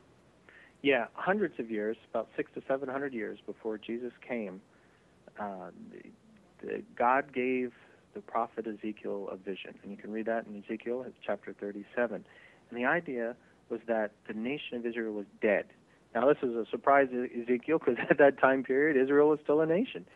Yeah, 0.82 1.07
hundreds 1.14 1.59
of 1.59 1.70
years, 1.70 1.97
about 2.11 2.28
six 2.36 2.51
to 2.55 2.62
seven 2.68 2.89
hundred 2.89 3.12
years 3.12 3.39
before 3.47 3.78
Jesus 3.78 4.12
came, 4.26 4.61
uh, 5.39 5.70
the, 5.93 6.66
the, 6.66 6.82
God 6.97 7.32
gave 7.32 7.72
the 8.14 8.20
prophet 8.20 8.66
Ezekiel 8.66 9.28
a 9.30 9.36
vision, 9.36 9.74
and 9.82 9.91
you 9.91 9.97
can 9.97 10.12
read 10.12 10.26
that 10.26 10.47
in 10.47 10.62
Ezekiel, 10.64 11.05
chapter 11.24 11.53
37. 11.53 12.24
And 12.70 12.78
the 12.78 12.84
idea 12.84 13.36
was 13.68 13.80
that 13.86 14.12
the 14.26 14.34
nation 14.34 14.76
of 14.76 14.86
Israel 14.86 15.12
was 15.12 15.26
dead. 15.41 15.66
Now, 16.14 16.26
this 16.26 16.38
is 16.42 16.54
a 16.54 16.66
surprise 16.70 17.09
to 17.11 17.28
Ezekiel 17.42 17.78
because 17.78 17.96
at 18.11 18.18
that 18.18 18.38
time 18.38 18.62
period, 18.62 19.00
Israel 19.02 19.28
was 19.28 19.40
still 19.42 19.61
a 19.61 19.66
nation. 19.66 20.06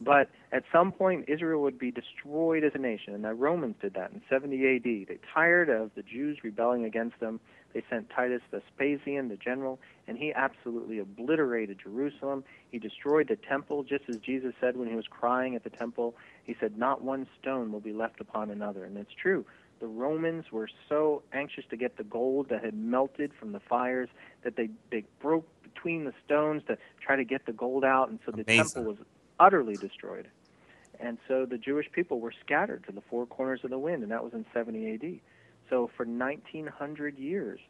But 0.00 0.30
at 0.52 0.62
some 0.72 0.92
point, 0.92 1.24
Israel 1.28 1.60
would 1.62 1.78
be 1.78 1.90
destroyed 1.90 2.62
as 2.62 2.72
a 2.74 2.78
nation, 2.78 3.14
and 3.14 3.24
the 3.24 3.34
Romans 3.34 3.74
did 3.80 3.94
that 3.94 4.12
in 4.12 4.22
70 4.30 4.76
AD. 4.76 4.84
They 4.84 5.18
tired 5.34 5.68
of 5.68 5.90
the 5.96 6.02
Jews 6.02 6.38
rebelling 6.44 6.84
against 6.84 7.18
them. 7.18 7.40
They 7.74 7.82
sent 7.90 8.08
Titus 8.08 8.42
Vespasian, 8.50 9.28
the 9.28 9.36
general, 9.36 9.80
and 10.06 10.16
he 10.16 10.32
absolutely 10.32 11.00
obliterated 11.00 11.80
Jerusalem. 11.82 12.44
He 12.70 12.78
destroyed 12.78 13.28
the 13.28 13.36
temple, 13.36 13.82
just 13.82 14.04
as 14.08 14.16
Jesus 14.18 14.54
said 14.60 14.76
when 14.76 14.88
he 14.88 14.94
was 14.94 15.06
crying 15.08 15.56
at 15.56 15.64
the 15.64 15.70
temple. 15.70 16.14
He 16.44 16.56
said, 16.60 16.78
Not 16.78 17.02
one 17.02 17.26
stone 17.40 17.72
will 17.72 17.80
be 17.80 17.92
left 17.92 18.20
upon 18.20 18.50
another. 18.50 18.84
And 18.84 18.96
it's 18.96 19.12
true. 19.12 19.44
The 19.80 19.86
Romans 19.86 20.46
were 20.50 20.68
so 20.88 21.22
anxious 21.32 21.64
to 21.70 21.76
get 21.76 21.96
the 21.96 22.04
gold 22.04 22.48
that 22.48 22.64
had 22.64 22.74
melted 22.74 23.32
from 23.38 23.52
the 23.52 23.60
fires 23.60 24.08
that 24.42 24.56
they, 24.56 24.70
they 24.90 25.04
broke 25.20 25.46
between 25.62 26.04
the 26.04 26.14
stones 26.24 26.62
to 26.68 26.78
try 27.00 27.16
to 27.16 27.24
get 27.24 27.44
the 27.46 27.52
gold 27.52 27.84
out, 27.84 28.08
and 28.08 28.18
so 28.24 28.32
the 28.32 28.42
Amazing. 28.42 28.64
temple 28.64 28.84
was 28.84 28.96
utterly 29.38 29.76
destroyed. 29.76 30.28
And 30.98 31.18
so 31.28 31.44
the 31.44 31.58
Jewish 31.58 31.90
people 31.92 32.20
were 32.20 32.32
scattered 32.44 32.84
to 32.86 32.92
the 32.92 33.02
four 33.02 33.26
corners 33.26 33.60
of 33.64 33.70
the 33.70 33.78
wind, 33.78 34.02
and 34.02 34.10
that 34.12 34.24
was 34.24 34.32
in 34.32 34.46
70 34.54 34.94
AD. 34.94 35.20
So 35.68 35.90
for 35.96 36.06
1900 36.06 37.18
years, 37.18 37.60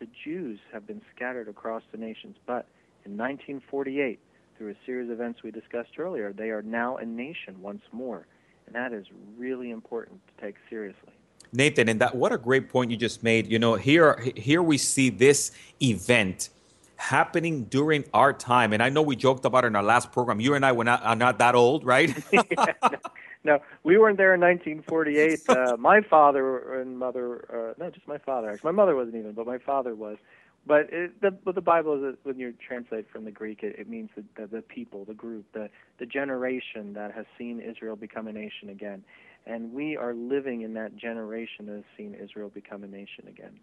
the 0.00 0.08
Jews 0.24 0.58
have 0.72 0.86
been 0.86 1.00
scattered 1.14 1.48
across 1.48 1.82
the 1.92 1.98
nations. 1.98 2.36
But 2.46 2.66
in 3.04 3.12
1948, 3.12 4.18
through 4.58 4.70
a 4.70 4.76
series 4.84 5.08
of 5.08 5.20
events 5.20 5.42
we 5.42 5.50
discussed 5.50 5.98
earlier, 5.98 6.32
they 6.32 6.50
are 6.50 6.62
now 6.62 6.96
a 6.96 7.04
nation 7.04 7.60
once 7.60 7.82
more. 7.92 8.26
And 8.66 8.74
that 8.74 8.92
is 8.92 9.06
really 9.36 9.70
important 9.70 10.20
to 10.26 10.44
take 10.44 10.56
seriously. 10.68 11.12
Nathan, 11.52 11.88
and 11.88 12.00
that 12.00 12.14
what 12.14 12.32
a 12.32 12.38
great 12.38 12.68
point 12.68 12.90
you 12.90 12.96
just 12.96 13.22
made. 13.22 13.46
You 13.46 13.58
know, 13.58 13.74
here 13.74 14.22
here 14.36 14.62
we 14.62 14.78
see 14.78 15.10
this 15.10 15.52
event 15.82 16.48
happening 16.96 17.64
during 17.64 18.04
our 18.14 18.32
time, 18.32 18.72
and 18.72 18.82
I 18.82 18.88
know 18.88 19.02
we 19.02 19.16
joked 19.16 19.44
about 19.44 19.64
it 19.64 19.68
in 19.68 19.76
our 19.76 19.82
last 19.82 20.12
program. 20.12 20.40
You 20.40 20.54
and 20.54 20.64
I 20.64 20.72
were 20.72 20.84
not 20.84 21.02
are 21.02 21.16
not 21.16 21.38
that 21.38 21.54
old, 21.54 21.84
right? 21.84 22.14
no, 23.44 23.58
we 23.82 23.98
weren't 23.98 24.16
there 24.16 24.34
in 24.34 24.40
1948. 24.40 25.40
Uh, 25.48 25.76
my 25.78 26.00
father 26.00 26.80
and 26.80 26.98
mother, 26.98 27.44
uh, 27.52 27.74
no, 27.78 27.90
just 27.90 28.06
my 28.06 28.18
father. 28.18 28.50
Actually, 28.50 28.72
my 28.72 28.76
mother 28.76 28.96
wasn't 28.96 29.16
even, 29.16 29.32
but 29.32 29.46
my 29.46 29.58
father 29.58 29.94
was. 29.94 30.16
But 30.64 30.92
it, 30.92 31.20
the 31.20 31.32
but 31.32 31.56
the 31.56 31.60
Bible 31.60 32.08
is 32.08 32.14
when 32.22 32.38
you 32.38 32.54
translate 32.66 33.10
from 33.10 33.24
the 33.24 33.32
Greek, 33.32 33.64
it, 33.64 33.74
it 33.78 33.88
means 33.88 34.10
the, 34.14 34.24
the 34.36 34.46
the 34.46 34.62
people, 34.62 35.04
the 35.04 35.14
group, 35.14 35.44
the 35.52 35.68
the 35.98 36.06
generation 36.06 36.92
that 36.92 37.12
has 37.12 37.26
seen 37.36 37.60
Israel 37.60 37.96
become 37.96 38.28
a 38.28 38.32
nation 38.32 38.68
again, 38.68 39.02
and 39.46 39.72
we 39.72 39.96
are 39.96 40.14
living 40.14 40.62
in 40.62 40.74
that 40.74 40.96
generation 40.96 41.66
that 41.66 41.74
has 41.74 41.84
seen 41.96 42.14
Israel 42.14 42.48
become 42.48 42.84
a 42.84 42.86
nation 42.86 43.26
again. 43.28 43.58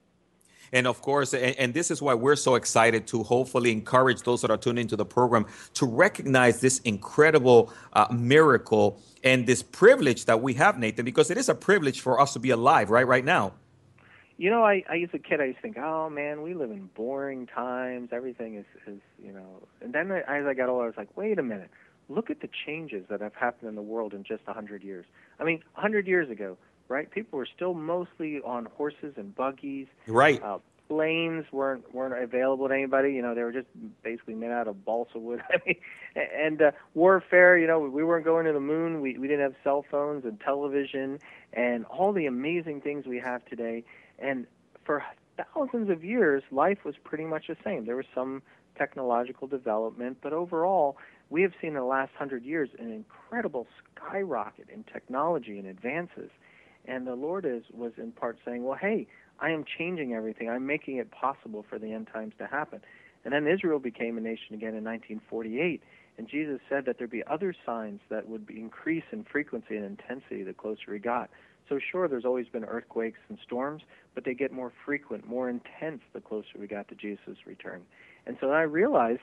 And 0.71 0.85
of 0.85 1.01
course, 1.01 1.33
and, 1.33 1.55
and, 1.57 1.73
this 1.73 1.89
is 1.89 2.01
why 2.01 2.13
we're 2.13 2.35
so 2.35 2.55
excited 2.55 3.07
to 3.07 3.23
hopefully 3.23 3.71
encourage 3.71 4.21
those 4.21 4.41
that 4.41 4.51
are 4.51 4.57
tuning 4.57 4.83
into 4.83 4.95
the 4.95 5.05
program 5.05 5.47
to 5.75 5.85
recognize 5.85 6.61
this 6.61 6.79
incredible 6.79 7.73
uh, 7.93 8.07
miracle 8.11 9.01
and 9.23 9.47
this 9.47 9.63
privilege 9.63 10.25
that 10.25 10.41
we 10.41 10.53
have, 10.55 10.77
Nathan, 10.77 11.05
because 11.05 11.31
it 11.31 11.37
is 11.37 11.49
a 11.49 11.55
privilege 11.55 12.01
for 12.01 12.19
us 12.19 12.33
to 12.33 12.39
be 12.39 12.51
alive 12.51 12.89
right 12.89 13.07
right 13.07 13.25
now. 13.25 13.53
You 14.37 14.49
know, 14.49 14.63
I, 14.63 14.83
I 14.89 14.99
as 14.99 15.09
a 15.13 15.19
kid, 15.19 15.41
I 15.41 15.45
used 15.45 15.57
to 15.57 15.61
think, 15.63 15.77
oh 15.77 16.09
man, 16.09 16.41
we 16.41 16.53
live 16.53 16.71
in 16.71 16.89
boring 16.95 17.47
times. 17.47 18.09
Everything 18.13 18.55
is, 18.55 18.65
is 18.87 18.99
you 19.21 19.33
know. 19.33 19.63
And 19.81 19.91
then 19.91 20.11
as 20.11 20.45
I 20.45 20.53
got 20.53 20.69
older, 20.69 20.83
I 20.83 20.87
was 20.87 20.97
like, 20.97 21.17
wait 21.17 21.39
a 21.39 21.43
minute, 21.43 21.71
look 22.09 22.29
at 22.29 22.41
the 22.41 22.49
changes 22.65 23.05
that 23.09 23.21
have 23.21 23.35
happened 23.35 23.69
in 23.69 23.75
the 23.75 23.81
world 23.81 24.13
in 24.13 24.23
just 24.23 24.41
a 24.47 24.53
hundred 24.53 24.83
years. 24.83 25.05
I 25.39 25.43
mean, 25.43 25.63
a 25.77 25.81
hundred 25.81 26.07
years 26.07 26.29
ago, 26.29 26.57
right? 26.87 27.09
People 27.09 27.37
were 27.37 27.47
still 27.55 27.73
mostly 27.73 28.41
on 28.41 28.65
horses 28.65 29.13
and 29.15 29.33
buggies. 29.35 29.87
Right. 30.07 30.41
Uh, 30.41 30.59
planes 30.89 31.45
weren't 31.51 31.93
weren't 31.93 32.21
available 32.21 32.67
to 32.67 32.73
anybody. 32.73 33.13
You 33.13 33.21
know, 33.21 33.35
they 33.35 33.43
were 33.43 33.51
just 33.51 33.67
basically 34.03 34.33
made 34.33 34.51
out 34.51 34.67
of 34.67 34.83
balsa 34.83 35.19
wood. 35.19 35.41
I 35.49 35.57
mean, 35.65 35.75
and 36.15 36.61
uh, 36.61 36.71
warfare. 36.95 37.57
You 37.57 37.67
know, 37.67 37.79
we 37.79 38.03
weren't 38.03 38.25
going 38.25 38.45
to 38.45 38.53
the 38.53 38.59
moon. 38.59 38.99
We 38.99 39.17
we 39.17 39.27
didn't 39.27 39.43
have 39.43 39.55
cell 39.63 39.85
phones 39.89 40.25
and 40.25 40.39
television 40.41 41.19
and 41.53 41.85
all 41.85 42.11
the 42.11 42.25
amazing 42.25 42.81
things 42.81 43.05
we 43.05 43.19
have 43.19 43.45
today. 43.45 43.83
And 44.17 44.45
for 44.83 45.03
thousands 45.53 45.89
of 45.89 46.03
years, 46.03 46.43
life 46.51 46.79
was 46.83 46.95
pretty 47.03 47.25
much 47.25 47.47
the 47.47 47.55
same. 47.63 47.85
There 47.85 47.95
was 47.95 48.05
some 48.13 48.41
technological 48.77 49.47
development, 49.47 50.17
but 50.21 50.33
overall, 50.33 50.97
we 51.29 51.41
have 51.43 51.51
seen 51.61 51.69
in 51.69 51.75
the 51.75 51.83
last 51.83 52.11
hundred 52.17 52.43
years 52.43 52.69
an 52.79 52.91
incredible 52.91 53.67
skyrocket 53.95 54.69
in 54.69 54.83
technology 54.83 55.57
and 55.59 55.67
advances. 55.67 56.31
And 56.85 57.05
the 57.05 57.15
Lord 57.15 57.45
is 57.45 57.63
was 57.73 57.93
in 57.97 58.11
part 58.11 58.39
saying, 58.43 58.63
"Well, 58.63 58.77
hey, 58.77 59.07
I 59.39 59.51
am 59.51 59.63
changing 59.63 60.13
everything. 60.13 60.49
I'm 60.49 60.65
making 60.65 60.97
it 60.97 61.11
possible 61.11 61.63
for 61.69 61.77
the 61.77 61.93
end 61.93 62.07
times 62.07 62.33
to 62.39 62.47
happen." 62.47 62.81
And 63.23 63.33
then 63.33 63.47
Israel 63.47 63.79
became 63.79 64.17
a 64.17 64.21
nation 64.21 64.55
again 64.55 64.75
in 64.75 64.83
1948, 64.83 65.81
and 66.17 66.27
Jesus 66.27 66.61
said 66.69 66.85
that 66.85 66.97
there'd 66.97 67.09
be 67.09 67.23
other 67.27 67.53
signs 67.65 67.99
that 68.09 68.27
would 68.27 68.49
increase 68.49 69.03
in 69.11 69.23
frequency 69.25 69.75
and 69.75 69.85
intensity 69.85 70.43
the 70.43 70.53
closer 70.53 70.93
he 70.93 70.99
got. 70.99 71.29
So 71.67 71.79
sure, 71.79 72.07
there's 72.07 72.25
always 72.25 72.47
been 72.47 72.65
earthquakes 72.65 73.19
and 73.29 73.37
storms, 73.43 73.83
but 74.15 74.23
they 74.23 74.33
get 74.33 74.51
more 74.51 74.71
frequent, 74.85 75.27
more 75.27 75.49
intense 75.49 76.01
the 76.13 76.21
closer 76.21 76.57
we 76.59 76.65
got 76.65 76.87
to 76.87 76.95
Jesus' 76.95 77.45
return. 77.45 77.85
And 78.25 78.37
so 78.41 78.51
I 78.51 78.63
realized, 78.63 79.21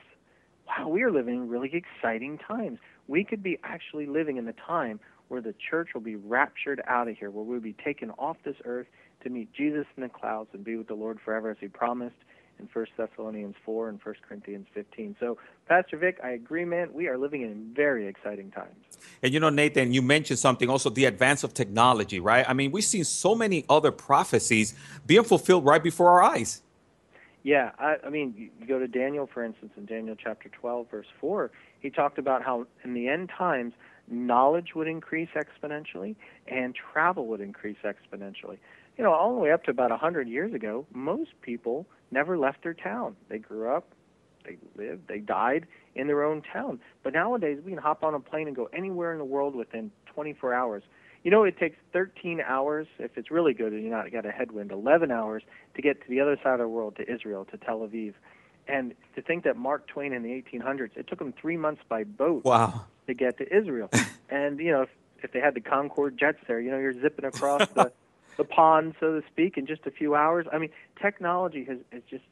wow, 0.67 0.87
we 0.87 1.03
are 1.03 1.11
living 1.11 1.35
in 1.35 1.49
really 1.49 1.71
exciting 1.73 2.37
times. 2.37 2.79
We 3.07 3.23
could 3.23 3.41
be 3.41 3.57
actually 3.63 4.05
living 4.05 4.37
in 4.37 4.45
the 4.45 4.53
time 4.53 4.99
where 5.27 5.41
the 5.41 5.53
church 5.69 5.89
will 5.93 6.01
be 6.01 6.15
raptured 6.15 6.81
out 6.87 7.07
of 7.07 7.17
here, 7.17 7.29
where 7.29 7.43
we'll 7.43 7.59
be 7.59 7.73
taken 7.73 8.11
off 8.11 8.37
this 8.43 8.55
earth 8.65 8.87
to 9.23 9.29
meet 9.29 9.51
Jesus 9.53 9.85
in 9.95 10.03
the 10.03 10.09
clouds 10.09 10.49
and 10.53 10.63
be 10.63 10.75
with 10.75 10.87
the 10.87 10.93
Lord 10.93 11.19
forever 11.23 11.49
as 11.49 11.57
he 11.59 11.67
promised 11.67 12.15
in 12.59 12.67
1 12.71 12.85
Thessalonians 12.97 13.55
4 13.65 13.89
and 13.89 13.99
1 14.01 14.15
Corinthians 14.27 14.67
15. 14.73 15.15
So, 15.19 15.37
Pastor 15.67 15.97
Vic, 15.97 16.19
I 16.23 16.31
agree, 16.31 16.65
man. 16.65 16.91
We 16.93 17.07
are 17.07 17.17
living 17.17 17.41
in 17.41 17.71
very 17.75 18.07
exciting 18.07 18.51
times. 18.51 18.75
And 19.21 19.33
you 19.33 19.39
know, 19.39 19.49
Nathan, 19.49 19.93
you 19.93 20.01
mentioned 20.01 20.39
something 20.39 20.69
also 20.69 20.89
the 20.89 21.05
advance 21.05 21.43
of 21.43 21.53
technology, 21.53 22.19
right? 22.19 22.45
I 22.47 22.53
mean, 22.53 22.71
we've 22.71 22.83
seen 22.83 23.03
so 23.03 23.35
many 23.35 23.65
other 23.69 23.91
prophecies 23.91 24.73
being 25.05 25.23
fulfilled 25.23 25.65
right 25.65 25.83
before 25.83 26.09
our 26.09 26.23
eyes. 26.23 26.61
Yeah, 27.47 27.71
I, 27.79 27.95
I 28.05 28.09
mean, 28.09 28.51
you 28.59 28.67
go 28.67 28.77
to 28.77 28.89
Daniel, 28.89 29.25
for 29.33 29.41
instance, 29.41 29.71
in 29.77 29.85
Daniel 29.85 30.17
chapter 30.21 30.49
12, 30.49 30.91
verse 30.91 31.05
4, 31.21 31.49
he 31.79 31.89
talked 31.89 32.17
about 32.17 32.43
how 32.43 32.67
in 32.83 32.93
the 32.93 33.07
end 33.07 33.29
times, 33.29 33.71
knowledge 34.09 34.75
would 34.75 34.85
increase 34.89 35.29
exponentially 35.33 36.17
and 36.49 36.75
travel 36.75 37.25
would 37.27 37.39
increase 37.39 37.77
exponentially. 37.85 38.57
You 38.97 39.05
know, 39.05 39.13
all 39.13 39.33
the 39.33 39.39
way 39.39 39.53
up 39.53 39.63
to 39.63 39.71
about 39.71 39.91
100 39.91 40.27
years 40.27 40.53
ago, 40.53 40.85
most 40.93 41.29
people 41.41 41.85
never 42.11 42.37
left 42.37 42.63
their 42.63 42.73
town. 42.73 43.15
They 43.29 43.37
grew 43.37 43.73
up, 43.73 43.87
they 44.43 44.57
lived, 44.75 45.07
they 45.07 45.19
died 45.19 45.67
in 45.95 46.07
their 46.07 46.25
own 46.25 46.41
town. 46.51 46.81
But 47.01 47.13
nowadays, 47.13 47.59
we 47.63 47.71
can 47.71 47.81
hop 47.81 48.03
on 48.03 48.13
a 48.13 48.19
plane 48.19 48.47
and 48.47 48.57
go 48.57 48.67
anywhere 48.73 49.13
in 49.13 49.19
the 49.19 49.25
world 49.25 49.55
within 49.55 49.89
24 50.13 50.53
hours. 50.53 50.83
You 51.27 51.31
know, 51.31 51.43
it 51.43 51.57
takes 51.57 51.75
13 51.91 52.39
hours, 52.39 52.87
if 52.99 53.17
it's 53.17 53.29
really 53.29 53.53
good 53.53 53.73
and 53.73 53.83
you're 53.83 53.91
not 53.91 54.09
got 54.13 54.25
a 54.25 54.31
headwind, 54.31 54.71
11 54.71 55.11
hours 55.11 55.43
to 55.75 55.81
get 55.81 56.01
to 56.01 56.09
the 56.09 56.21
other 56.21 56.37
side 56.41 56.53
of 56.53 56.59
the 56.59 56.69
world, 56.69 56.95
to 56.95 57.13
Israel, 57.13 57.43
to 57.51 57.57
Tel 57.57 57.79
Aviv. 57.79 58.13
And 58.65 58.93
to 59.13 59.21
think 59.21 59.43
that 59.43 59.57
Mark 59.57 59.87
Twain 59.87 60.13
in 60.13 60.23
the 60.23 60.29
1800s, 60.29 60.95
it 60.95 61.05
took 61.09 61.19
him 61.19 61.33
three 61.33 61.57
months 61.57 61.81
by 61.89 62.05
boat 62.05 62.45
wow. 62.45 62.85
to 63.07 63.13
get 63.13 63.39
to 63.39 63.57
Israel. 63.57 63.89
and, 64.29 64.57
you 64.57 64.71
know, 64.71 64.83
if, 64.83 64.89
if 65.21 65.33
they 65.33 65.41
had 65.41 65.53
the 65.53 65.59
Concorde 65.59 66.17
jets 66.17 66.37
there, 66.47 66.61
you 66.61 66.71
know, 66.71 66.77
you're 66.77 66.93
zipping 66.93 67.25
across 67.25 67.67
the 67.75 67.91
the 68.37 68.45
pond, 68.45 68.95
so 68.97 69.19
to 69.19 69.27
speak, 69.27 69.57
in 69.57 69.67
just 69.67 69.85
a 69.85 69.91
few 69.91 70.15
hours. 70.15 70.45
I 70.53 70.59
mean, 70.59 70.69
technology 71.01 71.65
has, 71.65 71.79
has 71.91 72.03
just 72.09 72.23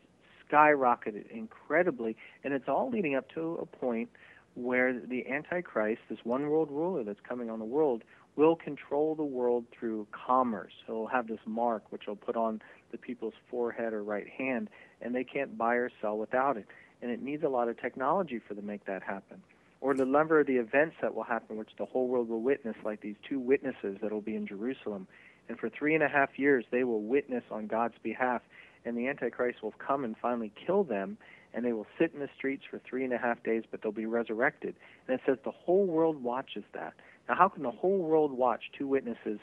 skyrocketed 0.50 1.30
incredibly, 1.32 2.16
and 2.46 2.54
it's 2.54 2.70
all 2.70 2.90
leading 2.90 3.16
up 3.16 3.28
to 3.34 3.60
a 3.62 3.66
point 3.66 4.10
where 4.54 4.98
the 4.98 5.28
Antichrist, 5.28 6.00
this 6.08 6.20
one 6.24 6.50
world 6.50 6.70
ruler 6.72 7.04
that's 7.04 7.20
coming 7.28 7.50
on 7.50 7.60
the 7.60 7.66
world, 7.66 8.04
will 8.36 8.56
control 8.56 9.16
the 9.16 9.24
world 9.24 9.66
through 9.78 10.08
commerce. 10.12 10.74
He'll 10.86 11.08
have 11.08 11.28
this 11.28 11.40
mark 11.46 11.84
which 11.92 12.04
he'll 12.06 12.16
put 12.16 12.36
on 12.36 12.62
the 12.92 12.98
people's 12.98 13.34
forehead 13.50 13.94
or 13.94 14.04
right 14.04 14.28
hand, 14.28 14.70
and 15.02 15.16
they 15.16 15.24
can't 15.24 15.58
buy 15.58 15.76
or 15.76 15.90
sell 16.02 16.18
without 16.18 16.58
it. 16.58 16.66
And 17.02 17.12
it 17.12 17.22
needs 17.22 17.44
a 17.44 17.50
lot 17.50 17.70
of 17.70 17.80
technology 17.80 18.40
for 18.46 18.54
them 18.54 18.66
to 18.66 18.68
make 18.68 18.86
that 18.86 19.04
happen. 19.04 19.42
Or 19.82 19.94
the 19.94 20.06
number 20.06 20.40
of 20.40 20.48
the 20.48 20.56
events 20.56 20.96
that 21.02 21.14
will 21.14 21.24
happen, 21.24 21.58
which 21.58 21.70
the 21.78 21.86
whole 21.86 22.08
world 22.08 22.30
will 22.30 22.42
witness, 22.42 22.76
like 22.84 23.02
these 23.02 23.18
two 23.28 23.40
witnesses 23.40 23.98
that 24.02 24.12
will 24.12 24.22
be 24.22 24.36
in 24.36 24.48
Jerusalem 24.48 25.08
and 25.48 25.60
for 25.60 25.70
three 25.70 25.94
and 25.94 26.04
a 26.04 26.08
half 26.08 26.38
years, 26.38 26.66
they 26.72 26.84
will 26.84 27.02
witness 27.02 27.44
on 27.52 27.68
God's 27.68 27.96
behalf. 28.02 28.42
And 28.84 28.98
the 28.98 29.08
Antichrist 29.08 29.64
will 29.64 29.74
come 29.74 30.04
and 30.04 30.16
finally 30.22 30.52
kill 30.66 30.84
them. 30.84 31.18
And 31.54 31.64
they 31.64 31.74
will 31.74 31.88
sit 31.98 32.14
in 32.14 32.20
the 32.20 32.30
streets 32.36 32.64
for 32.70 32.80
three 32.80 33.04
and 33.04 33.14
a 33.14 33.18
half 33.18 33.42
days, 33.44 33.64
but 33.70 33.82
they'll 33.82 33.92
be 33.92 34.06
resurrected. 34.06 34.76
And 35.08 35.16
it 35.16 35.22
says 35.26 35.38
the 35.44 35.52
whole 35.52 35.86
world 35.86 36.22
watches 36.22 36.64
that. 36.74 36.94
Now, 37.28 37.36
how 37.36 37.50
can 37.50 37.64
the 37.64 37.72
whole 37.72 37.98
world 37.98 38.32
watch 38.32 38.64
two 38.78 38.88
witnesses 38.88 39.40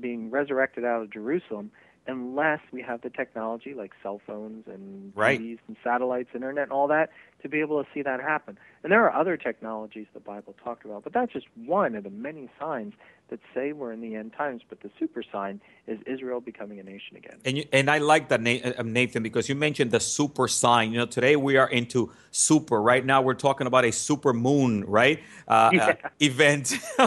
being 0.00 0.30
resurrected 0.30 0.84
out 0.84 1.02
of 1.02 1.12
Jerusalem 1.12 1.70
unless 2.06 2.60
we 2.72 2.82
have 2.82 3.00
the 3.02 3.10
technology 3.10 3.74
like 3.74 3.92
cell 4.02 4.20
phones 4.26 4.64
and 4.66 5.12
right. 5.14 5.40
TVs 5.40 5.58
and 5.68 5.76
satellites, 5.84 6.30
internet, 6.34 6.64
and 6.64 6.72
all 6.72 6.88
that 6.88 7.10
to 7.42 7.48
be 7.48 7.60
able 7.60 7.82
to 7.82 7.88
see 7.94 8.02
that 8.02 8.20
happen. 8.20 8.58
And 8.82 8.90
there 8.90 9.04
are 9.04 9.14
other 9.14 9.36
technologies 9.36 10.06
the 10.12 10.20
Bible 10.20 10.54
talked 10.64 10.84
about, 10.84 11.04
but 11.04 11.12
that's 11.12 11.32
just 11.32 11.46
one 11.54 11.94
of 11.94 12.04
the 12.04 12.10
many 12.10 12.50
signs 12.58 12.94
that 13.32 13.40
say 13.54 13.72
we're 13.72 13.92
in 13.92 14.02
the 14.02 14.14
end 14.14 14.34
times. 14.36 14.60
But 14.68 14.82
the 14.82 14.90
super 14.98 15.22
sign 15.22 15.60
is 15.86 15.98
Israel 16.06 16.40
becoming 16.40 16.78
a 16.78 16.82
nation 16.82 17.16
again. 17.16 17.38
And 17.46 17.56
you, 17.56 17.64
and 17.72 17.90
I 17.90 17.98
like 17.98 18.28
that 18.28 18.40
uh, 18.40 18.82
Nathan 18.82 19.22
because 19.22 19.48
you 19.48 19.54
mentioned 19.54 19.90
the 19.90 20.00
super 20.00 20.46
sign. 20.46 20.92
You 20.92 20.98
know, 20.98 21.06
today 21.06 21.34
we 21.34 21.56
are 21.56 21.68
into 21.68 22.12
super. 22.30 22.80
Right 22.80 23.04
now 23.04 23.22
we're 23.22 23.34
talking 23.34 23.66
about 23.66 23.86
a 23.86 23.90
super 23.90 24.34
moon, 24.34 24.84
right? 24.84 25.20
Uh, 25.48 25.50
uh 25.52 25.70
yeah. 25.72 25.86
uh, 26.04 26.08
event. 26.20 26.78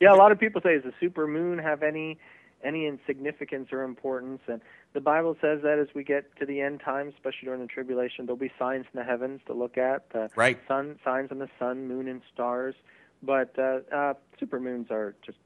yeah, 0.00 0.12
a 0.12 0.16
lot 0.16 0.32
of 0.32 0.40
people 0.40 0.62
say, 0.62 0.74
does 0.74 0.84
the 0.84 0.94
super 0.98 1.26
moon 1.26 1.58
have 1.58 1.82
any? 1.82 2.18
any 2.62 2.86
insignificance 2.86 3.68
or 3.72 3.84
importance. 3.84 4.40
And 4.46 4.60
the 4.92 5.00
Bible 5.00 5.34
says 5.40 5.60
that 5.62 5.78
as 5.78 5.88
we 5.94 6.04
get 6.04 6.24
to 6.40 6.44
the 6.44 6.60
end 6.60 6.82
times, 6.84 7.14
especially 7.16 7.46
during 7.46 7.62
the 7.62 7.66
tribulation, 7.66 8.26
there'll 8.26 8.36
be 8.36 8.52
signs 8.58 8.84
in 8.92 8.98
the 8.98 9.04
heavens 9.04 9.40
to 9.46 9.54
look 9.54 9.78
at. 9.78 10.04
Uh, 10.14 10.28
right. 10.36 10.58
Sun 10.68 10.98
signs 11.02 11.30
on 11.30 11.38
the 11.38 11.48
sun, 11.58 11.88
moon, 11.88 12.06
and 12.06 12.20
stars. 12.34 12.74
But 13.22 13.58
uh, 13.58 13.80
uh, 13.94 14.14
supermoons 14.40 14.90
are 14.90 15.14
just 15.24 15.38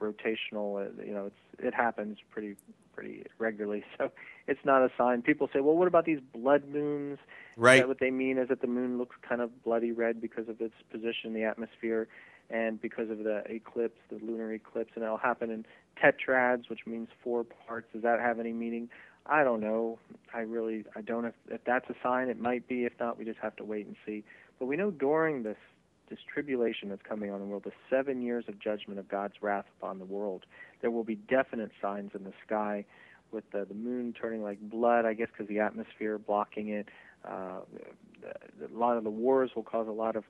rotational. 0.00 0.86
Uh, 0.86 1.02
you 1.04 1.12
know, 1.12 1.26
it's 1.26 1.66
it 1.66 1.74
happens 1.74 2.18
pretty 2.30 2.56
pretty 2.94 3.24
regularly, 3.38 3.84
so 3.98 4.10
it's 4.46 4.64
not 4.64 4.82
a 4.82 4.90
sign. 4.96 5.22
People 5.22 5.48
say, 5.52 5.60
well, 5.60 5.76
what 5.76 5.88
about 5.88 6.04
these 6.04 6.20
blood 6.32 6.64
moons? 6.68 7.18
Right. 7.56 7.86
what 7.86 7.98
they 7.98 8.10
mean 8.10 8.38
is 8.38 8.48
that 8.48 8.60
the 8.60 8.68
moon 8.68 8.98
looks 8.98 9.16
kind 9.28 9.40
of 9.40 9.64
bloody 9.64 9.90
red 9.90 10.20
because 10.20 10.48
of 10.48 10.60
its 10.60 10.74
position 10.92 11.26
in 11.26 11.34
the 11.34 11.42
atmosphere 11.42 12.06
and 12.50 12.80
because 12.80 13.10
of 13.10 13.18
the 13.18 13.42
eclipse, 13.46 13.98
the 14.10 14.18
lunar 14.24 14.52
eclipse, 14.52 14.92
and 14.94 15.04
it'll 15.04 15.18
happen 15.18 15.50
in 15.50 15.66
tetrads, 16.02 16.70
which 16.70 16.86
means 16.86 17.08
four 17.22 17.44
parts. 17.44 17.88
Does 17.92 18.02
that 18.02 18.20
have 18.20 18.40
any 18.40 18.52
meaning? 18.52 18.88
I 19.26 19.44
don't 19.44 19.60
know. 19.60 19.98
I 20.32 20.40
really, 20.40 20.84
I 20.96 21.02
don't. 21.02 21.26
If, 21.26 21.34
if 21.50 21.64
that's 21.64 21.88
a 21.90 21.94
sign, 22.02 22.28
it 22.28 22.40
might 22.40 22.66
be. 22.66 22.84
If 22.84 22.92
not, 22.98 23.18
we 23.18 23.24
just 23.24 23.40
have 23.40 23.56
to 23.56 23.64
wait 23.64 23.86
and 23.86 23.96
see. 24.06 24.24
But 24.58 24.66
we 24.66 24.76
know 24.76 24.90
during 24.90 25.42
this 25.42 25.58
this 26.08 26.18
tribulation 26.32 26.88
that's 26.88 27.02
coming 27.02 27.30
on 27.30 27.40
the 27.40 27.46
world, 27.46 27.64
the 27.64 27.72
seven 27.90 28.22
years 28.22 28.44
of 28.48 28.58
judgment 28.58 28.98
of 28.98 29.08
God's 29.08 29.34
wrath 29.40 29.66
upon 29.78 29.98
the 29.98 30.04
world, 30.04 30.44
there 30.80 30.90
will 30.90 31.04
be 31.04 31.16
definite 31.16 31.70
signs 31.80 32.12
in 32.14 32.24
the 32.24 32.32
sky, 32.46 32.84
with 33.30 33.44
the, 33.52 33.66
the 33.66 33.74
moon 33.74 34.14
turning 34.18 34.42
like 34.42 34.58
blood. 34.60 35.04
I 35.04 35.12
guess 35.14 35.28
because 35.30 35.48
the 35.48 35.60
atmosphere 35.60 36.18
blocking 36.18 36.68
it. 36.68 36.88
Uh, 37.28 37.60
a 38.24 38.78
lot 38.78 38.96
of 38.96 39.04
the 39.04 39.10
wars 39.10 39.50
will 39.54 39.62
cause 39.62 39.86
a 39.86 39.92
lot 39.92 40.16
of 40.16 40.24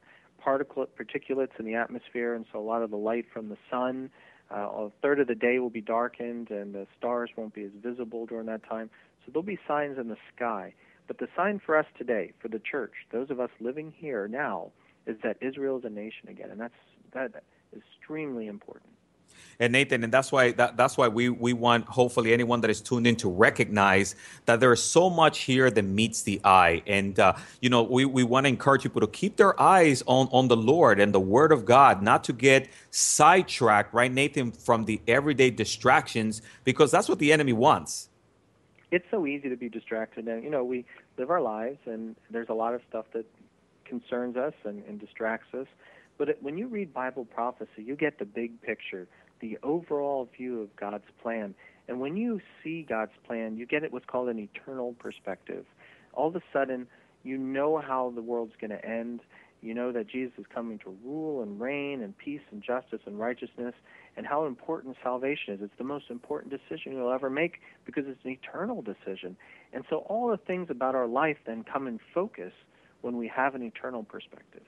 particulate 0.44 0.88
particulates 0.98 1.58
in 1.58 1.64
the 1.64 1.74
atmosphere, 1.74 2.34
and 2.34 2.44
so 2.52 2.58
a 2.58 2.60
lot 2.60 2.82
of 2.82 2.90
the 2.90 2.96
light 2.96 3.26
from 3.32 3.48
the 3.48 3.58
sun 3.70 4.10
uh, 4.50 4.56
a 4.56 4.90
third 5.02 5.20
of 5.20 5.26
the 5.26 5.34
day 5.34 5.58
will 5.58 5.70
be 5.70 5.80
darkened, 5.80 6.50
and 6.50 6.74
the 6.74 6.86
stars 6.98 7.30
won't 7.36 7.54
be 7.54 7.64
as 7.64 7.70
visible 7.82 8.26
during 8.26 8.46
that 8.46 8.66
time. 8.68 8.88
So 9.24 9.32
there'll 9.32 9.42
be 9.42 9.58
signs 9.68 9.98
in 9.98 10.08
the 10.08 10.16
sky. 10.34 10.72
But 11.06 11.18
the 11.18 11.28
sign 11.36 11.60
for 11.64 11.76
us 11.76 11.86
today, 11.96 12.32
for 12.40 12.48
the 12.48 12.58
church, 12.58 12.92
those 13.12 13.30
of 13.30 13.40
us 13.40 13.50
living 13.60 13.92
here 13.96 14.28
now, 14.28 14.70
is 15.09 15.16
that 15.22 15.38
Israel 15.40 15.78
is 15.78 15.84
a 15.84 15.90
nation 15.90 16.28
again, 16.28 16.50
and 16.50 16.61
that's 16.61 16.74
that 17.12 17.42
is 17.72 17.82
extremely 17.98 18.46
important. 18.46 18.92
And 19.61 19.72
Nathan, 19.72 20.04
and 20.04 20.12
that's 20.12 20.30
why 20.30 20.52
that, 20.52 20.76
that's 20.76 20.96
why 20.96 21.09
we 21.09 21.30
we 21.30 21.52
want 21.52 21.86
hopefully 21.86 22.32
anyone 22.32 22.61
that 22.61 22.70
is 22.70 22.80
tuned 22.80 23.06
in 23.06 23.16
to 23.16 23.28
recognize 23.28 24.14
that 24.44 24.61
there 24.61 24.72
is 24.72 24.82
so 24.82 25.11
much 25.11 25.40
here 25.40 25.70
that 25.70 25.82
meets 25.82 26.22
the 26.22 26.40
eye, 26.44 26.82
and 26.86 27.18
uh, 27.18 27.32
you 27.61 27.70
know 27.70 27.82
we, 27.82 28.04
we 28.04 28.22
want 28.22 28.44
to 28.44 28.48
encourage 28.48 28.82
people 28.82 29.00
to 29.00 29.09
keep 29.09 29.36
their 29.36 29.61
eyes 29.61 30.02
on 30.06 30.28
on 30.30 30.48
the 30.48 30.56
Lord 30.56 31.00
and 31.00 31.12
the 31.12 31.20
Word 31.20 31.50
of 31.50 31.64
God, 31.64 32.02
not 32.02 32.22
to 32.24 32.32
get 32.32 32.68
sidetracked, 32.90 33.92
right, 33.94 34.12
Nathan, 34.12 34.52
from 34.52 34.84
the 34.84 35.00
everyday 35.09 35.50
distractions, 35.50 36.42
because 36.64 36.90
that's 36.90 37.09
what 37.09 37.18
the 37.18 37.32
enemy 37.32 37.52
wants. 37.52 38.11
It's 38.90 39.06
so 39.11 39.26
easy 39.26 39.48
to 39.48 39.56
be 39.56 39.68
distracted, 39.68 40.28
and 40.28 40.44
you 40.44 40.50
know 40.50 40.64
we 40.64 40.84
live 41.16 41.30
our 41.30 41.40
lives, 41.40 41.78
and 41.86 42.14
there's 42.30 42.48
a 42.48 42.54
lot 42.54 42.74
of 42.74 42.82
stuff 42.88 43.06
that 43.12 43.26
concerns 43.89 44.36
us 44.36 44.55
and, 44.64 44.82
and 44.84 45.01
distracts 45.01 45.55
us. 45.55 45.66
But 46.18 46.28
it, 46.28 46.43
when 46.43 46.59
you 46.59 46.66
read 46.66 46.93
Bible 46.93 47.24
prophecy, 47.24 47.82
you 47.84 47.97
get 47.97 48.18
the 48.18 48.24
big 48.24 48.61
picture, 48.61 49.07
the 49.41 49.59
overall 49.62 50.28
view 50.36 50.61
of 50.62 50.74
God's 50.76 51.05
plan. 51.22 51.55
And 51.86 52.01
when 52.01 52.16
you 52.16 52.41
see 52.62 52.84
God's 52.86 53.12
plan, 53.26 53.57
you 53.57 53.66
get 53.66 53.84
it 53.84 53.93
what's 53.93 54.05
called 54.05 54.28
an 54.28 54.39
eternal 54.39 54.95
perspective. 54.99 55.64
All 56.12 56.28
of 56.28 56.36
a 56.36 56.43
sudden, 56.53 56.86
you 57.22 57.39
know 57.39 57.78
how 57.78 58.12
the 58.14 58.22
world's 58.22 58.55
going 58.61 58.70
to 58.70 58.84
end. 58.84 59.20
You 59.61 59.74
know 59.74 59.91
that 59.93 60.09
Jesus 60.09 60.32
is 60.39 60.47
coming 60.55 60.78
to 60.80 60.97
rule 61.05 61.43
and 61.43 61.61
reign 61.61 62.03
and 62.03 62.16
peace 62.16 62.43
and 62.53 62.62
justice 62.62 63.01
and 63.07 63.18
righteousness, 63.18 63.74
and 64.16 64.26
how 64.26 64.45
important 64.47 64.97
salvation 65.03 65.55
is. 65.55 65.61
It's 65.62 65.78
the 65.78 65.84
most 65.84 66.11
important 66.11 66.53
decision 66.53 66.93
you'll 66.93 67.12
ever 67.12 67.30
make 67.30 67.61
because 67.84 68.05
it's 68.07 68.24
an 68.24 68.30
eternal 68.30 68.82
decision. 68.82 69.36
And 69.72 69.84
so 69.91 69.99
all 70.09 70.28
the 70.28 70.36
things 70.36 70.68
about 70.70 70.95
our 70.95 71.07
life 71.09 71.39
then 71.47 71.64
come 71.64 71.86
in 71.89 71.99
focus 72.14 72.53
when 73.01 73.16
we 73.16 73.28
have 73.28 73.55
an 73.55 73.62
eternal 73.62 74.03
perspective. 74.03 74.62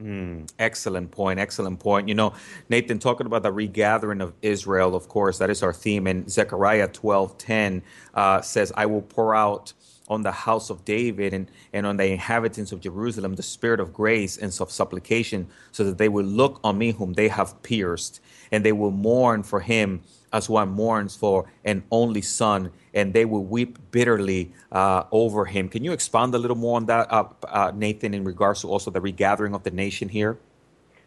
Mm, 0.00 0.50
excellent 0.58 1.10
point. 1.10 1.38
Excellent 1.38 1.78
point. 1.78 2.08
You 2.08 2.14
know, 2.14 2.32
Nathan, 2.70 2.98
talking 2.98 3.26
about 3.26 3.42
the 3.42 3.52
regathering 3.52 4.22
of 4.22 4.32
Israel, 4.40 4.94
of 4.94 5.08
course, 5.08 5.38
that 5.38 5.50
is 5.50 5.62
our 5.62 5.72
theme. 5.72 6.06
And 6.06 6.30
Zechariah 6.30 6.88
twelve 6.88 7.36
ten 7.36 7.82
uh, 8.14 8.40
says, 8.40 8.72
"I 8.76 8.86
will 8.86 9.02
pour 9.02 9.34
out." 9.34 9.72
On 10.08 10.20
the 10.20 10.32
house 10.32 10.68
of 10.68 10.84
David 10.84 11.32
and, 11.32 11.50
and 11.72 11.86
on 11.86 11.96
the 11.96 12.04
inhabitants 12.04 12.70
of 12.72 12.80
Jerusalem, 12.80 13.34
the 13.36 13.42
spirit 13.42 13.80
of 13.80 13.94
grace 13.94 14.36
and 14.36 14.54
of 14.60 14.70
supplication, 14.70 15.46
so 15.70 15.84
that 15.84 15.96
they 15.96 16.08
will 16.08 16.24
look 16.26 16.60
on 16.62 16.76
me 16.76 16.90
whom 16.92 17.14
they 17.14 17.28
have 17.28 17.62
pierced, 17.62 18.20
and 18.50 18.62
they 18.62 18.72
will 18.72 18.90
mourn 18.90 19.42
for 19.42 19.60
him 19.60 20.02
as 20.32 20.48
one 20.48 20.70
mourns 20.70 21.14
for 21.14 21.50
an 21.64 21.84
only 21.90 22.22
son, 22.22 22.70
and 22.94 23.12
they 23.12 23.24
will 23.24 23.44
weep 23.44 23.78
bitterly 23.90 24.52
uh, 24.70 25.04
over 25.12 25.44
him. 25.44 25.68
Can 25.68 25.84
you 25.84 25.92
expound 25.92 26.34
a 26.34 26.38
little 26.38 26.56
more 26.56 26.76
on 26.76 26.86
that, 26.86 27.12
uh, 27.12 27.24
uh, 27.48 27.72
Nathan, 27.74 28.14
in 28.14 28.24
regards 28.24 28.62
to 28.62 28.68
also 28.68 28.90
the 28.90 29.00
regathering 29.00 29.54
of 29.54 29.62
the 29.62 29.70
nation 29.70 30.08
here? 30.08 30.38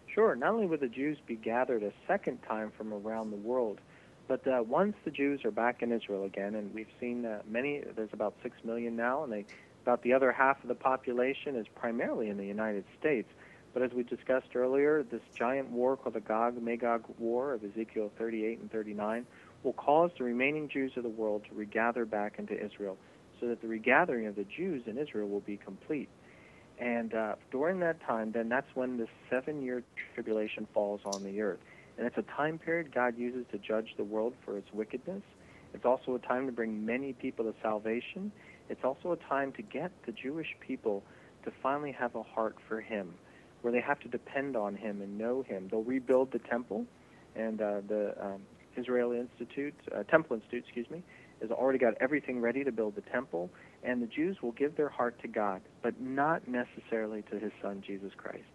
Sure. 0.07 0.36
Not 0.36 0.53
only 0.53 0.67
will 0.67 0.78
the 0.78 0.88
Jews 0.88 1.17
be 1.28 1.36
gathered 1.36 1.84
a 1.84 1.91
second 2.07 2.39
time 2.47 2.71
from 2.78 2.93
around 2.93 3.32
the 3.32 3.38
world, 3.38 3.80
but 4.28 4.47
uh, 4.47 4.63
once 4.65 4.95
the 5.03 5.11
Jews 5.11 5.43
are 5.43 5.51
back 5.51 5.82
in 5.82 5.91
Israel 5.91 6.23
again, 6.23 6.55
and 6.55 6.73
we've 6.73 6.88
seen 6.99 7.26
uh, 7.26 7.41
many, 7.47 7.84
there's 7.95 8.13
about 8.13 8.34
six 8.41 8.55
million 8.63 8.95
now, 8.95 9.23
and 9.23 9.32
they, 9.32 9.45
about 9.84 10.01
the 10.03 10.13
other 10.13 10.32
half 10.32 10.61
of 10.63 10.67
the 10.67 10.76
population 10.76 11.55
is 11.55 11.67
primarily 11.76 12.30
in 12.30 12.38
the 12.38 12.45
United 12.45 12.86
States. 12.99 13.28
But 13.76 13.84
as 13.84 13.91
we 13.91 14.03
discussed 14.03 14.55
earlier, 14.55 15.03
this 15.03 15.19
giant 15.38 15.69
war 15.69 15.97
called 15.97 16.15
the 16.15 16.21
Gog 16.21 16.63
Magog 16.63 17.03
War 17.19 17.53
of 17.53 17.61
Ezekiel 17.61 18.09
38 18.17 18.59
and 18.59 18.71
39 18.71 19.26
will 19.63 19.73
cause 19.73 20.11
the 20.17 20.23
remaining 20.23 20.69
Jews 20.69 20.93
of 20.95 21.03
the 21.03 21.09
world 21.09 21.43
to 21.49 21.55
regather 21.55 22.05
back 22.05 22.39
into 22.39 22.53
Israel, 22.53 22.95
so 23.38 23.49
that 23.49 23.61
the 23.61 23.67
regathering 23.67 24.28
of 24.28 24.38
the 24.38 24.45
Jews 24.45 24.84
in 24.88 24.97
Israel 24.97 25.28
will 25.28 25.41
be 25.41 25.57
complete. 25.57 26.07
And 26.80 27.13
uh, 27.13 27.36
during 27.51 27.82
that 27.82 28.01
time, 28.01 28.32
then 28.32 28.47
that's 28.47 28.73
when 28.76 28.95
the 28.95 29.07
seven 29.30 29.61
year 29.61 29.84
tribulation 30.13 30.69
falls 30.73 31.01
on 31.03 31.26
the 31.26 31.41
earth. 31.41 31.59
And 31.97 32.07
it's 32.07 32.17
a 32.17 32.21
time 32.21 32.57
period 32.57 32.95
God 32.95 33.17
uses 33.17 33.45
to 33.51 33.57
judge 33.57 33.93
the 33.97 34.05
world 34.05 34.36
for 34.45 34.57
its 34.57 34.71
wickedness. 34.71 35.23
It's 35.73 35.84
also 35.84 36.15
a 36.15 36.19
time 36.19 36.45
to 36.45 36.53
bring 36.53 36.86
many 36.86 37.11
people 37.11 37.43
to 37.43 37.53
salvation. 37.61 38.32
It's 38.69 38.86
also 38.86 39.11
a 39.11 39.17
time 39.17 39.51
to 39.51 39.61
get 39.61 39.91
the 40.05 40.13
Jewish 40.13 40.55
people 40.61 41.03
to 41.43 41.51
finally 41.61 41.91
have 41.91 42.15
a 42.15 42.23
heart 42.23 42.55
for 42.69 42.80
Him, 42.80 43.13
where 43.66 43.72
they 43.72 43.82
have 43.82 43.99
to 43.99 44.07
depend 44.07 44.55
on 44.55 44.76
Him 44.76 45.01
and 45.01 45.18
know 45.18 45.41
Him. 45.41 45.68
They'll 45.72 45.82
rebuild 45.82 46.32
the 46.32 46.38
temple, 46.38 46.86
and 47.36 47.59
uh, 47.59 47.82
the 47.88 48.13
um, 48.24 48.41
Israel 48.78 49.11
Institute, 49.11 49.74
uh, 49.91 50.03
Temple 50.03 50.36
Institute, 50.36 50.66
excuse 50.66 50.88
me, 50.91 51.01
has 51.41 51.49
already 51.49 51.80
got 51.80 51.95
everything 51.99 52.39
ready 52.39 52.63
to 52.63 52.72
build 52.72 52.95
the 52.95 53.01
temple, 53.01 53.49
and 53.84 54.03
the 54.03 54.05
Jews 54.05 54.38
will 54.43 54.51
give 54.51 54.78
their 54.78 54.89
heart 54.89 55.20
to 55.24 55.28
God, 55.28 55.61
but 55.82 55.99
not 55.99 56.47
necessarily 56.47 57.24
to 57.32 57.39
His 57.39 57.51
Son 57.59 57.82
Jesus 57.86 58.11
Christ. 58.16 58.45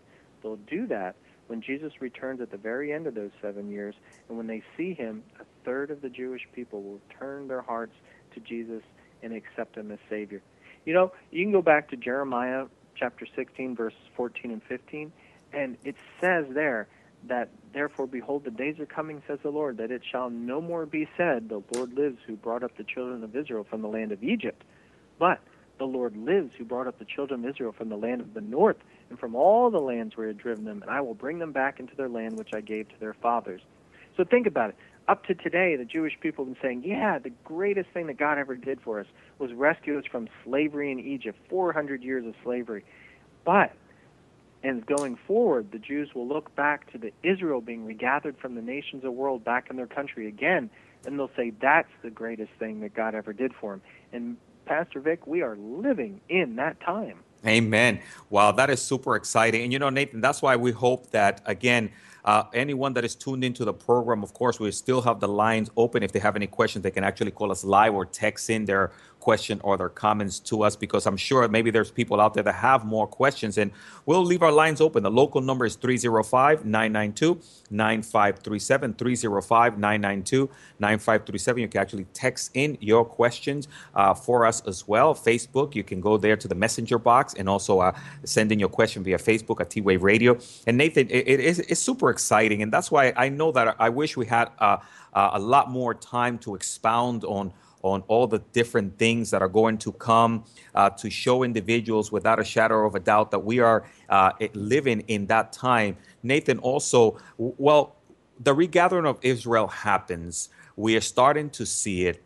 They'll 0.44 0.54
do 0.70 0.86
that 0.86 1.16
when 1.48 1.60
Jesus 1.60 1.90
returns 2.00 2.40
at 2.40 2.52
the 2.52 2.56
very 2.56 2.92
end 2.92 3.08
of 3.08 3.16
those 3.16 3.32
seven 3.42 3.68
years, 3.68 3.96
and 4.28 4.38
when 4.38 4.46
they 4.46 4.62
see 4.76 4.94
him, 4.94 5.24
a 5.40 5.44
third 5.64 5.90
of 5.90 6.02
the 6.02 6.08
Jewish 6.08 6.42
people 6.54 6.84
will 6.84 7.00
turn 7.18 7.48
their 7.48 7.62
hearts 7.62 7.94
to 8.34 8.40
Jesus 8.40 8.84
and 9.24 9.32
accept 9.32 9.76
him 9.76 9.90
as 9.90 9.98
Savior. 10.08 10.40
You 10.86 10.94
know, 10.94 11.12
you 11.32 11.44
can 11.44 11.50
go 11.50 11.60
back 11.60 11.90
to 11.90 11.96
Jeremiah 11.96 12.66
chapter 13.00 13.26
16, 13.34 13.74
verses 13.74 13.98
14 14.16 14.50
and 14.52 14.62
15, 14.68 15.12
and 15.52 15.76
it 15.84 15.96
says 16.20 16.44
there 16.52 16.86
that, 17.26 17.48
Therefore, 17.72 18.06
behold, 18.06 18.44
the 18.44 18.50
days 18.50 18.78
are 18.78 18.86
coming, 18.86 19.22
says 19.26 19.38
the 19.42 19.50
Lord, 19.50 19.78
that 19.78 19.90
it 19.90 20.02
shall 20.10 20.30
no 20.30 20.60
more 20.60 20.86
be 20.86 21.08
said, 21.16 21.48
The 21.48 21.62
Lord 21.70 21.94
lives 21.94 22.18
who 22.26 22.36
brought 22.36 22.62
up 22.62 22.76
the 22.76 22.84
children 22.84 23.24
of 23.24 23.34
Israel 23.34 23.66
from 23.68 23.82
the 23.82 23.88
land 23.88 24.12
of 24.12 24.22
Egypt. 24.22 24.62
But 25.18 25.40
the 25.78 25.86
Lord 25.86 26.16
lives 26.16 26.52
who 26.58 26.64
brought 26.64 26.86
up 26.86 26.98
the 26.98 27.06
children 27.06 27.44
of 27.44 27.50
Israel 27.50 27.72
from 27.72 27.88
the 27.88 27.96
land 27.96 28.20
of 28.20 28.34
the 28.34 28.40
north 28.42 28.76
and 29.08 29.18
from 29.18 29.34
all 29.34 29.70
the 29.70 29.78
lands 29.80 30.16
where 30.16 30.26
he 30.26 30.30
had 30.30 30.38
driven 30.38 30.64
them, 30.64 30.82
and 30.82 30.90
I 30.90 31.00
will 31.00 31.14
bring 31.14 31.38
them 31.38 31.52
back 31.52 31.80
into 31.80 31.96
their 31.96 32.08
land 32.08 32.36
which 32.36 32.52
I 32.52 32.60
gave 32.60 32.88
to 32.90 33.00
their 33.00 33.14
fathers. 33.14 33.62
So 34.16 34.24
think 34.24 34.46
about 34.46 34.70
it. 34.70 34.76
Up 35.08 35.24
to 35.26 35.34
today, 35.34 35.74
the 35.76 35.84
Jewish 35.84 36.18
people 36.20 36.44
have 36.44 36.54
been 36.54 36.62
saying, 36.62 36.82
yeah, 36.84 37.18
the 37.18 37.32
greatest 37.44 37.90
thing 37.90 38.06
that 38.06 38.16
God 38.16 38.38
ever 38.38 38.54
did 38.54 38.80
for 38.80 39.00
us 39.00 39.06
was 39.38 39.52
rescue 39.52 39.98
us 39.98 40.04
from 40.06 40.28
slavery 40.44 40.92
in 40.92 41.00
Egypt, 41.00 41.38
400 41.48 42.02
years 42.02 42.24
of 42.26 42.34
slavery. 42.44 42.84
But, 43.44 43.72
and 44.62 44.86
going 44.86 45.16
forward, 45.26 45.72
the 45.72 45.78
Jews 45.78 46.14
will 46.14 46.28
look 46.28 46.54
back 46.54 46.92
to 46.92 46.98
the 46.98 47.12
Israel 47.22 47.60
being 47.60 47.84
regathered 47.84 48.38
from 48.38 48.54
the 48.54 48.62
nations 48.62 48.98
of 48.98 49.02
the 49.02 49.10
world 49.10 49.44
back 49.44 49.68
in 49.70 49.76
their 49.76 49.86
country 49.86 50.28
again, 50.28 50.70
and 51.04 51.18
they'll 51.18 51.30
say, 51.36 51.50
that's 51.60 51.90
the 52.02 52.10
greatest 52.10 52.52
thing 52.58 52.80
that 52.80 52.94
God 52.94 53.14
ever 53.14 53.32
did 53.32 53.52
for 53.54 53.72
them. 53.72 53.82
And 54.12 54.36
Pastor 54.66 55.00
Vic, 55.00 55.26
we 55.26 55.42
are 55.42 55.56
living 55.56 56.20
in 56.28 56.56
that 56.56 56.80
time. 56.80 57.18
Amen. 57.46 58.00
Wow, 58.28 58.52
that 58.52 58.70
is 58.70 58.82
super 58.82 59.16
exciting. 59.16 59.62
And 59.62 59.72
you 59.72 59.78
know, 59.78 59.90
Nathan, 59.90 60.20
that's 60.20 60.42
why 60.42 60.56
we 60.56 60.72
hope 60.72 61.10
that, 61.10 61.40
again, 61.46 61.90
uh, 62.24 62.44
anyone 62.52 62.92
that 62.94 63.04
is 63.04 63.14
tuned 63.14 63.44
into 63.44 63.64
the 63.64 63.72
program, 63.72 64.22
of 64.22 64.34
course, 64.34 64.60
we 64.60 64.70
still 64.72 65.02
have 65.02 65.20
the 65.20 65.28
lines 65.28 65.70
open. 65.76 66.02
If 66.02 66.12
they 66.12 66.18
have 66.18 66.36
any 66.36 66.46
questions, 66.46 66.82
they 66.82 66.90
can 66.90 67.04
actually 67.04 67.30
call 67.30 67.50
us 67.50 67.64
live 67.64 67.94
or 67.94 68.04
text 68.04 68.50
in 68.50 68.64
their 68.64 68.92
question 69.20 69.60
or 69.62 69.76
their 69.76 69.88
comments 69.88 70.40
to 70.40 70.62
us 70.62 70.76
because 70.76 71.06
I'm 71.06 71.16
sure 71.16 71.46
maybe 71.48 71.70
there's 71.70 71.90
people 71.90 72.20
out 72.20 72.34
there 72.34 72.42
that 72.42 72.54
have 72.54 72.84
more 72.84 73.06
questions 73.06 73.58
and 73.58 73.70
we'll 74.06 74.24
leave 74.24 74.42
our 74.42 74.52
lines 74.52 74.80
open. 74.80 75.02
The 75.02 75.10
local 75.10 75.40
number 75.40 75.64
is 75.66 75.76
305 75.76 76.64
992 76.64 77.40
9537. 77.70 78.94
305 78.94 79.78
992 79.78 80.50
9537. 80.78 81.62
You 81.62 81.68
can 81.68 81.80
actually 81.80 82.06
text 82.12 82.50
in 82.54 82.76
your 82.80 83.04
questions 83.04 83.68
uh, 83.94 84.14
for 84.14 84.46
us 84.46 84.62
as 84.66 84.88
well. 84.88 85.14
Facebook, 85.14 85.74
you 85.74 85.84
can 85.84 86.00
go 86.00 86.16
there 86.16 86.36
to 86.36 86.48
the 86.48 86.54
messenger 86.54 86.98
box 86.98 87.34
and 87.34 87.48
also 87.48 87.80
uh, 87.80 87.92
send 88.24 88.50
in 88.52 88.58
your 88.58 88.68
question 88.68 89.04
via 89.04 89.18
Facebook 89.18 89.60
at 89.60 89.70
T 89.70 89.80
Wave 89.80 90.02
Radio. 90.02 90.38
And 90.66 90.76
Nathan, 90.76 91.08
it, 91.10 91.28
it 91.28 91.40
is 91.40 91.60
it's 91.60 91.80
super 91.80 92.10
exciting. 92.10 92.62
And 92.62 92.72
that's 92.72 92.90
why 92.90 93.12
I 93.16 93.28
know 93.28 93.52
that 93.52 93.76
I 93.78 93.88
wish 93.88 94.16
we 94.16 94.26
had 94.26 94.50
uh, 94.58 94.78
uh, 95.12 95.30
a 95.34 95.38
lot 95.38 95.70
more 95.70 95.94
time 95.94 96.38
to 96.38 96.54
expound 96.54 97.24
on 97.24 97.52
on 97.82 98.02
all 98.08 98.26
the 98.26 98.38
different 98.52 98.98
things 98.98 99.30
that 99.30 99.42
are 99.42 99.48
going 99.48 99.78
to 99.78 99.92
come 99.92 100.44
uh, 100.74 100.90
to 100.90 101.10
show 101.10 101.42
individuals 101.42 102.12
without 102.12 102.38
a 102.38 102.44
shadow 102.44 102.86
of 102.86 102.94
a 102.94 103.00
doubt 103.00 103.30
that 103.30 103.38
we 103.38 103.58
are 103.58 103.84
uh, 104.08 104.32
living 104.54 105.00
in 105.08 105.26
that 105.26 105.52
time. 105.52 105.96
Nathan, 106.22 106.58
also, 106.58 107.18
well, 107.38 107.96
the 108.38 108.54
regathering 108.54 109.06
of 109.06 109.18
Israel 109.22 109.68
happens. 109.68 110.48
We 110.76 110.96
are 110.96 111.00
starting 111.00 111.50
to 111.50 111.66
see 111.66 112.06
it. 112.06 112.22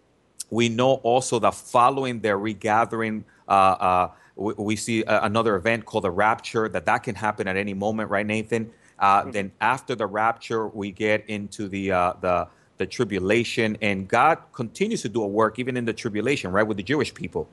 We 0.51 0.69
know 0.69 0.95
also 0.97 1.39
that 1.41 1.55
following 1.55 2.21
their 2.21 2.39
regathering, 2.39 3.25
uh, 3.49 3.51
uh 3.51 4.11
we, 4.37 4.55
we, 4.59 4.77
see 4.77 5.05
another 5.07 5.55
event 5.55 5.85
called 5.85 6.05
the 6.05 6.11
rapture, 6.11 6.69
that 6.69 6.87
that 6.87 7.05
can 7.05 7.15
happen 7.15 7.47
at 7.47 7.57
any 7.57 7.73
moment, 7.73 8.11
right, 8.11 8.27
Nathan? 8.27 8.73
Uh, 8.99 9.23
mm-hmm. 9.23 9.31
Then 9.31 9.53
after 9.61 9.95
the 9.95 10.07
rapture, 10.07 10.69
we 10.69 10.91
get 10.91 11.29
into 11.29 11.69
the 11.69 11.93
uh, 11.93 12.13
the 12.21 12.49
the 12.77 12.87
tribulation, 12.87 13.77
and 13.81 14.09
God 14.09 14.39
continues 14.53 15.03
to 15.03 15.09
do 15.09 15.23
a 15.23 15.27
work 15.27 15.59
even 15.59 15.77
in 15.77 15.85
the 15.85 15.93
tribulation, 15.93 16.51
right, 16.51 16.67
with 16.67 16.77
the 16.77 16.83
Jewish 16.83 17.15
people. 17.15 17.49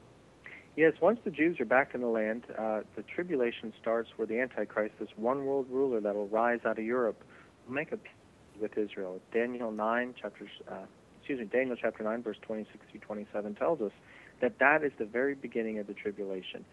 Yes, 0.76 0.94
once 1.02 1.20
the 1.24 1.32
Jews 1.32 1.60
are 1.60 1.66
back 1.66 1.94
in 1.94 2.02
the 2.02 2.08
land, 2.08 2.44
uh, 2.58 2.82
the 2.96 3.04
tribulation 3.04 3.74
starts 3.82 4.10
where 4.16 4.26
the 4.26 4.40
Antichrist, 4.40 4.96
this 5.00 5.10
one 5.18 5.46
world 5.46 5.68
ruler 5.70 6.00
that 6.00 6.16
will 6.16 6.30
rise 6.30 6.62
out 6.66 6.80
of 6.80 6.86
Europe, 6.86 7.22
will 7.68 7.76
make 7.76 7.92
a 7.92 7.98
peace 7.98 8.12
with 8.60 8.78
Israel. 8.78 9.20
Daniel 9.34 9.72
9, 9.72 10.16
chapters, 10.20 10.50
uh, 10.70 10.76
excuse 11.20 11.40
me, 11.40 11.46
Daniel 11.46 11.76
chapter 11.80 12.04
9, 12.04 12.24
verse 12.24 12.38
26 12.42 12.86
through 12.90 13.00
27 13.02 13.56
tells 13.56 13.82
us 13.82 13.92
that 14.40 14.60
that 14.60 14.84
is 14.84 14.92
the 14.98 15.06
very 15.06 15.36
beginning 15.36 15.78
of 15.78 15.88
the 15.88 15.94
tribulation. 15.94 16.64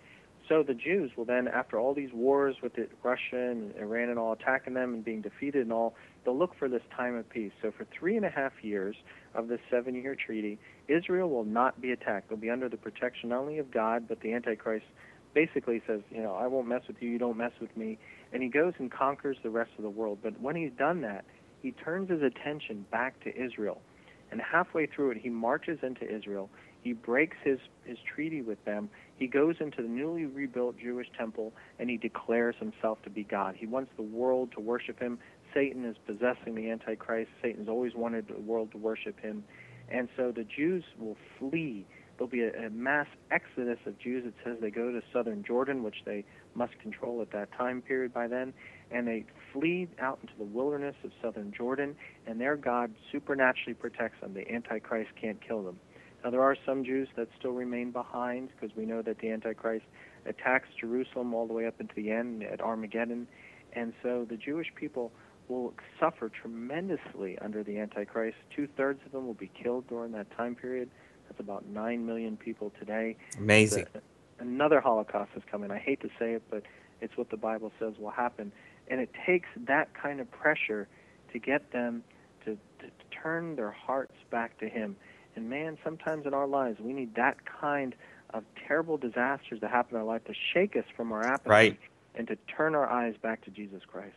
So 0.48 0.62
the 0.62 0.74
Jews 0.74 1.10
will 1.16 1.26
then, 1.26 1.46
after 1.46 1.78
all 1.78 1.92
these 1.92 2.12
wars 2.12 2.56
with 2.62 2.74
the 2.74 2.88
Russia 3.02 3.36
and 3.36 3.74
Iran 3.76 4.08
and 4.08 4.18
all 4.18 4.32
attacking 4.32 4.74
them 4.74 4.94
and 4.94 5.04
being 5.04 5.20
defeated 5.20 5.62
and 5.62 5.72
all, 5.72 5.94
they'll 6.24 6.38
look 6.38 6.54
for 6.58 6.68
this 6.68 6.82
time 6.96 7.16
of 7.16 7.28
peace. 7.28 7.52
So 7.60 7.70
for 7.70 7.86
three 7.98 8.16
and 8.16 8.24
a 8.24 8.30
half 8.30 8.52
years 8.62 8.96
of 9.34 9.48
this 9.48 9.60
seven-year 9.70 10.16
treaty, 10.16 10.58
Israel 10.88 11.28
will 11.28 11.44
not 11.44 11.80
be 11.82 11.92
attacked. 11.92 12.30
They'll 12.30 12.38
be 12.38 12.48
under 12.48 12.68
the 12.68 12.78
protection 12.78 13.28
not 13.28 13.40
only 13.40 13.58
of 13.58 13.70
God, 13.70 14.08
but 14.08 14.20
the 14.20 14.32
Antichrist 14.32 14.86
basically 15.34 15.82
says, 15.86 16.00
you 16.10 16.22
know, 16.22 16.34
I 16.34 16.46
won't 16.46 16.66
mess 16.66 16.82
with 16.88 16.96
you, 17.00 17.10
you 17.10 17.18
don't 17.18 17.36
mess 17.36 17.52
with 17.60 17.76
me. 17.76 17.98
And 18.32 18.42
he 18.42 18.48
goes 18.48 18.72
and 18.78 18.90
conquers 18.90 19.36
the 19.42 19.50
rest 19.50 19.70
of 19.76 19.82
the 19.82 19.90
world. 19.90 20.18
But 20.22 20.40
when 20.40 20.56
he's 20.56 20.72
done 20.78 21.02
that, 21.02 21.26
he 21.62 21.72
turns 21.72 22.10
his 22.10 22.22
attention 22.22 22.86
back 22.90 23.22
to 23.24 23.36
Israel. 23.36 23.82
And 24.30 24.40
halfway 24.40 24.86
through 24.86 25.12
it, 25.12 25.18
he 25.18 25.28
marches 25.28 25.78
into 25.82 26.04
Israel. 26.10 26.50
He 26.82 26.92
breaks 26.92 27.36
his, 27.42 27.58
his 27.84 27.98
treaty 28.14 28.42
with 28.42 28.64
them. 28.64 28.88
He 29.16 29.26
goes 29.26 29.56
into 29.60 29.82
the 29.82 29.88
newly 29.88 30.26
rebuilt 30.26 30.76
Jewish 30.78 31.08
temple 31.16 31.52
and 31.78 31.90
he 31.90 31.96
declares 31.96 32.54
himself 32.58 33.02
to 33.02 33.10
be 33.10 33.24
God. 33.24 33.56
He 33.56 33.66
wants 33.66 33.90
the 33.96 34.02
world 34.02 34.52
to 34.52 34.60
worship 34.60 34.98
him. 35.00 35.18
Satan 35.54 35.84
is 35.84 35.96
possessing 36.06 36.54
the 36.54 36.70
Antichrist. 36.70 37.30
Satan's 37.42 37.68
always 37.68 37.94
wanted 37.94 38.28
the 38.28 38.40
world 38.40 38.70
to 38.72 38.78
worship 38.78 39.18
him. 39.20 39.44
And 39.90 40.08
so 40.16 40.32
the 40.32 40.44
Jews 40.44 40.84
will 40.98 41.16
flee. 41.38 41.86
There'll 42.16 42.28
be 42.28 42.42
a, 42.42 42.66
a 42.66 42.70
mass 42.70 43.06
exodus 43.30 43.78
of 43.86 43.98
Jews. 43.98 44.24
It 44.26 44.34
says 44.44 44.58
they 44.60 44.70
go 44.70 44.90
to 44.90 45.00
southern 45.12 45.44
Jordan, 45.44 45.82
which 45.82 46.02
they 46.04 46.24
must 46.54 46.78
control 46.80 47.22
at 47.22 47.30
that 47.32 47.50
time 47.52 47.80
period 47.80 48.12
by 48.12 48.26
then, 48.26 48.52
and 48.90 49.06
they 49.06 49.24
flee 49.52 49.88
out 50.00 50.18
into 50.20 50.34
the 50.36 50.44
wilderness 50.44 50.96
of 51.04 51.12
southern 51.22 51.52
Jordan, 51.56 51.96
and 52.26 52.40
their 52.40 52.56
God 52.56 52.92
supernaturally 53.12 53.74
protects 53.74 54.20
them. 54.20 54.34
The 54.34 54.50
Antichrist 54.52 55.10
can't 55.20 55.40
kill 55.40 55.62
them. 55.62 55.78
Now, 56.24 56.30
there 56.30 56.42
are 56.42 56.56
some 56.66 56.84
Jews 56.84 57.08
that 57.16 57.28
still 57.38 57.52
remain 57.52 57.92
behind 57.92 58.48
because 58.50 58.76
we 58.76 58.84
know 58.84 59.02
that 59.02 59.18
the 59.18 59.30
Antichrist 59.30 59.84
attacks 60.26 60.68
Jerusalem 60.80 61.32
all 61.32 61.46
the 61.46 61.52
way 61.52 61.66
up 61.66 61.80
into 61.80 61.94
the 61.94 62.10
end 62.10 62.42
at 62.42 62.60
Armageddon. 62.60 63.28
And 63.72 63.92
so 64.02 64.26
the 64.28 64.36
Jewish 64.36 64.68
people 64.74 65.12
will 65.48 65.74
suffer 65.98 66.28
tremendously 66.28 67.38
under 67.38 67.62
the 67.62 67.78
Antichrist. 67.78 68.36
Two 68.54 68.68
thirds 68.76 69.00
of 69.06 69.12
them 69.12 69.26
will 69.26 69.34
be 69.34 69.50
killed 69.62 69.88
during 69.88 70.12
that 70.12 70.30
time 70.36 70.54
period. 70.54 70.90
That's 71.28 71.40
about 71.40 71.66
9 71.66 72.06
million 72.06 72.36
people 72.36 72.72
today. 72.78 73.16
Amazing. 73.38 73.86
The- 73.92 74.02
another 74.40 74.80
Holocaust 74.80 75.30
is 75.36 75.42
coming. 75.50 75.70
I 75.70 75.78
hate 75.78 76.00
to 76.00 76.08
say 76.18 76.32
it, 76.34 76.42
but 76.50 76.62
it's 77.00 77.16
what 77.16 77.30
the 77.30 77.36
Bible 77.36 77.72
says 77.78 77.94
will 77.98 78.10
happen. 78.10 78.52
And 78.88 79.00
it 79.00 79.10
takes 79.26 79.48
that 79.66 79.94
kind 79.94 80.20
of 80.20 80.30
pressure 80.30 80.88
to 81.32 81.38
get 81.38 81.72
them 81.72 82.02
to, 82.44 82.52
to, 82.80 82.86
to 82.86 83.22
turn 83.22 83.56
their 83.56 83.70
hearts 83.70 84.14
back 84.30 84.58
to 84.58 84.68
Him. 84.68 84.96
And 85.38 85.48
man, 85.48 85.78
sometimes 85.84 86.26
in 86.26 86.34
our 86.34 86.48
lives, 86.48 86.80
we 86.80 86.92
need 86.92 87.14
that 87.14 87.36
kind 87.60 87.94
of 88.34 88.42
terrible 88.66 88.96
disasters 88.96 89.60
to 89.60 89.68
happen 89.68 89.94
in 89.94 90.00
our 90.00 90.04
life 90.06 90.24
to 90.24 90.34
shake 90.52 90.74
us 90.74 90.82
from 90.96 91.12
our 91.12 91.24
apathy 91.24 91.48
Right. 91.48 91.78
and 92.16 92.26
to 92.26 92.36
turn 92.56 92.74
our 92.74 92.88
eyes 92.90 93.14
back 93.22 93.44
to 93.44 93.50
Jesus 93.52 93.82
Christ. 93.86 94.16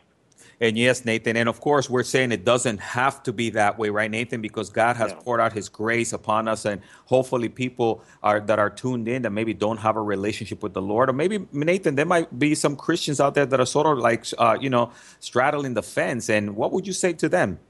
And 0.60 0.76
yes, 0.76 1.04
Nathan. 1.04 1.36
And 1.36 1.48
of 1.48 1.60
course, 1.60 1.88
we're 1.88 2.02
saying 2.02 2.32
it 2.32 2.44
doesn't 2.44 2.80
have 2.80 3.22
to 3.22 3.32
be 3.32 3.50
that 3.50 3.78
way, 3.78 3.88
right, 3.90 4.10
Nathan? 4.10 4.40
Because 4.40 4.68
God 4.68 4.96
has 4.96 5.12
No. 5.12 5.18
poured 5.20 5.38
out 5.40 5.52
His 5.52 5.68
grace 5.68 6.12
upon 6.12 6.48
us, 6.48 6.64
and 6.64 6.82
hopefully, 7.04 7.48
people 7.48 8.02
are 8.24 8.40
that 8.40 8.58
are 8.58 8.68
tuned 8.70 9.06
in 9.06 9.22
that 9.22 9.30
maybe 9.30 9.54
don't 9.54 9.76
have 9.76 9.96
a 9.96 10.02
relationship 10.02 10.60
with 10.60 10.72
the 10.74 10.82
Lord, 10.82 11.08
or 11.08 11.12
maybe 11.12 11.46
Nathan, 11.52 11.94
there 11.94 12.04
might 12.06 12.36
be 12.36 12.56
some 12.56 12.74
Christians 12.74 13.20
out 13.20 13.34
there 13.36 13.46
that 13.46 13.60
are 13.60 13.66
sort 13.66 13.86
of 13.86 13.98
like, 13.98 14.24
uh, 14.38 14.58
you 14.60 14.70
know, 14.70 14.90
straddling 15.20 15.74
the 15.74 15.82
fence. 15.84 16.28
And 16.28 16.56
what 16.56 16.72
would 16.72 16.84
you 16.88 16.92
say 16.92 17.12
to 17.12 17.28
them? 17.28 17.60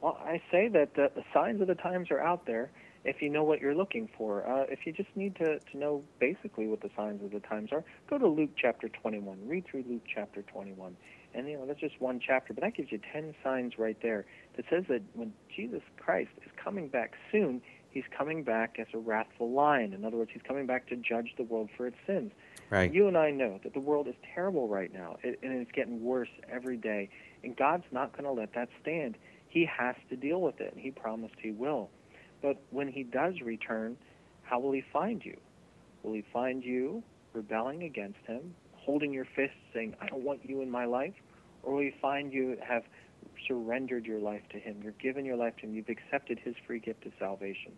Well, 0.00 0.18
I 0.24 0.40
say 0.50 0.68
that 0.68 0.94
the, 0.94 1.10
the 1.14 1.24
signs 1.32 1.60
of 1.60 1.66
the 1.66 1.74
times 1.74 2.10
are 2.10 2.20
out 2.20 2.46
there 2.46 2.70
if 3.04 3.22
you 3.22 3.30
know 3.30 3.44
what 3.44 3.60
you're 3.60 3.74
looking 3.74 4.08
for. 4.16 4.46
Uh, 4.46 4.64
if 4.68 4.80
you 4.86 4.92
just 4.92 5.08
need 5.14 5.36
to, 5.36 5.58
to 5.58 5.78
know 5.78 6.02
basically 6.18 6.66
what 6.66 6.80
the 6.80 6.90
signs 6.96 7.22
of 7.22 7.30
the 7.30 7.40
times 7.40 7.70
are, 7.72 7.84
go 8.08 8.18
to 8.18 8.26
Luke 8.26 8.50
chapter 8.56 8.88
21. 8.88 9.38
Read 9.46 9.64
through 9.66 9.84
Luke 9.88 10.02
chapter 10.12 10.42
21. 10.42 10.96
And, 11.32 11.48
you 11.48 11.56
know, 11.56 11.66
that's 11.66 11.80
just 11.80 12.00
one 12.00 12.20
chapter, 12.24 12.52
but 12.52 12.62
that 12.62 12.74
gives 12.74 12.90
you 12.90 13.00
10 13.12 13.34
signs 13.44 13.78
right 13.78 13.96
there 14.02 14.26
that 14.56 14.64
says 14.68 14.84
that 14.88 15.02
when 15.14 15.32
Jesus 15.54 15.82
Christ 15.96 16.30
is 16.44 16.50
coming 16.62 16.88
back 16.88 17.14
soon, 17.30 17.62
he's 17.90 18.04
coming 18.16 18.42
back 18.42 18.76
as 18.78 18.86
a 18.94 18.98
wrathful 18.98 19.50
lion. 19.50 19.92
In 19.92 20.04
other 20.04 20.16
words, 20.16 20.30
he's 20.32 20.42
coming 20.42 20.66
back 20.66 20.88
to 20.88 20.96
judge 20.96 21.34
the 21.36 21.44
world 21.44 21.70
for 21.76 21.86
its 21.86 21.96
sins. 22.06 22.32
Right. 22.68 22.92
You 22.92 23.06
and 23.06 23.16
I 23.16 23.30
know 23.30 23.60
that 23.62 23.74
the 23.74 23.80
world 23.80 24.08
is 24.08 24.14
terrible 24.34 24.68
right 24.68 24.92
now, 24.92 25.18
it, 25.22 25.38
and 25.42 25.52
it's 25.52 25.72
getting 25.72 26.02
worse 26.02 26.28
every 26.50 26.76
day. 26.76 27.08
And 27.42 27.56
God's 27.56 27.84
not 27.92 28.12
going 28.12 28.24
to 28.24 28.32
let 28.32 28.54
that 28.54 28.68
stand. 28.82 29.16
He 29.50 29.66
has 29.66 29.96
to 30.08 30.16
deal 30.16 30.40
with 30.40 30.60
it, 30.60 30.72
He 30.76 30.90
promised 30.90 31.34
He 31.42 31.50
will. 31.50 31.90
But 32.40 32.62
when 32.70 32.88
He 32.88 33.02
does 33.02 33.34
return, 33.42 33.96
how 34.42 34.60
will 34.60 34.72
He 34.72 34.82
find 34.92 35.22
you? 35.24 35.36
Will 36.02 36.14
He 36.14 36.24
find 36.32 36.64
you 36.64 37.02
rebelling 37.34 37.82
against 37.82 38.20
Him, 38.26 38.54
holding 38.72 39.12
your 39.12 39.26
fist, 39.36 39.54
saying, 39.74 39.94
I 40.00 40.06
don't 40.06 40.24
want 40.24 40.48
you 40.48 40.62
in 40.62 40.70
my 40.70 40.86
life? 40.86 41.14
Or 41.62 41.74
will 41.74 41.82
He 41.82 41.94
find 42.00 42.32
you 42.32 42.56
have 42.66 42.84
surrendered 43.46 44.06
your 44.06 44.20
life 44.20 44.42
to 44.52 44.58
Him? 44.58 44.80
You've 44.82 44.98
given 44.98 45.24
your 45.24 45.36
life 45.36 45.56
to 45.56 45.62
Him. 45.66 45.74
You've 45.74 45.88
accepted 45.88 46.38
His 46.38 46.54
free 46.66 46.78
gift 46.78 47.04
of 47.04 47.12
salvation. 47.18 47.72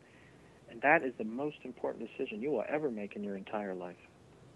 And 0.71 0.81
that 0.83 1.03
is 1.03 1.13
the 1.19 1.25
most 1.25 1.59
important 1.65 2.09
decision 2.09 2.41
you 2.41 2.51
will 2.51 2.65
ever 2.69 2.91
make 2.91 3.17
in 3.17 3.25
your 3.25 3.37
entire 3.37 3.75
life. 3.75 3.97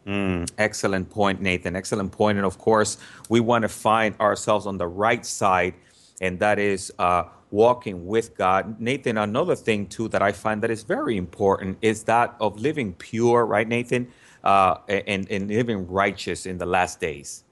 Mm, 0.07 0.49
excellent 0.57 1.11
point, 1.11 1.41
Nathan. 1.41 1.75
Excellent 1.75 2.12
point. 2.12 2.39
And 2.39 2.47
of 2.47 2.59
course, 2.59 2.97
we 3.29 3.41
want 3.41 3.62
to 3.62 3.69
find 3.69 4.14
ourselves 4.21 4.67
on 4.67 4.79
the 4.79 4.87
right 4.87 5.27
side, 5.27 5.75
and 6.21 6.39
that 6.41 6.59
is 6.59 6.93
uh, 6.99 7.25
walking 7.51 8.07
with 8.07 8.37
God. 8.37 8.81
Nathan, 8.81 9.19
another 9.19 9.57
thing 9.57 9.87
too 9.87 10.09
that 10.09 10.23
I 10.23 10.33
find 10.33 10.62
that 10.62 10.71
is 10.71 10.83
very 10.83 11.17
important 11.17 11.79
is 11.83 12.05
that 12.05 12.35
of 12.41 12.59
living 12.59 12.95
pure, 12.95 13.47
right, 13.47 13.67
Nathan, 13.67 14.09
uh, 14.45 14.77
and, 14.89 15.31
and 15.31 15.49
living 15.49 15.87
righteous 15.87 16.47
in 16.47 16.59
the 16.59 16.67
last 16.67 17.01
days. 17.01 17.45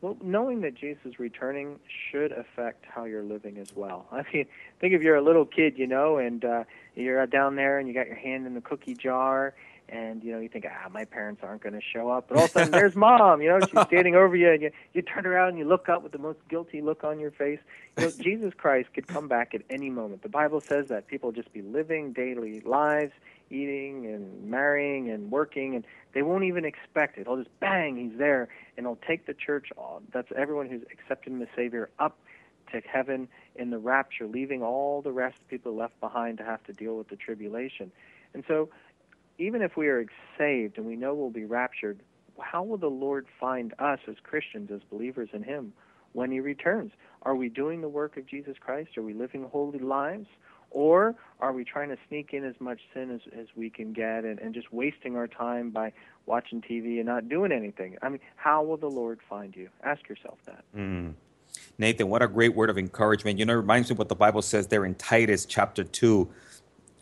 Well, 0.00 0.16
knowing 0.20 0.62
that 0.62 0.74
Jesus 0.74 0.98
is 1.04 1.18
returning 1.20 1.78
should 2.10 2.32
affect 2.32 2.84
how 2.86 3.04
you're 3.04 3.22
living 3.22 3.58
as 3.58 3.74
well. 3.74 4.06
I 4.12 4.24
mean, 4.32 4.46
think 4.80 4.94
if 4.94 5.02
you're 5.02 5.16
a 5.16 5.22
little 5.22 5.46
kid, 5.46 5.78
you 5.78 5.86
know, 5.86 6.18
and 6.18 6.44
uh, 6.44 6.64
you're 6.96 7.24
down 7.26 7.54
there 7.54 7.78
and 7.78 7.86
you 7.86 7.94
got 7.94 8.06
your 8.06 8.16
hand 8.16 8.46
in 8.46 8.54
the 8.54 8.60
cookie 8.60 8.94
jar, 8.94 9.54
and 9.92 10.24
you 10.24 10.32
know 10.32 10.40
you 10.40 10.48
think, 10.48 10.64
ah, 10.68 10.88
my 10.88 11.04
parents 11.04 11.42
aren't 11.44 11.62
going 11.62 11.74
to 11.74 11.80
show 11.80 12.08
up, 12.08 12.28
but 12.28 12.38
all 12.38 12.44
of 12.44 12.50
a 12.50 12.52
sudden 12.52 12.70
there's 12.70 12.96
mom. 12.96 13.42
You 13.42 13.50
know, 13.50 13.60
she's 13.60 13.80
standing 13.86 14.16
over 14.16 14.34
you, 14.34 14.50
and 14.50 14.62
you 14.62 14.70
you 14.94 15.02
turn 15.02 15.26
around 15.26 15.50
and 15.50 15.58
you 15.58 15.64
look 15.66 15.88
up 15.88 16.02
with 16.02 16.12
the 16.12 16.18
most 16.18 16.38
guilty 16.48 16.80
look 16.80 17.04
on 17.04 17.20
your 17.20 17.30
face. 17.30 17.60
You 17.98 18.06
know, 18.06 18.12
Jesus 18.18 18.54
Christ 18.56 18.88
could 18.94 19.06
come 19.06 19.28
back 19.28 19.54
at 19.54 19.62
any 19.68 19.90
moment. 19.90 20.22
The 20.22 20.30
Bible 20.30 20.60
says 20.60 20.88
that 20.88 21.06
people 21.06 21.30
just 21.30 21.52
be 21.52 21.60
living 21.60 22.12
daily 22.12 22.60
lives, 22.60 23.12
eating 23.50 24.06
and 24.06 24.50
marrying 24.50 25.10
and 25.10 25.30
working, 25.30 25.74
and 25.74 25.84
they 26.14 26.22
won't 26.22 26.44
even 26.44 26.64
expect 26.64 27.18
it. 27.18 27.26
They'll 27.26 27.36
just 27.36 27.60
bang, 27.60 27.96
he's 27.96 28.18
there, 28.18 28.48
and 28.76 28.86
he'll 28.86 28.98
take 29.06 29.26
the 29.26 29.34
church. 29.34 29.68
On. 29.76 30.02
That's 30.12 30.32
everyone 30.34 30.68
who's 30.68 30.82
accepted 30.90 31.32
him 31.32 31.42
as 31.42 31.48
Savior 31.54 31.90
up 31.98 32.16
to 32.72 32.80
heaven 32.80 33.28
in 33.56 33.68
the 33.68 33.78
rapture, 33.78 34.26
leaving 34.26 34.62
all 34.62 35.02
the 35.02 35.12
rest 35.12 35.38
of 35.38 35.48
people 35.48 35.74
left 35.76 36.00
behind 36.00 36.38
to 36.38 36.44
have 36.44 36.64
to 36.64 36.72
deal 36.72 36.96
with 36.96 37.08
the 37.08 37.16
tribulation. 37.16 37.92
And 38.34 38.44
so, 38.48 38.70
even 39.42 39.60
if 39.60 39.76
we 39.76 39.88
are 39.88 40.06
saved 40.38 40.78
and 40.78 40.86
we 40.86 40.96
know 40.96 41.14
we'll 41.14 41.30
be 41.30 41.44
raptured, 41.44 42.00
how 42.40 42.62
will 42.62 42.78
the 42.78 42.86
Lord 42.86 43.26
find 43.40 43.74
us 43.78 43.98
as 44.08 44.16
Christians, 44.22 44.70
as 44.72 44.80
believers 44.90 45.30
in 45.32 45.42
Him, 45.42 45.72
when 46.12 46.30
He 46.30 46.40
returns? 46.40 46.92
Are 47.22 47.34
we 47.34 47.48
doing 47.48 47.80
the 47.80 47.88
work 47.88 48.16
of 48.16 48.26
Jesus 48.26 48.56
Christ? 48.60 48.96
Are 48.96 49.02
we 49.02 49.14
living 49.14 49.44
holy 49.50 49.80
lives? 49.80 50.26
Or 50.70 51.16
are 51.40 51.52
we 51.52 51.64
trying 51.64 51.90
to 51.90 51.98
sneak 52.08 52.32
in 52.32 52.44
as 52.44 52.54
much 52.58 52.80
sin 52.94 53.10
as, 53.10 53.20
as 53.38 53.46
we 53.54 53.68
can 53.68 53.92
get 53.92 54.24
and, 54.24 54.38
and 54.38 54.54
just 54.54 54.72
wasting 54.72 55.16
our 55.16 55.26
time 55.26 55.70
by 55.70 55.92
watching 56.24 56.62
TV 56.62 56.96
and 56.96 57.06
not 57.06 57.28
doing 57.28 57.52
anything? 57.52 57.96
I 58.00 58.08
mean, 58.08 58.20
how 58.36 58.62
will 58.62 58.78
the 58.78 58.88
Lord 58.88 59.20
find 59.28 59.54
you? 59.54 59.68
Ask 59.82 60.08
yourself 60.08 60.38
that. 60.46 60.64
Mm. 60.74 61.14
Nathan, 61.76 62.08
what 62.08 62.22
a 62.22 62.28
great 62.28 62.54
word 62.54 62.70
of 62.70 62.78
encouragement. 62.78 63.38
You 63.38 63.44
know, 63.44 63.52
it 63.52 63.56
reminds 63.56 63.90
me 63.90 63.96
what 63.96 64.08
the 64.08 64.14
Bible 64.14 64.40
says 64.40 64.68
there 64.68 64.86
in 64.86 64.94
Titus 64.94 65.44
chapter 65.44 65.84
2, 65.84 66.30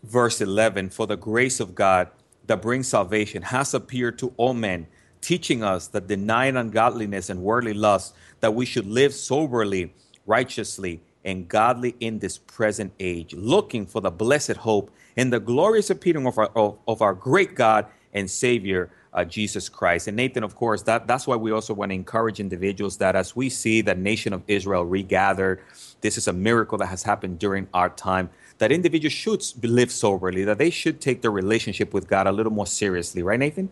verse 0.03 0.41
11 0.41 0.89
For 0.89 1.07
the 1.07 1.15
grace 1.15 1.61
of 1.61 1.73
God 1.73 2.09
that 2.45 2.61
brings 2.61 2.87
salvation 2.87 3.41
has 3.43 3.73
appeared 3.73 4.17
to 4.19 4.33
all 4.37 4.53
men, 4.53 4.87
teaching 5.21 5.63
us 5.63 5.87
that 5.87 6.07
denying 6.07 6.57
ungodliness 6.57 7.29
and 7.29 7.41
worldly 7.41 7.73
lust, 7.73 8.15
that 8.39 8.53
we 8.53 8.65
should 8.65 8.87
live 8.87 9.13
soberly, 9.13 9.93
righteously, 10.25 11.01
and 11.23 11.47
godly 11.47 11.95
in 11.99 12.19
this 12.19 12.37
present 12.37 12.91
age, 12.99 13.33
looking 13.33 13.85
for 13.85 14.01
the 14.01 14.09
blessed 14.09 14.57
hope 14.57 14.91
and 15.15 15.31
the 15.31 15.39
glorious 15.39 15.89
appearing 15.89 16.25
of 16.25 16.37
our, 16.37 16.47
of, 16.55 16.79
of 16.87 17.01
our 17.01 17.13
great 17.13 17.55
God 17.55 17.85
and 18.13 18.29
Savior, 18.29 18.89
uh, 19.13 19.23
Jesus 19.23 19.69
Christ. 19.69 20.07
And 20.07 20.17
Nathan, 20.17 20.43
of 20.43 20.55
course, 20.55 20.81
that, 20.83 21.07
that's 21.07 21.27
why 21.27 21.35
we 21.35 21.51
also 21.51 21.73
want 21.73 21.91
to 21.91 21.95
encourage 21.95 22.39
individuals 22.39 22.97
that 22.97 23.15
as 23.15 23.35
we 23.35 23.49
see 23.49 23.81
the 23.81 23.95
nation 23.95 24.33
of 24.33 24.43
Israel 24.47 24.85
regathered, 24.85 25.61
this 26.01 26.17
is 26.17 26.27
a 26.27 26.33
miracle 26.33 26.77
that 26.79 26.87
has 26.87 27.03
happened 27.03 27.39
during 27.39 27.67
our 27.73 27.89
time, 27.89 28.29
that 28.61 28.71
individuals 28.71 29.11
should 29.11 29.43
live 29.63 29.91
soberly, 29.91 30.43
that 30.43 30.59
they 30.59 30.69
should 30.69 31.01
take 31.01 31.23
their 31.23 31.31
relationship 31.31 31.95
with 31.95 32.07
God 32.07 32.27
a 32.27 32.31
little 32.31 32.51
more 32.51 32.67
seriously, 32.67 33.23
right, 33.23 33.39
Nathan? 33.39 33.69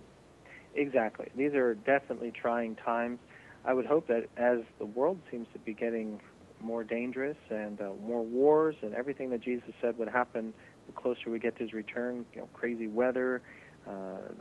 Exactly. 0.74 1.28
These 1.36 1.54
are 1.54 1.76
definitely 1.76 2.32
trying 2.32 2.76
times. 2.76 3.20
I 3.64 3.76
would 3.76 3.86
hope 3.86 4.08
that 4.08 4.30
as 4.36 4.62
the 4.80 4.88
world 4.88 5.20
seems 5.30 5.46
to 5.54 5.60
be 5.60 5.76
getting 5.76 6.20
more 6.60 6.84
dangerous 6.84 7.38
and 7.52 7.80
uh, 7.80 7.92
more 8.04 8.24
wars 8.24 8.76
and 8.82 8.96
everything 8.96 9.30
that 9.30 9.42
Jesus 9.42 9.70
said 9.80 9.96
would 10.00 10.10
happen 10.10 10.56
the 10.88 10.94
closer 10.94 11.30
we 11.30 11.38
get 11.38 11.56
to 11.58 11.64
his 11.66 11.74
return, 11.74 12.26
you 12.34 12.42
know, 12.42 12.50
crazy 12.54 12.88
weather, 12.88 13.44
uh, 13.88 13.92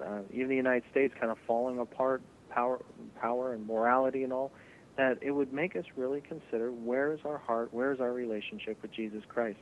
uh, 0.03 0.21
even 0.33 0.49
the 0.49 0.57
United 0.57 0.85
States 0.91 1.13
kind 1.21 1.31
of 1.31 1.37
falling 1.47 1.79
apart, 1.79 2.23
power, 2.49 2.81
power 3.21 3.53
and 3.53 3.67
morality 3.67 4.25
and 4.25 4.33
all, 4.33 4.51
that 4.97 5.19
it 5.21 5.33
would 5.33 5.53
make 5.53 5.77
us 5.77 5.85
really 5.95 6.23
consider 6.23 6.73
where 6.73 7.13
is 7.13 7.21
our 7.27 7.37
heart, 7.37 7.69
where 7.75 7.93
is 7.93 8.01
our 8.01 8.15
relationship 8.15 8.81
with 8.81 8.91
Jesus 8.93 9.23
Christ. 9.29 9.59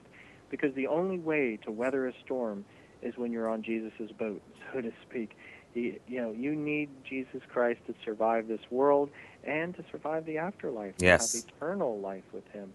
Because 0.50 0.74
the 0.74 0.86
only 0.86 1.18
way 1.18 1.58
to 1.64 1.70
weather 1.70 2.06
a 2.06 2.12
storm 2.24 2.64
is 3.02 3.16
when 3.16 3.32
you're 3.32 3.48
on 3.48 3.62
Jesus' 3.62 4.10
boat, 4.18 4.42
so 4.72 4.80
to 4.80 4.92
speak. 5.08 5.36
You, 5.74 6.00
you 6.08 6.22
know, 6.22 6.32
you 6.32 6.54
need 6.54 6.88
Jesus 7.04 7.42
Christ 7.52 7.80
to 7.86 7.94
survive 8.04 8.48
this 8.48 8.60
world 8.70 9.10
and 9.44 9.74
to 9.76 9.84
survive 9.90 10.24
the 10.24 10.38
afterlife, 10.38 10.96
to 10.98 11.06
have 11.06 11.20
eternal 11.34 11.98
life 11.98 12.24
with 12.32 12.46
Him. 12.52 12.72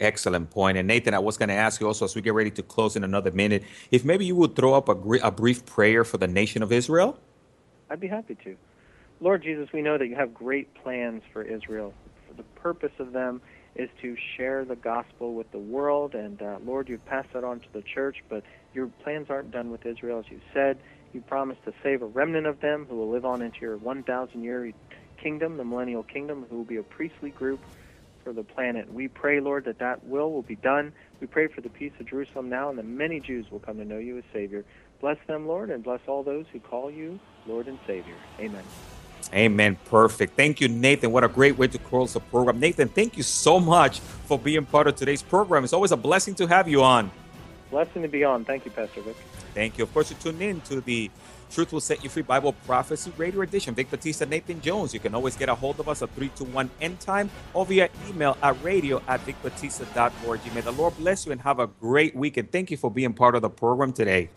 Excellent 0.00 0.50
point. 0.50 0.78
And 0.78 0.88
Nathan, 0.88 1.12
I 1.14 1.18
was 1.18 1.36
going 1.36 1.50
to 1.50 1.54
ask 1.54 1.80
you 1.80 1.86
also 1.86 2.06
as 2.06 2.14
we 2.14 2.22
get 2.22 2.32
ready 2.32 2.50
to 2.52 2.62
close 2.62 2.96
in 2.96 3.04
another 3.04 3.30
minute, 3.30 3.62
if 3.90 4.04
maybe 4.04 4.24
you 4.24 4.34
would 4.36 4.56
throw 4.56 4.74
up 4.74 4.88
a, 4.88 4.94
gr- 4.94 5.18
a 5.22 5.30
brief 5.30 5.66
prayer 5.66 6.04
for 6.04 6.16
the 6.16 6.26
nation 6.26 6.62
of 6.62 6.72
Israel. 6.72 7.18
I'd 7.90 8.00
be 8.00 8.08
happy 8.08 8.34
to. 8.44 8.56
Lord 9.20 9.42
Jesus, 9.42 9.68
we 9.72 9.82
know 9.82 9.98
that 9.98 10.06
you 10.06 10.16
have 10.16 10.32
great 10.32 10.72
plans 10.74 11.22
for 11.32 11.42
Israel. 11.42 11.92
For 12.26 12.34
the 12.34 12.42
purpose 12.54 12.92
of 12.98 13.12
them 13.12 13.42
is 13.74 13.88
to 14.02 14.16
share 14.36 14.64
the 14.64 14.76
gospel 14.76 15.34
with 15.34 15.50
the 15.50 15.58
world, 15.58 16.14
and 16.14 16.40
uh, 16.42 16.58
Lord, 16.64 16.88
you've 16.88 17.04
passed 17.06 17.32
that 17.32 17.44
on 17.44 17.60
to 17.60 17.72
the 17.72 17.82
church, 17.82 18.22
but 18.28 18.42
your 18.74 18.88
plans 19.02 19.28
aren't 19.30 19.50
done 19.50 19.70
with 19.70 19.86
Israel, 19.86 20.18
as 20.18 20.30
you 20.30 20.40
said. 20.52 20.78
You 21.12 21.20
promised 21.22 21.64
to 21.64 21.72
save 21.82 22.02
a 22.02 22.06
remnant 22.06 22.46
of 22.46 22.60
them 22.60 22.86
who 22.88 22.96
will 22.96 23.10
live 23.10 23.24
on 23.24 23.42
into 23.42 23.60
your 23.60 23.76
1,000 23.76 24.42
year 24.42 24.72
kingdom, 25.22 25.56
the 25.56 25.64
millennial 25.64 26.02
kingdom, 26.02 26.46
who 26.50 26.58
will 26.58 26.64
be 26.64 26.76
a 26.76 26.82
priestly 26.82 27.30
group 27.30 27.60
for 28.24 28.32
the 28.32 28.42
planet. 28.42 28.92
We 28.92 29.08
pray, 29.08 29.40
Lord, 29.40 29.64
that 29.64 29.78
that 29.78 30.04
will 30.06 30.32
will 30.32 30.42
be 30.42 30.56
done. 30.56 30.92
We 31.20 31.26
pray 31.26 31.48
for 31.48 31.60
the 31.60 31.68
peace 31.68 31.92
of 31.98 32.06
Jerusalem 32.06 32.48
now, 32.48 32.70
and 32.70 32.78
that 32.78 32.86
many 32.86 33.20
Jews 33.20 33.50
will 33.50 33.60
come 33.60 33.78
to 33.78 33.84
know 33.84 33.98
you 33.98 34.18
as 34.18 34.24
Savior. 34.32 34.64
Bless 35.00 35.18
them, 35.26 35.46
Lord, 35.46 35.70
and 35.70 35.82
bless 35.82 36.00
all 36.06 36.22
those 36.22 36.46
who 36.52 36.60
call 36.60 36.90
you 36.90 37.18
Lord 37.46 37.66
and 37.66 37.78
Savior. 37.86 38.14
Amen. 38.38 38.62
Amen. 39.34 39.78
Perfect. 39.86 40.36
Thank 40.36 40.60
you, 40.60 40.68
Nathan. 40.68 41.10
What 41.10 41.24
a 41.24 41.28
great 41.28 41.56
way 41.56 41.66
to 41.68 41.78
close 41.78 42.12
the 42.12 42.20
program. 42.20 42.60
Nathan, 42.60 42.88
thank 42.88 43.16
you 43.16 43.22
so 43.22 43.58
much 43.58 44.00
for 44.00 44.38
being 44.38 44.66
part 44.66 44.86
of 44.86 44.96
today's 44.96 45.22
program. 45.22 45.64
It's 45.64 45.72
always 45.72 45.92
a 45.92 45.96
blessing 45.96 46.34
to 46.36 46.46
have 46.46 46.68
you 46.68 46.82
on. 46.82 47.10
Blessing 47.70 48.02
to 48.02 48.08
be 48.08 48.24
on. 48.24 48.44
Thank 48.44 48.66
you, 48.66 48.70
Pastor 48.70 49.00
Vic. 49.00 49.16
Thank 49.54 49.78
you. 49.78 49.84
Of 49.84 49.94
course, 49.94 50.10
you 50.10 50.16
tuned 50.16 50.42
in 50.42 50.60
to 50.62 50.82
the 50.82 51.10
Truth 51.50 51.72
Will 51.72 51.80
Set 51.80 52.02
You 52.02 52.10
Free 52.10 52.22
Bible 52.22 52.52
Prophecy 52.66 53.12
Radio 53.16 53.40
Edition. 53.42 53.74
Vic 53.74 53.90
Batista, 53.90 54.26
Nathan 54.26 54.60
Jones. 54.60 54.92
You 54.92 55.00
can 55.00 55.14
always 55.14 55.36
get 55.36 55.48
a 55.48 55.54
hold 55.54 55.80
of 55.80 55.88
us 55.88 56.02
at 56.02 56.10
321 56.10 56.70
End 56.80 57.00
Time 57.00 57.30
or 57.54 57.64
via 57.64 57.88
email 58.08 58.36
at 58.42 58.62
radio 58.62 59.02
at 59.08 59.24
vicbatista.org. 59.26 60.54
May 60.54 60.60
the 60.62 60.72
Lord 60.72 60.96
bless 60.98 61.26
you 61.26 61.32
and 61.32 61.40
have 61.40 61.58
a 61.58 61.66
great 61.66 62.14
week. 62.14 62.36
And 62.36 62.50
thank 62.50 62.70
you 62.70 62.76
for 62.76 62.90
being 62.90 63.12
part 63.12 63.34
of 63.34 63.42
the 63.42 63.50
program 63.50 63.92
today. 63.92 64.30